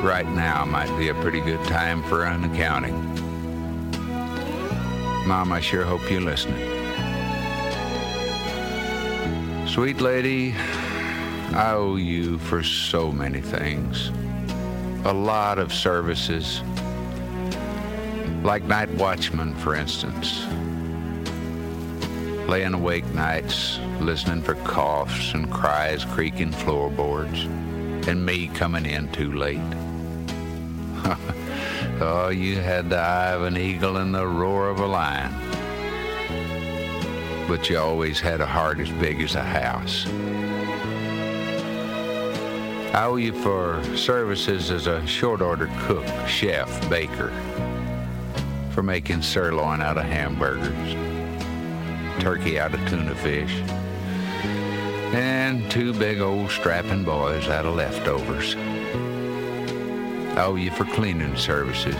right 0.00 0.28
now 0.28 0.64
might 0.64 0.96
be 0.96 1.08
a 1.08 1.14
pretty 1.14 1.40
good 1.40 1.62
time 1.64 2.04
for 2.04 2.22
an 2.22 2.44
accounting. 2.44 2.94
Mom, 5.26 5.52
I 5.52 5.60
sure 5.60 5.84
hope 5.84 6.08
you're 6.08 6.20
listening. 6.20 6.68
Sweet 9.66 10.00
lady, 10.00 10.54
I 11.52 11.72
owe 11.72 11.96
you 11.96 12.38
for 12.38 12.62
so 12.62 13.10
many 13.10 13.40
things. 13.40 14.12
A 15.04 15.12
lot 15.12 15.58
of 15.58 15.72
services. 15.72 16.62
Like 18.44 18.62
night 18.64 18.90
watchman, 18.94 19.56
for 19.56 19.74
instance. 19.74 20.44
Laying 22.48 22.74
awake 22.74 23.06
nights, 23.14 23.80
listening 24.00 24.42
for 24.42 24.54
coughs 24.54 25.34
and 25.34 25.50
cries 25.50 26.04
creaking 26.04 26.52
floorboards, 26.52 27.44
and 28.08 28.24
me 28.24 28.48
coming 28.48 28.86
in 28.86 29.10
too 29.12 29.32
late. 29.32 29.60
oh, 32.00 32.30
you 32.30 32.56
had 32.56 32.88
the 32.88 32.96
eye 32.96 33.32
of 33.32 33.42
an 33.42 33.56
eagle 33.56 33.98
and 33.98 34.14
the 34.14 34.26
roar 34.26 34.68
of 34.68 34.80
a 34.80 34.86
lion. 34.86 35.32
But 37.46 37.68
you 37.68 37.78
always 37.78 38.20
had 38.20 38.40
a 38.40 38.46
heart 38.46 38.80
as 38.80 38.90
big 38.90 39.20
as 39.20 39.34
a 39.34 39.42
house. 39.42 40.06
I 42.94 43.04
owe 43.04 43.16
you 43.16 43.32
for 43.32 43.82
services 43.96 44.70
as 44.70 44.86
a 44.86 45.06
short 45.06 45.40
order 45.40 45.70
cook, 45.80 46.06
chef, 46.26 46.88
baker, 46.90 47.30
for 48.70 48.82
making 48.82 49.22
sirloin 49.22 49.80
out 49.80 49.98
of 49.98 50.04
hamburgers, 50.04 50.94
turkey 52.20 52.58
out 52.58 52.74
of 52.74 52.80
tuna 52.88 53.14
fish, 53.14 53.62
and 55.12 55.68
two 55.70 55.92
big 55.92 56.20
old 56.20 56.50
strapping 56.50 57.02
boys 57.02 57.48
out 57.48 57.66
of 57.66 57.74
leftovers. 57.74 58.54
Oh, 60.36 60.52
Owe 60.52 60.54
you 60.54 60.70
for 60.70 60.84
cleaning 60.84 61.36
services, 61.36 61.96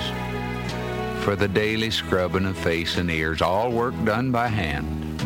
for 1.24 1.34
the 1.34 1.48
daily 1.48 1.90
scrubbing 1.90 2.47
of 2.47 2.56
face 2.56 2.97
and 2.97 3.10
ears, 3.10 3.42
all 3.42 3.72
work 3.72 3.94
done 4.05 4.30
by 4.30 4.47
hand, 4.47 5.20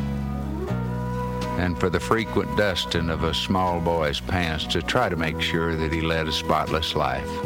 and 1.61 1.79
for 1.79 1.91
the 1.91 2.01
frequent 2.01 2.57
dusting 2.57 3.11
of 3.11 3.25
a 3.25 3.35
small 3.35 3.79
boy's 3.81 4.21
pants 4.21 4.65
to 4.69 4.81
try 4.81 5.11
to 5.11 5.17
make 5.17 5.41
sure 5.41 5.77
that 5.77 5.93
he 5.93 6.01
led 6.01 6.27
a 6.27 6.33
spotless 6.33 6.97
life, 6.97 7.45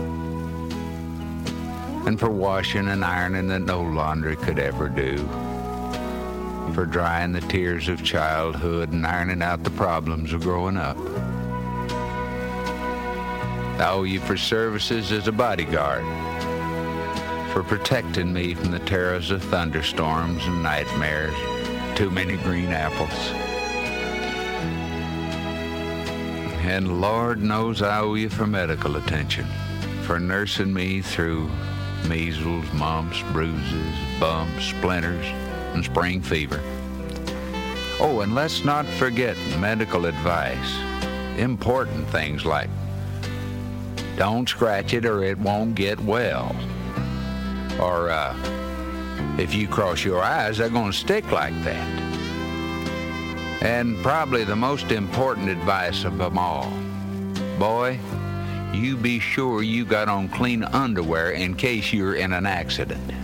and 2.07 2.19
for 2.19 2.31
washing 2.31 2.89
and 2.89 3.05
ironing 3.05 3.49
that 3.49 3.63
no 3.63 3.83
laundry 3.83 4.37
could 4.37 4.61
ever 4.61 4.89
do, 4.89 5.29
for 6.79 6.87
drying 6.87 7.33
the 7.33 7.41
tears 7.41 7.89
of 7.89 8.05
childhood 8.05 8.93
and 8.93 9.05
ironing 9.05 9.43
out 9.43 9.65
the 9.65 9.71
problems 9.71 10.33
of 10.33 10.43
growing 10.43 10.77
up. 10.77 10.97
I 13.81 13.91
owe 13.91 14.05
you 14.05 14.21
for 14.21 14.37
services 14.37 15.11
as 15.11 15.27
a 15.27 15.33
bodyguard, 15.33 16.05
for 17.53 17.65
protecting 17.65 18.33
me 18.33 18.55
from 18.55 18.71
the 18.71 18.79
terrors 18.79 19.33
of 19.33 19.43
thunderstorms 19.43 20.47
and 20.47 20.63
nightmares, 20.63 21.35
too 21.97 22.13
many 22.13 22.37
green 22.37 22.69
apples. 22.69 23.11
And 26.65 27.01
Lord 27.01 27.43
knows 27.43 27.83
I 27.83 27.99
owe 27.99 28.15
you 28.15 28.29
for 28.29 28.47
medical 28.47 28.95
attention, 28.95 29.47
for 30.03 30.21
nursing 30.21 30.73
me 30.73 31.03
through 31.03 31.51
measles, 32.07 32.73
mumps, 32.73 33.21
bruises, 33.33 33.97
bumps, 34.21 34.67
splinters, 34.67 35.27
and 35.79 35.85
spring 35.85 36.21
fever. 36.21 36.61
Oh, 38.01 38.21
and 38.23 38.35
let's 38.35 38.65
not 38.65 38.85
forget 38.85 39.37
medical 39.61 40.07
advice. 40.07 40.77
Important 41.39 42.09
things 42.09 42.45
like 42.45 42.69
don't 44.17 44.49
scratch 44.49 44.93
it 44.93 45.07
or 45.07 45.23
it 45.23 45.39
won't 45.39 45.77
get 45.77 46.01
well. 46.01 46.55
Or 47.81 48.11
uh, 48.11 48.35
if 49.39 49.55
you 49.55 49.69
cross 49.69 50.05
your 50.05 50.21
eyes, 50.21 50.59
they're 50.59 50.69
going 50.69 50.91
to 50.91 50.99
stick 50.99 51.31
like 51.31 51.55
that. 51.63 52.03
And 53.63 53.97
probably 54.03 54.43
the 54.43 54.57
most 54.57 54.91
important 54.91 55.49
advice 55.49 56.03
of 56.03 56.19
them 56.19 56.39
all 56.39 56.73
boy, 57.59 57.99
you 58.73 58.97
be 58.97 59.19
sure 59.19 59.63
you 59.63 59.85
got 59.85 60.09
on 60.09 60.29
clean 60.29 60.63
underwear 60.63 61.33
in 61.33 61.55
case 61.55 61.93
you're 61.93 62.15
in 62.15 62.33
an 62.33 62.47
accident. 62.47 63.18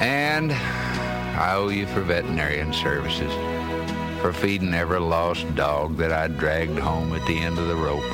And 0.00 0.52
I 0.52 1.54
owe 1.56 1.70
you 1.70 1.86
for 1.88 2.02
veterinarian 2.02 2.72
services, 2.72 3.32
for 4.20 4.32
feeding 4.32 4.72
every 4.72 5.00
lost 5.00 5.52
dog 5.56 5.96
that 5.96 6.12
I 6.12 6.28
dragged 6.28 6.78
home 6.78 7.12
at 7.14 7.26
the 7.26 7.36
end 7.36 7.58
of 7.58 7.66
the 7.66 7.74
rope, 7.74 8.04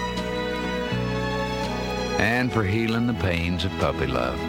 and 2.19 2.51
for 2.51 2.65
healing 2.65 3.07
the 3.07 3.15
pains 3.15 3.67
of 3.67 3.73
puppy 3.73 4.07
love. 4.07 4.41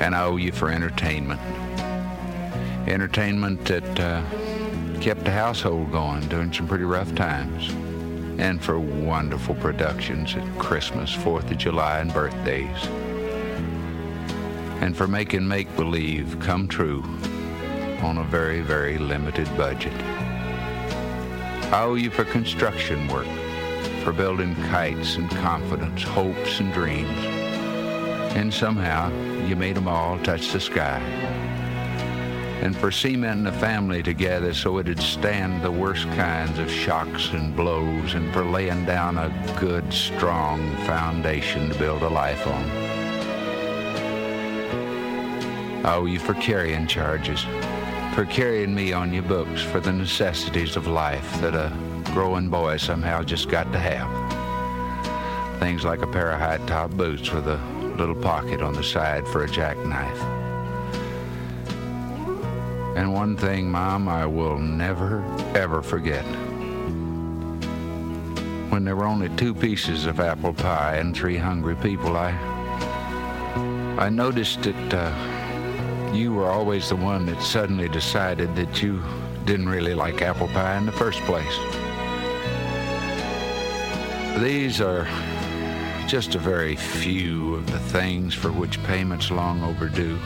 And 0.00 0.16
I 0.16 0.24
owe 0.24 0.36
you 0.36 0.50
for 0.50 0.68
entertainment. 0.68 1.40
Entertainment 2.88 3.64
that 3.66 4.00
uh, 4.00 4.22
kept 5.00 5.24
the 5.24 5.30
household 5.30 5.92
going 5.92 6.26
during 6.28 6.52
some 6.52 6.66
pretty 6.66 6.84
rough 6.84 7.14
times. 7.14 7.70
And 8.38 8.62
for 8.62 8.80
wonderful 8.80 9.54
productions 9.54 10.34
at 10.34 10.58
Christmas, 10.58 11.14
4th 11.14 11.50
of 11.50 11.56
July, 11.56 12.00
and 12.00 12.12
birthdays. 12.12 13.05
And 14.80 14.96
for 14.96 15.06
making 15.06 15.48
make 15.48 15.74
believe 15.76 16.38
come 16.40 16.68
true 16.68 17.02
on 18.02 18.18
a 18.18 18.24
very, 18.24 18.60
very 18.60 18.98
limited 18.98 19.48
budget. 19.56 19.92
I 21.72 21.82
owe 21.82 21.94
you 21.94 22.10
for 22.10 22.24
construction 22.24 23.08
work, 23.08 23.26
for 24.04 24.12
building 24.12 24.54
kites 24.70 25.16
and 25.16 25.28
confidence, 25.30 26.02
hopes 26.02 26.60
and 26.60 26.72
dreams. 26.72 27.24
And 28.36 28.52
somehow 28.54 29.10
you 29.46 29.56
made 29.56 29.76
them 29.76 29.88
all 29.88 30.18
touch 30.20 30.52
the 30.52 30.60
sky. 30.60 31.00
And 32.62 32.76
for 32.76 32.90
cementing 32.90 33.44
the 33.44 33.52
family 33.52 34.02
together 34.02 34.54
so 34.54 34.78
it'd 34.78 35.00
stand 35.00 35.62
the 35.62 35.70
worst 35.70 36.04
kinds 36.10 36.58
of 36.58 36.70
shocks 36.70 37.30
and 37.30 37.56
blows, 37.56 38.14
and 38.14 38.32
for 38.32 38.44
laying 38.44 38.84
down 38.84 39.18
a 39.18 39.56
good, 39.58 39.92
strong 39.92 40.76
foundation 40.86 41.70
to 41.70 41.78
build 41.78 42.02
a 42.02 42.08
life 42.08 42.46
on. 42.46 42.85
Owe 45.86 46.06
you 46.06 46.18
for 46.18 46.34
carrying 46.34 46.88
charges, 46.88 47.44
for 48.12 48.26
carrying 48.28 48.74
me 48.74 48.92
on 48.92 49.12
your 49.12 49.22
books 49.22 49.62
for 49.62 49.78
the 49.78 49.92
necessities 49.92 50.74
of 50.74 50.88
life 50.88 51.40
that 51.40 51.54
a 51.54 51.72
growing 52.12 52.48
boy 52.48 52.76
somehow 52.76 53.22
just 53.22 53.48
got 53.48 53.72
to 53.72 53.78
have. 53.78 54.10
Things 55.60 55.84
like 55.84 56.02
a 56.02 56.06
pair 56.08 56.32
of 56.32 56.40
high 56.40 56.58
top 56.66 56.90
boots 56.90 57.30
with 57.30 57.46
a 57.46 57.58
little 57.98 58.16
pocket 58.16 58.62
on 58.62 58.74
the 58.74 58.82
side 58.82 59.28
for 59.28 59.44
a 59.44 59.48
jackknife. 59.48 60.20
And 62.96 63.14
one 63.14 63.36
thing, 63.36 63.70
Mom, 63.70 64.08
I 64.08 64.26
will 64.26 64.58
never, 64.58 65.22
ever 65.54 65.82
forget. 65.82 66.24
When 68.72 68.84
there 68.84 68.96
were 68.96 69.06
only 69.06 69.28
two 69.36 69.54
pieces 69.54 70.06
of 70.06 70.18
apple 70.18 70.52
pie 70.52 70.96
and 70.96 71.14
three 71.14 71.36
hungry 71.36 71.76
people, 71.76 72.16
I 72.16 72.32
I 73.98 74.10
noticed 74.10 74.62
that 74.64 74.94
uh, 74.94 75.35
you 76.16 76.32
were 76.32 76.50
always 76.50 76.88
the 76.88 76.96
one 76.96 77.26
that 77.26 77.42
suddenly 77.42 77.88
decided 77.88 78.54
that 78.56 78.82
you 78.82 79.02
didn't 79.44 79.68
really 79.68 79.94
like 79.94 80.22
apple 80.22 80.48
pie 80.48 80.76
in 80.76 80.86
the 80.86 80.92
first 80.92 81.20
place. 81.20 81.58
These 84.42 84.80
are 84.80 85.06
just 86.06 86.34
a 86.34 86.38
very 86.38 86.76
few 86.76 87.54
of 87.54 87.70
the 87.70 87.78
things 87.78 88.34
for 88.34 88.50
which 88.50 88.82
payment's 88.84 89.30
long 89.30 89.62
overdue. 89.62 90.18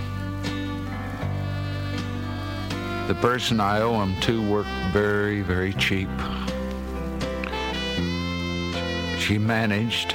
The 3.06 3.14
person 3.20 3.60
I 3.60 3.80
owe 3.80 3.98
them 3.98 4.14
to 4.20 4.50
worked 4.50 4.68
very, 4.92 5.40
very 5.42 5.72
cheap. 5.74 6.08
She 9.18 9.38
managed 9.38 10.14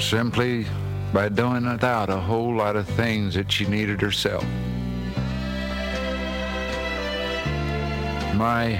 simply 0.00 0.66
by 1.12 1.28
doing 1.28 1.64
without 1.64 2.10
a 2.10 2.16
whole 2.16 2.54
lot 2.54 2.76
of 2.76 2.86
things 2.86 3.34
that 3.34 3.50
she 3.50 3.66
needed 3.66 4.00
herself. 4.00 4.44
My 8.34 8.78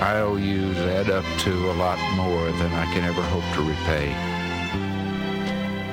IOUs 0.00 0.78
add 0.78 1.10
up 1.10 1.24
to 1.40 1.70
a 1.70 1.74
lot 1.74 1.98
more 2.14 2.52
than 2.52 2.72
I 2.72 2.84
can 2.92 3.04
ever 3.04 3.22
hope 3.22 3.42
to 3.54 3.62
repay. 3.62 4.14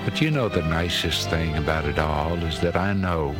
But 0.05 0.21
you 0.21 0.29
know 0.29 0.47
the 0.47 0.61
nicest 0.61 1.29
thing 1.29 1.57
about 1.57 1.85
it 1.85 1.97
all 1.97 2.37
is 2.43 2.59
that 2.61 2.75
I 2.75 2.93
know 2.93 3.35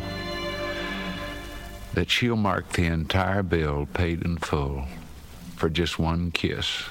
that 1.93 2.09
she'll 2.09 2.35
mark 2.35 2.73
the 2.73 2.85
entire 2.85 3.43
bill 3.43 3.87
paid 3.93 4.23
in 4.23 4.37
full 4.37 4.85
for 5.55 5.69
just 5.69 5.99
one 5.99 6.31
kiss 6.31 6.83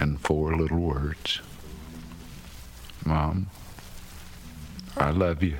and 0.00 0.20
four 0.20 0.56
little 0.56 0.80
words. 0.80 1.40
Mom, 3.06 3.48
I 4.96 5.10
love 5.10 5.42
you. 5.42 5.56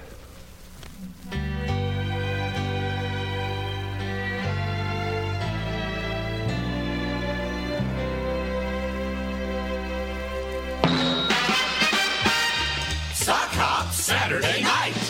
Sock 13.13 13.51
Hop 13.55 13.93
Saturday 13.93 14.63
night. 14.63 15.04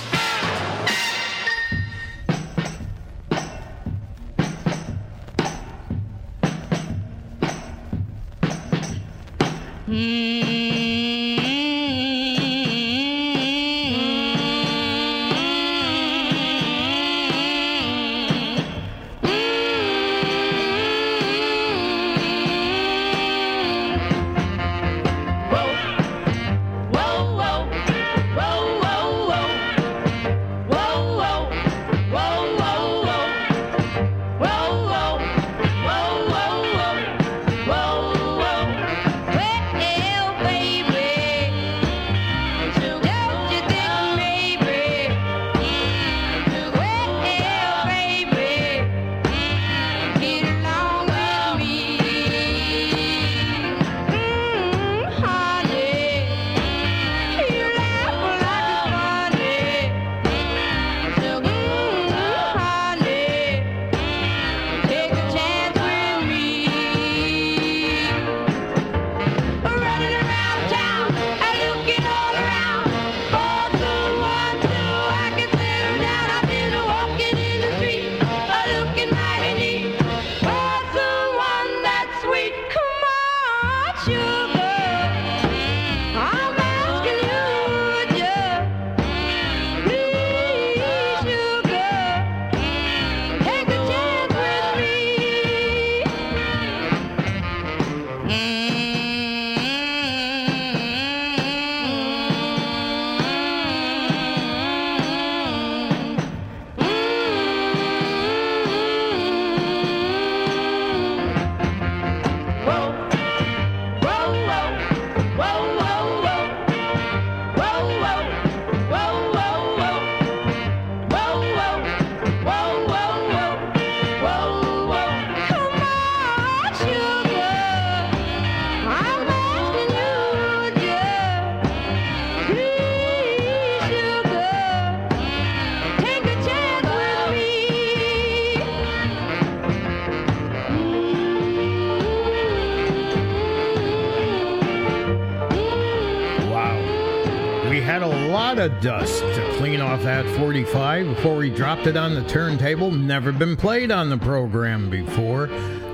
Dust 148.81 149.21
to 149.21 149.55
clean 149.57 149.81
off 149.81 150.03
that 150.03 150.27
45 150.39 151.07
before 151.15 151.37
we 151.37 151.51
dropped 151.51 151.87
it 151.87 151.97
on 151.97 152.15
the 152.15 152.25
turntable. 152.25 152.91
Never 152.91 153.33
been 153.33 153.57
played 153.57 153.91
on 153.91 154.11
the 154.11 154.19
program 154.19 154.91
before. 154.91 155.49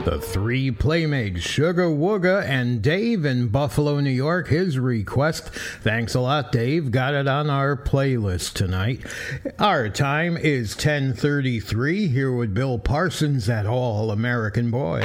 The 0.05 0.18
three 0.18 0.70
playmates, 0.70 1.42
Sugar 1.42 1.89
Wooga 1.89 2.42
and 2.44 2.81
Dave 2.81 3.25
in 3.25 3.49
Buffalo, 3.49 4.00
New 4.00 4.10
York. 4.10 4.49
His 4.49 4.78
request. 4.78 5.50
Thanks 5.83 6.15
a 6.15 6.20
lot, 6.20 6.52
Dave. 6.52 6.91
Got 6.91 7.15
it 7.15 7.28
on 7.28 7.50
our 7.50 7.76
playlist 7.76 8.55
tonight. 8.55 9.00
Our 9.59 9.89
time 9.91 10.36
is 10.39 10.75
10:33 10.75 12.09
here 12.09 12.33
with 12.33 12.55
Bill 12.55 12.78
Parsons 12.78 13.49
at 13.50 13.67
All 13.67 14.10
American 14.10 14.70
Boy. 14.70 15.00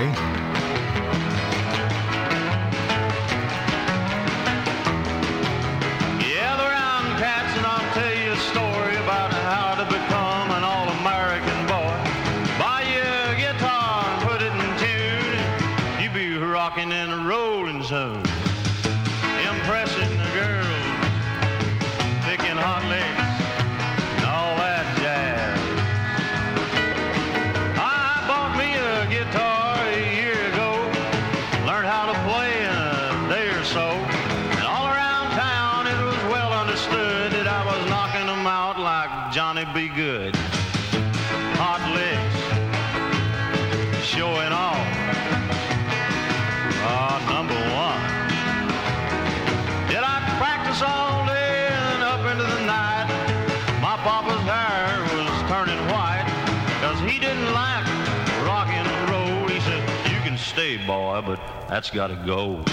That's 61.76 61.90
got 61.90 62.08
to 62.08 62.16
go. 62.26 62.64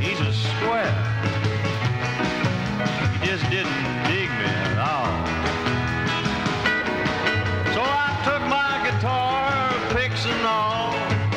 He's 0.00 0.18
a 0.18 0.32
square. 0.32 0.96
He 3.12 3.26
just 3.26 3.44
didn't 3.50 3.82
dig 4.08 4.30
me 4.40 4.48
at 4.48 4.78
all. 4.80 5.12
So 7.74 7.82
I 7.84 8.08
took 8.24 8.40
my 8.48 8.80
guitar, 8.88 9.68
picks 9.94 10.24
and 10.24 10.46
all, 10.46 10.92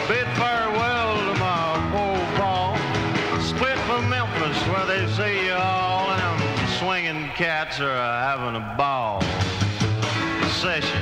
bid 0.08 0.26
farewell 0.40 1.18
to 1.28 1.40
my 1.42 1.68
poor 1.92 2.16
Paul. 2.40 2.78
Split 3.42 3.78
for 3.80 4.02
Memphis, 4.04 4.58
where 4.70 4.86
they 4.86 5.06
say 5.12 5.46
you 5.46 5.56
all 5.56 6.08
them 6.08 6.40
swinging 6.80 7.28
cats 7.36 7.82
are 7.82 7.98
having 8.24 8.56
a 8.56 8.76
ball. 8.78 9.22
Session. 10.52 10.95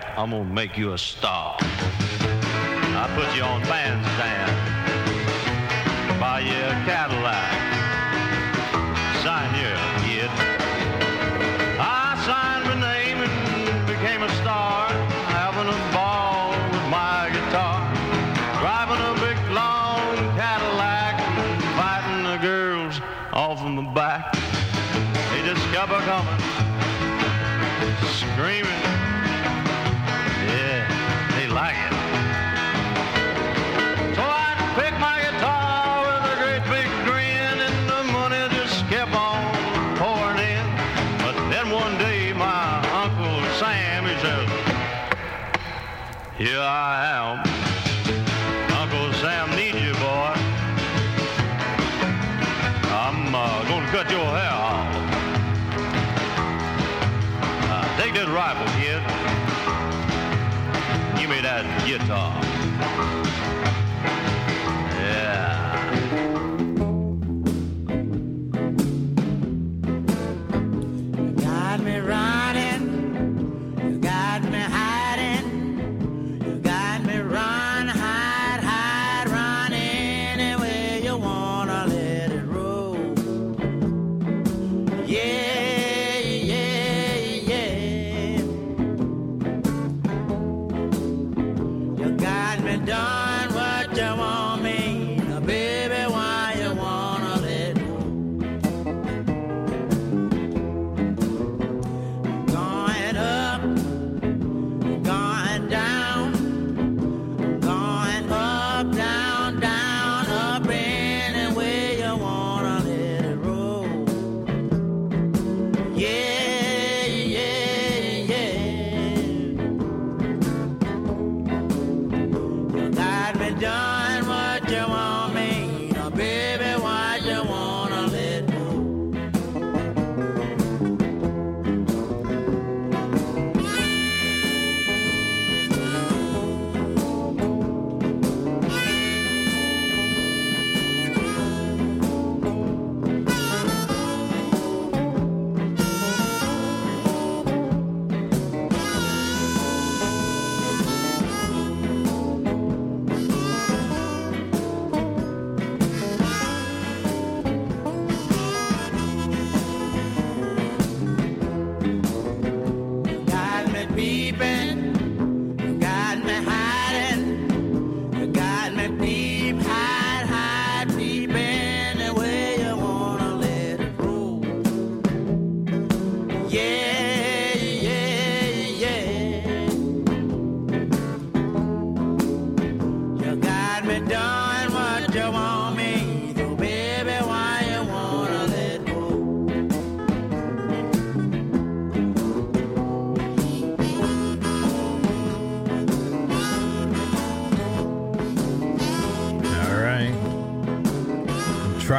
Cat, 0.00 0.18
I'm 0.18 0.30
gonna 0.30 0.44
make 0.44 0.76
you 0.76 0.92
a 0.92 0.98
star. 0.98 1.56
I 1.60 3.04
put 3.14 3.36
you 3.36 3.42
on 3.42 3.62
bandstand, 3.62 4.43
I 46.64 47.04
am. 47.12 47.38
Uncle 48.80 49.12
Sam 49.20 49.50
needs 49.50 49.78
you, 49.82 49.92
boy. 49.94 50.32
I'm 52.90 53.34
uh, 53.34 53.62
to 53.68 53.86
cut 53.92 54.10
your 54.10 54.24
hair 54.24 54.50
off. 54.50 54.94
Uh, 57.70 58.00
take 58.00 58.14
this 58.14 58.28
rifle, 58.28 58.66
kid. 58.80 59.02
Give 61.20 61.28
me 61.28 61.40
that 61.42 61.64
guitar. 61.86 62.53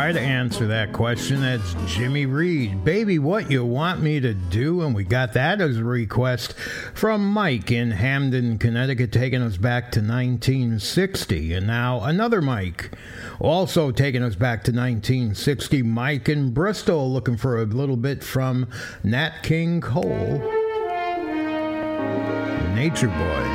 Try 0.06 0.12
to 0.12 0.22
answer 0.22 0.68
that 0.68 0.94
question. 0.94 1.42
That's 1.42 1.74
Jimmy 1.88 2.28
Reed. 2.28 2.86
Baby, 2.86 3.18
what 3.18 3.50
you 3.50 3.66
want 3.66 4.04
me 4.04 4.20
to 4.20 4.36
do? 4.36 4.82
And 4.82 4.94
we 4.94 5.04
got 5.04 5.34
that 5.34 5.60
as 5.60 5.78
a 5.78 5.84
request 5.84 6.54
from 6.94 7.28
Mike 7.28 7.72
in 7.72 7.90
Hamden, 7.90 8.60
Connecticut, 8.60 9.12
taking 9.12 9.42
us 9.42 9.58
back 9.58 9.86
to 9.94 10.02
1960. 10.02 11.54
And 11.54 11.66
now 11.66 12.02
another 12.02 12.40
Mike, 12.40 12.92
also 13.40 13.90
taking 13.90 14.22
us 14.22 14.36
back 14.36 14.64
to 14.66 14.72
1960. 14.72 15.82
Mike 15.82 16.30
in 16.30 16.54
Bristol, 16.54 17.12
looking 17.12 17.36
for 17.36 17.60
a 17.60 17.66
little 17.66 17.98
bit 17.98 18.24
from 18.24 18.68
Nat 19.04 19.42
King 19.42 19.82
Cole. 19.82 20.38
Nature 22.76 23.08
Boy. 23.08 23.55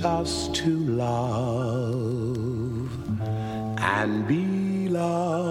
just 0.00 0.54
to 0.54 0.78
love 0.78 1.20
and 3.78 4.26
be 4.26 4.88
loved 4.88 5.49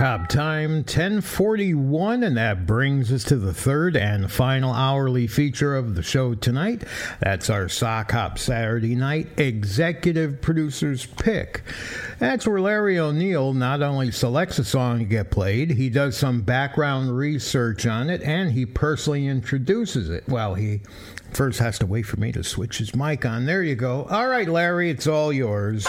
hop 0.00 0.28
time 0.28 0.76
1041, 0.76 2.22
and 2.22 2.38
that 2.38 2.64
brings 2.64 3.12
us 3.12 3.22
to 3.22 3.36
the 3.36 3.52
third 3.52 3.94
and 3.98 4.32
final 4.32 4.72
hourly 4.72 5.26
feature 5.26 5.76
of 5.76 5.94
the 5.94 6.02
show 6.02 6.34
tonight. 6.34 6.84
That's 7.20 7.50
our 7.50 7.68
sock 7.68 8.12
hop 8.12 8.38
Saturday 8.38 8.94
night 8.94 9.38
executive 9.38 10.40
producer's 10.40 11.04
pick. 11.04 11.64
That's 12.18 12.46
where 12.46 12.62
Larry 12.62 12.98
O'Neill 12.98 13.52
not 13.52 13.82
only 13.82 14.10
selects 14.10 14.58
a 14.58 14.64
song 14.64 15.00
to 15.00 15.04
get 15.04 15.30
played, 15.30 15.72
he 15.72 15.90
does 15.90 16.16
some 16.16 16.40
background 16.40 17.14
research 17.14 17.84
on 17.84 18.08
it, 18.08 18.22
and 18.22 18.52
he 18.52 18.64
personally 18.64 19.26
introduces 19.26 20.08
it. 20.08 20.26
Well, 20.26 20.54
he 20.54 20.80
first 21.34 21.58
has 21.58 21.78
to 21.80 21.84
wait 21.86 22.06
for 22.06 22.16
me 22.18 22.32
to 22.32 22.42
switch 22.42 22.78
his 22.78 22.94
mic 22.94 23.26
on. 23.26 23.44
There 23.44 23.62
you 23.62 23.74
go. 23.74 24.04
All 24.04 24.28
right, 24.28 24.48
Larry, 24.48 24.88
it's 24.88 25.06
all 25.06 25.30
yours. 25.30 25.86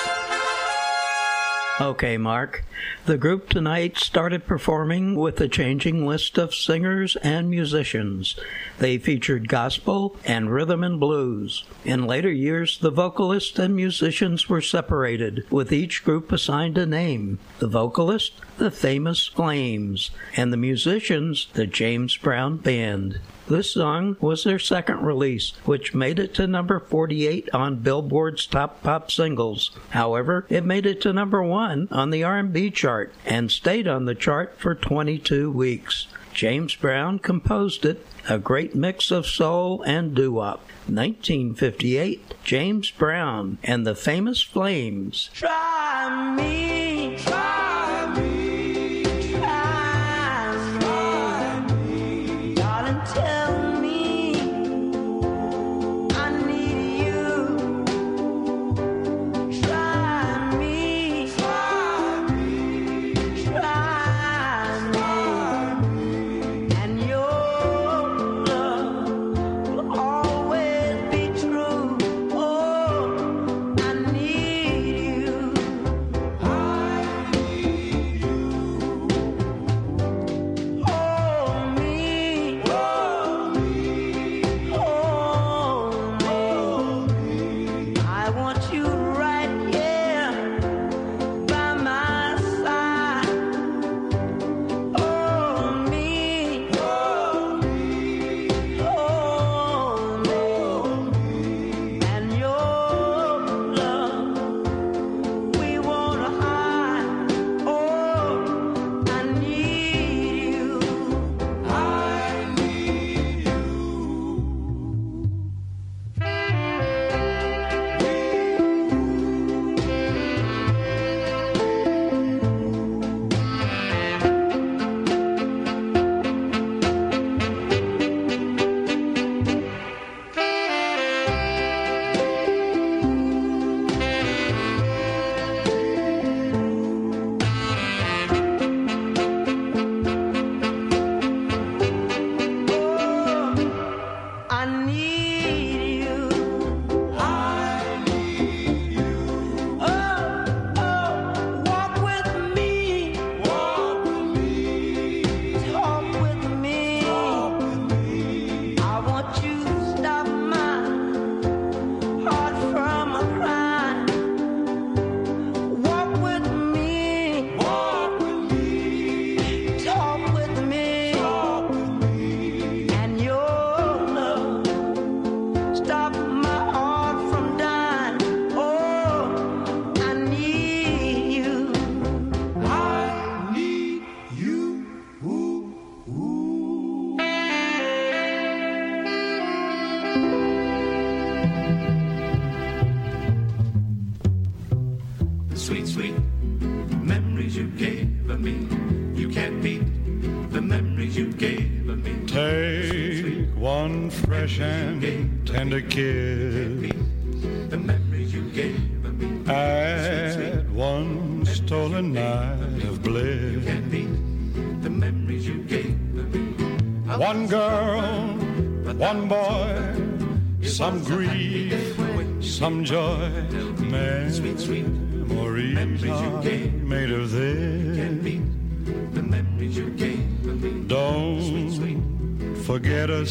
Okay, 1.80 2.17
Mark. 2.17 2.64
The 3.06 3.17
group 3.17 3.50
tonight 3.50 3.98
started 3.98 4.45
performing 4.45 5.16
with 5.16 5.40
a 5.40 5.48
changing 5.48 6.06
list 6.06 6.38
of 6.38 6.53
singers 6.53 7.16
and 7.17 7.50
musicians. 7.50 8.35
They 8.82 8.98
featured 8.98 9.48
gospel 9.48 10.18
and 10.26 10.51
rhythm 10.51 10.84
and 10.84 11.00
blues. 11.00 11.66
In 11.85 12.08
later 12.08 12.32
years, 12.32 12.80
the 12.80 12.90
vocalists 12.90 13.60
and 13.60 13.76
musicians 13.76 14.50
were 14.50 14.60
separated, 14.60 15.45
with 15.51 15.72
each 15.72 16.03
group 16.03 16.32
assigned 16.32 16.80
a 16.80 16.88
name. 16.88 17.38
The 17.60 17.68
vocalist, 17.68 18.34
the 18.58 18.72
famous 18.72 19.27
Flames, 19.27 20.10
and 20.35 20.51
the 20.51 20.58
musicians, 20.58 21.50
the 21.53 21.68
James 21.68 22.18
Brown 22.18 22.58
Band. 22.58 23.19
This 23.48 23.69
song 23.69 24.18
was 24.19 24.43
their 24.45 24.58
second 24.58 25.06
release, 25.06 25.51
which 25.66 25.93
made 25.93 26.18
it 26.18 26.34
to 26.35 26.48
number 26.48 26.80
48 26.80 27.50
on 27.53 27.84
Billboard's 27.84 28.48
top 28.48 28.82
pop 28.82 29.11
singles. 29.11 29.72
However, 29.90 30.48
it 30.50 30.66
made 30.66 30.88
it 30.88 31.01
to 31.01 31.14
number 31.14 31.43
1 31.43 31.90
on 31.92 32.10
the 32.10 32.24
R&B 32.24 32.72
chart 32.72 33.14
and 33.26 33.51
stayed 33.51 33.88
on 33.88 34.06
the 34.06 34.16
chart 34.16 34.58
for 34.58 34.74
22 34.74 35.51
weeks. 35.51 36.08
James 36.34 36.76
Brown 36.76 37.19
composed 37.19 37.85
it, 37.85 38.06
a 38.30 38.38
great 38.38 38.74
mix 38.76 39.11
of 39.11 39.26
soul 39.26 39.82
and 39.84 40.16
doo-wop. 40.16 40.60
1958, 40.88 42.34
James 42.43 42.92
Brown 42.92 43.58
and 43.64 43.85
the 43.85 43.95
famous 43.95 44.42
Flames. 44.42 45.30
Try 45.34 46.35
me, 46.38 47.18
try 47.18 47.81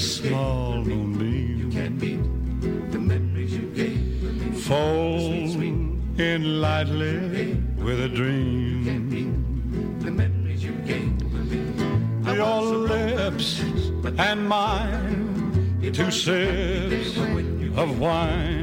small 0.00 0.82
moonbeam. 0.82 1.70
The 2.90 2.98
memories 2.98 3.54
you 3.54 3.66
gave 3.74 4.22
me. 4.22 4.58
Fold 4.60 5.62
in 6.18 6.60
lightly 6.60 7.54
with 7.76 8.00
a 8.00 8.08
dream. 8.08 8.84
The 10.00 10.10
memories 10.10 10.64
you 10.64 10.72
gave. 10.72 11.20
Your 12.34 12.62
lips 12.62 13.60
and 14.18 14.48
mine, 14.48 15.80
two 15.92 16.10
sips 16.10 17.16
of 17.76 18.00
wine. 18.00 18.59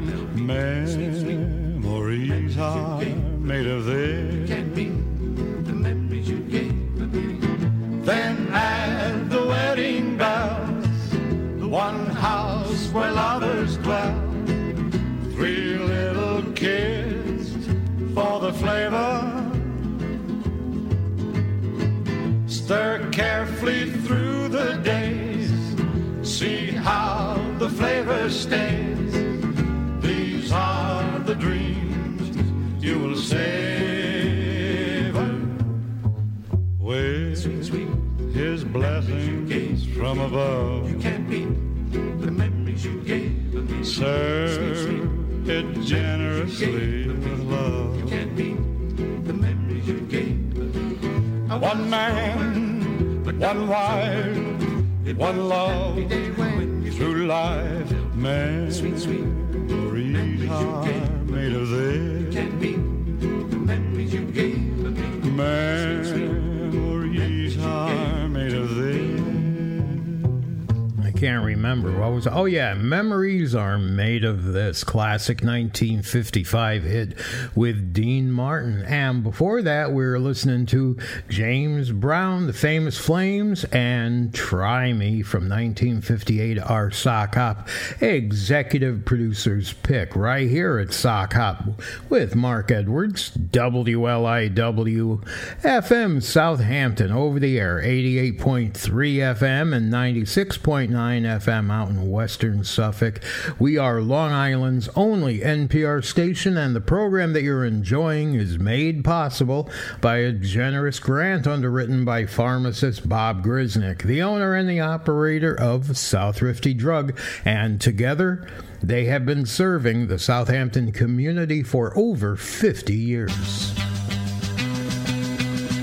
Are 73.56 73.78
made 73.78 74.24
of 74.24 74.44
this. 74.44 74.84
Classic 74.84 75.38
1955 75.38 76.84
hit 76.84 77.14
with 77.56 77.94
Dean 77.94 78.32
Martin, 78.38 78.84
and 78.86 79.24
before 79.24 79.64
that 79.64 79.92
we 79.92 80.06
were 80.06 80.20
listening 80.20 80.68
to 80.68 80.96
James 81.28 81.92
Brown, 81.92 82.46
the 82.46 82.54
famous 82.54 82.96
Flames, 82.96 83.64
and 83.72 84.32
Try 84.32 84.94
Me 84.94 85.24
from 85.24 85.50
1958. 85.50 86.60
Our 86.60 86.92
Sock 86.92 87.34
Hop 87.34 87.68
executive 88.00 89.06
producer's 89.06 89.74
pick 89.74 90.16
right 90.16 90.48
here 90.48 90.78
at 90.78 90.94
Sock 90.94 91.34
Hop 91.34 91.82
with 92.10 92.36
Mark 92.36 92.70
Edwards, 92.70 93.32
WLIW 93.32 95.26
FM 95.64 96.22
Southampton 96.22 97.12
over 97.12 97.40
the 97.40 97.60
air, 97.60 97.82
88.3 97.82 98.74
FM 98.76 99.76
and 99.76 99.92
96.9 99.92 100.90
FM 100.92 101.72
out 101.72 101.90
in 101.90 102.12
western 102.12 102.64
Suffolk. 102.64 103.20
We 103.58 103.80
are 103.80 104.00
Long 104.00 104.32
Island's 104.32 104.90
only 104.96 105.40
NPR 105.40 106.06
station, 106.06 106.56
and 106.56 106.76
the 106.76 106.82
program 106.82 107.34
that 107.34 107.42
you're 107.42 107.66
enjoying 107.66 108.27
is 108.36 108.60
made 108.60 109.04
possible 109.04 109.70
by 110.02 110.18
a 110.18 110.32
generous 110.32 111.00
grant 111.00 111.48
underwritten 111.48 112.06
by 112.06 112.26
pharmacist 112.26 113.08
Bob 113.08 113.44
Grisnick, 113.44 114.04
the 114.04 114.22
owner 114.22 114.54
and 114.54 114.70
the 114.70 114.80
operator 114.80 115.54
of 115.60 115.84
Southrifty 115.88 116.76
Drug, 116.78 117.18
and 117.46 117.80
together 117.80 118.48
they 118.82 119.06
have 119.06 119.26
been 119.26 119.46
serving 119.46 120.08
the 120.08 120.20
Southampton 120.20 120.92
community 120.92 121.64
for 121.64 121.98
over 121.98 122.36
50 122.36 122.94
years. 122.94 123.74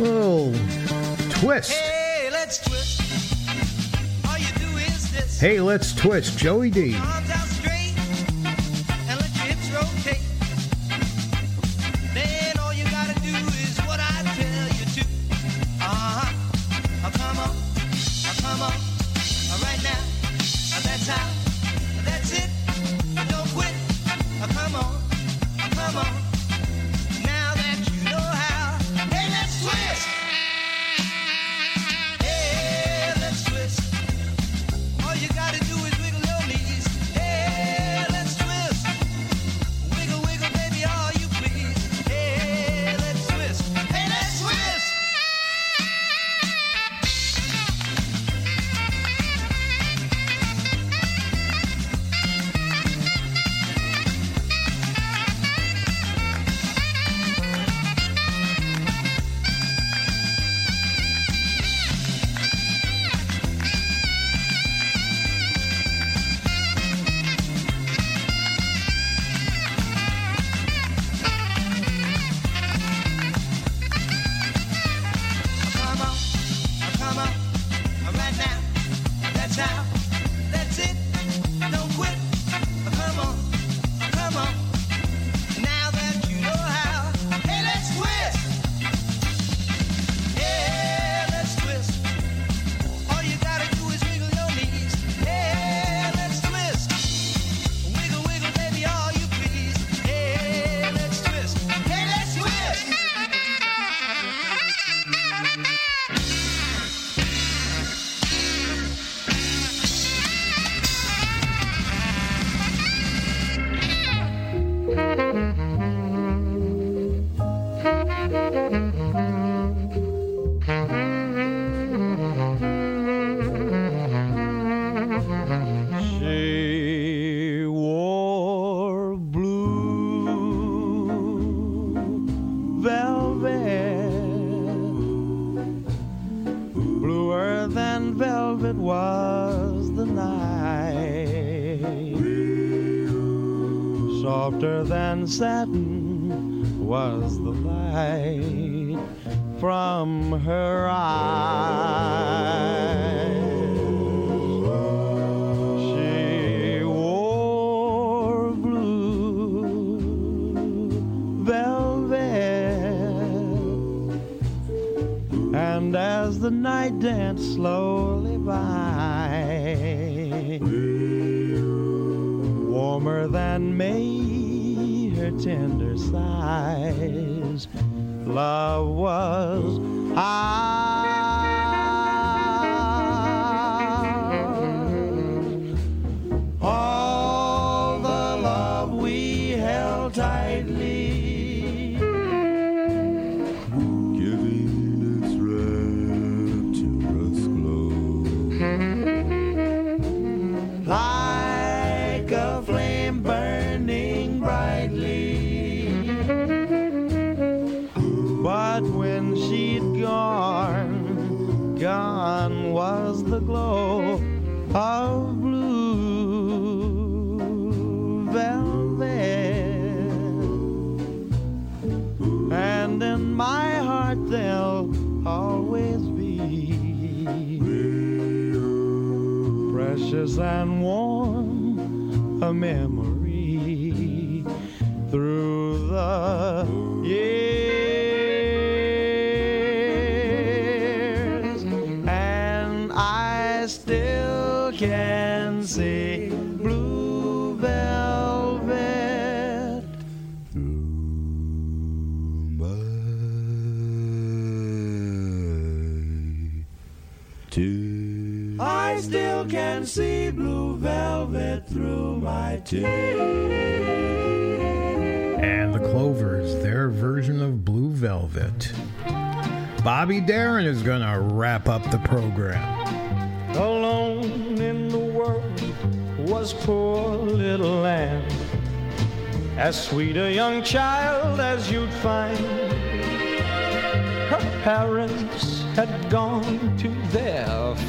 Oh, 0.00 0.52
twist. 1.31 1.73
Hey, 1.73 2.28
let's 2.31 2.58
twist. 2.58 3.00
All 4.26 4.39
you 4.39 4.52
do 4.58 4.76
is 4.78 5.12
this. 5.12 5.40
Hey, 5.40 5.60
let's 5.60 5.94
twist. 5.94 6.36
Joey 6.39 6.70
D. 6.70 6.97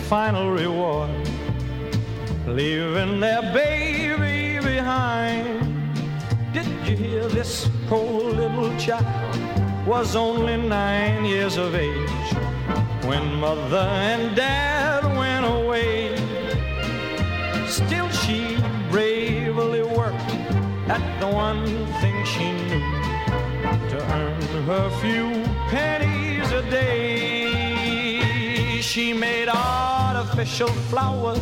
final 0.10 0.52
reward, 0.52 1.10
leaving 2.46 3.20
their 3.20 3.42
baby 3.54 4.60
behind. 4.64 5.64
Did 6.54 6.68
you 6.88 6.96
hear 6.96 7.28
this 7.28 7.68
poor 7.88 8.22
little 8.32 8.78
child 8.78 9.36
was 9.88 10.16
only 10.16 10.58
nine 10.58 11.26
years 11.26 11.58
of 11.58 11.74
age 11.74 12.34
when 13.06 13.34
mother 13.36 13.78
and 13.78 14.36
dad 14.36 15.04
went 15.18 15.46
away? 15.46 16.16
Still, 17.68 18.10
she 18.10 18.58
bravely 18.92 19.82
worked 19.82 20.32
at 20.88 21.20
the 21.20 21.28
one 21.28 21.66
thing 22.00 22.24
she 22.26 22.52
knew 22.52 22.80
to 23.90 23.98
earn 24.14 24.42
her 24.70 24.90
few 25.02 25.32
pennies 25.70 26.52
a 26.52 26.62
day. 26.70 27.66
She 28.82 29.12
made 29.12 29.50
artificial 30.26 30.68
flowers, 30.90 31.40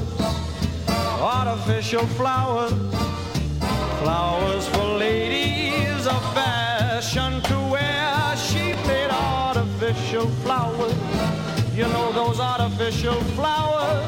artificial 0.90 2.06
flowers, 2.18 2.74
flowers 4.02 4.68
for 4.68 4.98
ladies 4.98 6.06
of 6.06 6.22
fashion 6.34 7.42
to 7.44 7.58
wear. 7.72 8.36
She 8.36 8.74
made 8.86 9.10
artificial 9.10 10.28
flowers, 10.44 10.94
you 11.74 11.84
know 11.84 12.12
those 12.12 12.42
artificial 12.42 13.16
flowers, 13.38 14.06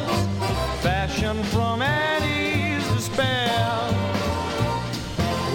fashioned 0.84 1.46
from 1.48 1.82
Annie's 1.82 2.86
despair 2.90 3.80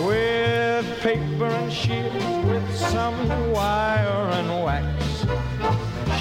with 0.06 0.86
paper 1.00 1.44
and 1.44 1.70
shears, 1.70 2.24
with 2.46 2.74
some 2.74 3.28
wire 3.52 4.30
and 4.32 4.64
wax. 4.64 4.99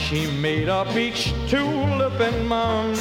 She 0.09 0.25
made 0.25 0.69
up 0.69 0.95
each 0.95 1.35
tulip 1.47 2.19
and 2.19 2.47
mum. 2.49 2.93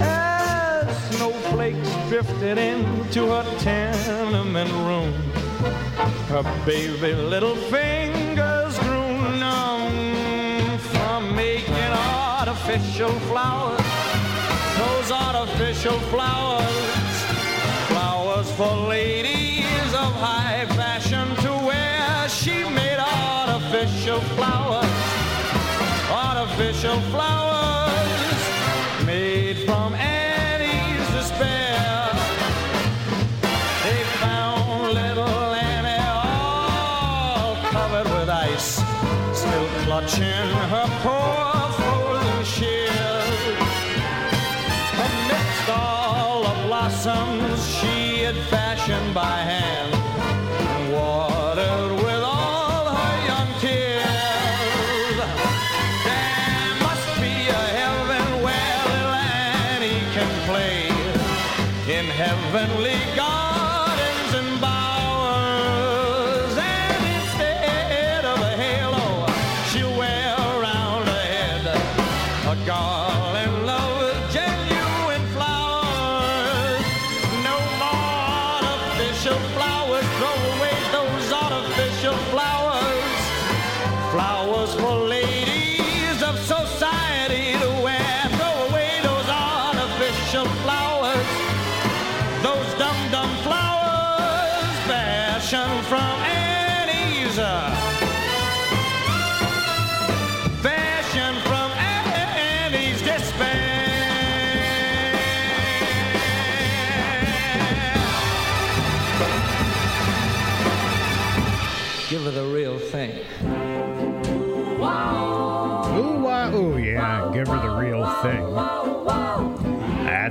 As 0.00 1.10
snowflakes 1.10 1.90
drifted 2.08 2.56
into 2.56 3.26
her 3.26 3.44
tenement 3.58 4.72
room, 4.72 5.12
her 6.32 6.42
baby 6.64 7.12
little 7.12 7.56
fingers 7.56 8.78
grew 8.78 9.18
numb 9.38 10.78
from 10.78 11.36
making 11.36 11.74
artificial 11.74 13.12
flowers. 13.28 13.82
Those 14.78 15.12
artificial 15.12 15.98
flowers 16.08 17.04
flowers 17.92 18.50
for 18.52 18.74
ladies 18.88 19.90
of 19.92 20.10
high 20.26 20.64
fashion 20.70 21.26
to 21.44 21.52
wear. 21.66 22.28
She 22.30 22.64
made 22.70 22.98
artificial 22.98 24.20
flowers, 24.36 25.03
artificial 26.56 27.00
flowers 27.10 27.53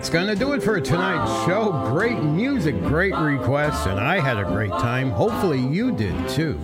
That's 0.04 0.12
going 0.12 0.28
to 0.28 0.36
do 0.36 0.52
it 0.52 0.62
for 0.62 0.82
tonight's 0.82 1.46
show. 1.46 1.72
Great 1.94 2.22
music, 2.22 2.78
great 2.82 3.16
requests, 3.16 3.86
and 3.86 3.98
I 3.98 4.20
had 4.20 4.38
a 4.38 4.44
great 4.44 4.72
time. 4.72 5.12
Hopefully 5.12 5.62
you 5.62 5.94
did 5.94 6.28
too. 6.28 6.56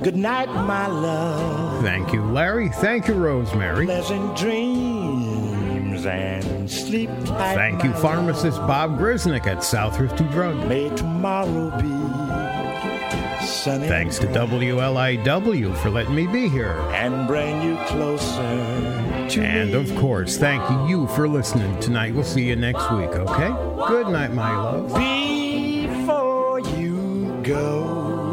Good 0.00 0.14
night, 0.14 0.46
my 0.46 0.86
love. 0.86 1.82
Thank 1.82 2.12
you, 2.12 2.22
Larry. 2.22 2.68
Thank 2.68 3.08
you, 3.08 3.14
Rosemary. 3.14 3.86
Pleasant 3.86 4.36
dreams 4.36 6.06
and 6.06 6.70
sleep 6.70 7.10
tight. 7.24 7.56
Thank 7.56 7.82
you, 7.82 7.92
pharmacist 7.94 8.58
Bob 8.58 8.96
Grisnick 8.96 9.48
at 9.48 9.64
Southrifty 9.64 10.30
Drug. 10.30 10.56
May 10.68 10.88
tomorrow 10.90 11.70
be 11.76 13.44
sunny. 13.44 13.88
Thanks 13.88 14.20
to 14.20 14.28
WLIW 14.28 15.76
for 15.78 15.90
letting 15.90 16.14
me 16.14 16.28
be 16.28 16.48
here. 16.48 16.78
And 16.92 17.26
bring 17.26 17.60
you 17.60 17.76
closer 17.88 19.03
And 19.36 19.74
of 19.74 19.92
course, 19.96 20.36
thank 20.36 20.62
you 20.88 21.08
for 21.08 21.26
listening 21.26 21.80
tonight. 21.80 22.14
We'll 22.14 22.22
see 22.22 22.44
you 22.44 22.54
next 22.54 22.88
week, 22.92 23.10
okay? 23.10 23.52
Good 23.88 24.08
night, 24.08 24.32
my 24.32 24.56
love. 24.56 24.88
Before 24.94 26.60
you 26.60 27.40
go, 27.42 28.30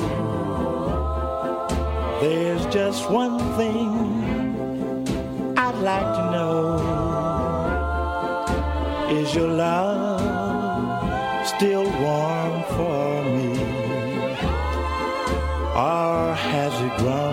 there's 2.21 2.65
just 2.67 3.09
one 3.09 3.39
thing 3.57 3.89
I'd 5.57 5.75
like 5.75 6.15
to 6.17 6.31
know. 6.31 6.77
Is 9.09 9.33
your 9.33 9.47
love 9.47 10.21
still 11.47 11.83
warm 11.83 12.63
for 12.75 13.23
me? 13.23 13.59
Or 15.73 16.35
has 16.35 16.73
it 16.81 16.97
grown 16.99 17.30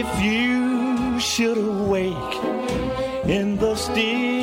If 0.00 0.22
you 0.22 1.18
should 1.18 1.58
awake 1.58 2.34
in 3.26 3.56
the 3.56 3.74
still 3.74 4.37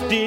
in 0.00 0.25